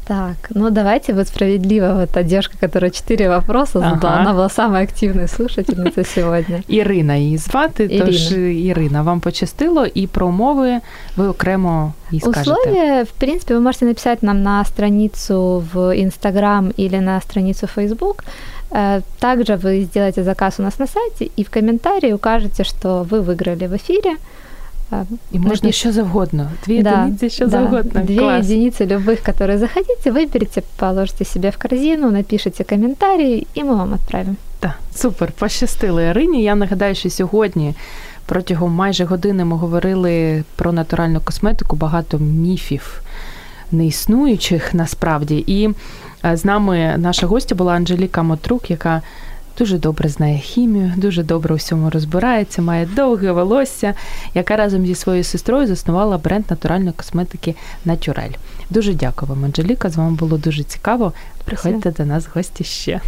Так, 0.06 0.50
ну 0.50 0.70
давайте 0.70 1.12
вот 1.12 1.28
справедливо, 1.28 1.92
вот 1.94 2.10
та 2.10 2.22
девушка, 2.22 2.54
которая 2.60 2.90
четыре 2.90 3.28
вопроса 3.28 3.78
задала, 3.78 4.14
Ага. 4.14 4.20
она 4.22 4.32
была 4.34 4.48
самая 4.50 4.82
активная 4.84 5.28
слушательница 5.28 6.04
сегодня. 6.04 6.62
Ірина 6.68 7.14
її 7.16 7.38
звати, 7.38 7.84
Ірина. 7.84 8.06
тож 8.06 8.32
Ірина, 8.32 9.02
вам 9.02 9.20
пощастило, 9.20 9.86
і 9.94 10.06
про 10.06 10.26
умови 10.26 10.80
ви 11.16 11.28
окремо 11.28 11.92
їй 12.10 12.20
скажете. 12.20 12.40
Условия, 12.50 13.02
в 13.04 13.10
принципе, 13.12 13.54
вы 13.54 13.60
можете 13.60 13.84
написать 13.84 14.22
нам 14.22 14.42
на 14.42 14.64
страницу 14.64 15.64
в 15.74 15.96
Инстаграм 16.02 16.72
или 16.78 17.00
на 17.00 17.20
страницу 17.20 17.66
в 17.66 17.78
Facebook. 17.78 18.24
Э, 18.72 19.02
Также 19.20 19.54
вы 19.56 19.84
сделаете 19.84 20.22
заказ 20.24 20.58
у 20.60 20.62
нас 20.62 20.78
на 20.78 20.86
сайте 20.86 21.30
и 21.38 21.42
в 21.44 21.50
комментарии 21.50 22.12
укажете, 22.12 22.64
что 22.64 23.06
вы 23.10 23.20
выиграли 23.20 23.66
в 23.68 23.72
эфире. 23.76 24.16
Э, 24.92 25.04
І 25.32 25.38
можна 25.38 25.68
напиш- 25.68 25.72
що 25.72 25.92
завгодно. 25.92 26.50
Дві 26.66 26.82
Да, 26.82 26.92
одиниці, 27.02 27.30
що 27.30 27.44
да, 27.44 27.50
завгодно. 27.50 28.00
Две 28.00 28.16
Клас. 28.16 28.46
единицы 28.46 28.86
любых, 28.86 29.28
которые 29.30 29.58
захотите, 29.58 30.10
выберите, 30.10 30.62
положите 30.76 31.24
себе 31.24 31.50
в 31.50 31.56
корзину, 31.56 32.10
напишите 32.10 32.64
комментарий, 32.64 33.46
и 33.56 33.60
мы 33.60 33.76
вам 33.76 33.92
отправим. 33.94 34.36
Так, 34.60 34.78
супер, 34.94 35.32
пощастило 35.32 36.00
Ірині. 36.00 36.42
Я 36.42 36.54
нагадаю, 36.54 36.94
що 36.94 37.10
сьогодні 37.10 37.74
протягом 38.26 38.72
майже 38.72 39.04
години 39.04 39.44
ми 39.44 39.56
говорили 39.56 40.44
про 40.56 40.72
натуральну 40.72 41.20
косметику, 41.20 41.76
багато 41.76 42.18
міфів 42.18 43.02
неіснуючих 43.72 44.74
насправді. 44.74 45.44
І 45.46 45.70
е, 46.24 46.36
з 46.36 46.44
нами 46.44 46.94
наша 46.98 47.26
гостя 47.26 47.54
була 47.54 47.72
Анжеліка 47.74 48.22
Мотрук, 48.22 48.70
яка 48.70 49.02
дуже 49.57 49.77
добре 49.77 50.09
знає 50.09 50.39
хімію, 50.39 50.93
дуже 50.97 51.23
добре 51.23 51.53
у 51.53 51.57
всьому 51.57 51.89
розбирається, 51.89 52.61
має 52.61 52.85
довге 52.85 53.31
волосся, 53.31 53.93
яка 54.33 54.55
разом 54.55 54.85
зі 54.85 54.95
своєю 54.95 55.23
сестрою 55.23 55.67
заснувала 55.67 56.17
бренд 56.17 56.45
натуральної 56.49 56.93
косметики 56.93 57.55
Натюрель. 57.85 58.31
Дуже 58.69 58.93
дякую 58.93 59.29
вам, 59.29 59.45
Анжеліка. 59.45 59.89
З 59.89 59.95
вами 59.95 60.15
було 60.15 60.37
дуже 60.37 60.63
цікаво. 60.63 61.13
Приходьте 61.45 61.91
до 61.91 62.05
нас 62.05 62.25
в 62.25 62.29
гості 62.33 62.63
ще. 62.63 63.01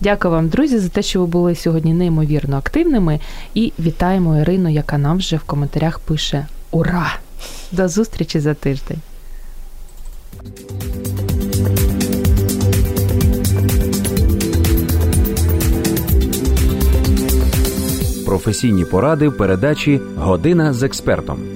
Дякую 0.00 0.34
вам, 0.34 0.48
друзі, 0.48 0.78
за 0.78 0.88
те, 0.88 1.02
що 1.02 1.20
ви 1.20 1.26
були 1.26 1.54
сьогодні 1.54 1.94
неймовірно 1.94 2.56
активними. 2.56 3.20
І 3.54 3.72
вітаємо 3.78 4.38
Ірину, 4.38 4.68
яка 4.68 4.98
нам 4.98 5.18
вже 5.18 5.36
в 5.36 5.42
коментарях 5.42 5.98
пише 5.98 6.46
Ура! 6.70 7.16
До 7.72 7.88
зустрічі 7.88 8.40
за 8.40 8.54
тиждень. 8.54 8.98
Професійні 18.31 18.85
поради 18.85 19.27
в 19.27 19.37
передачі 19.37 20.01
Година 20.17 20.73
з 20.73 20.83
експертом. 20.83 21.50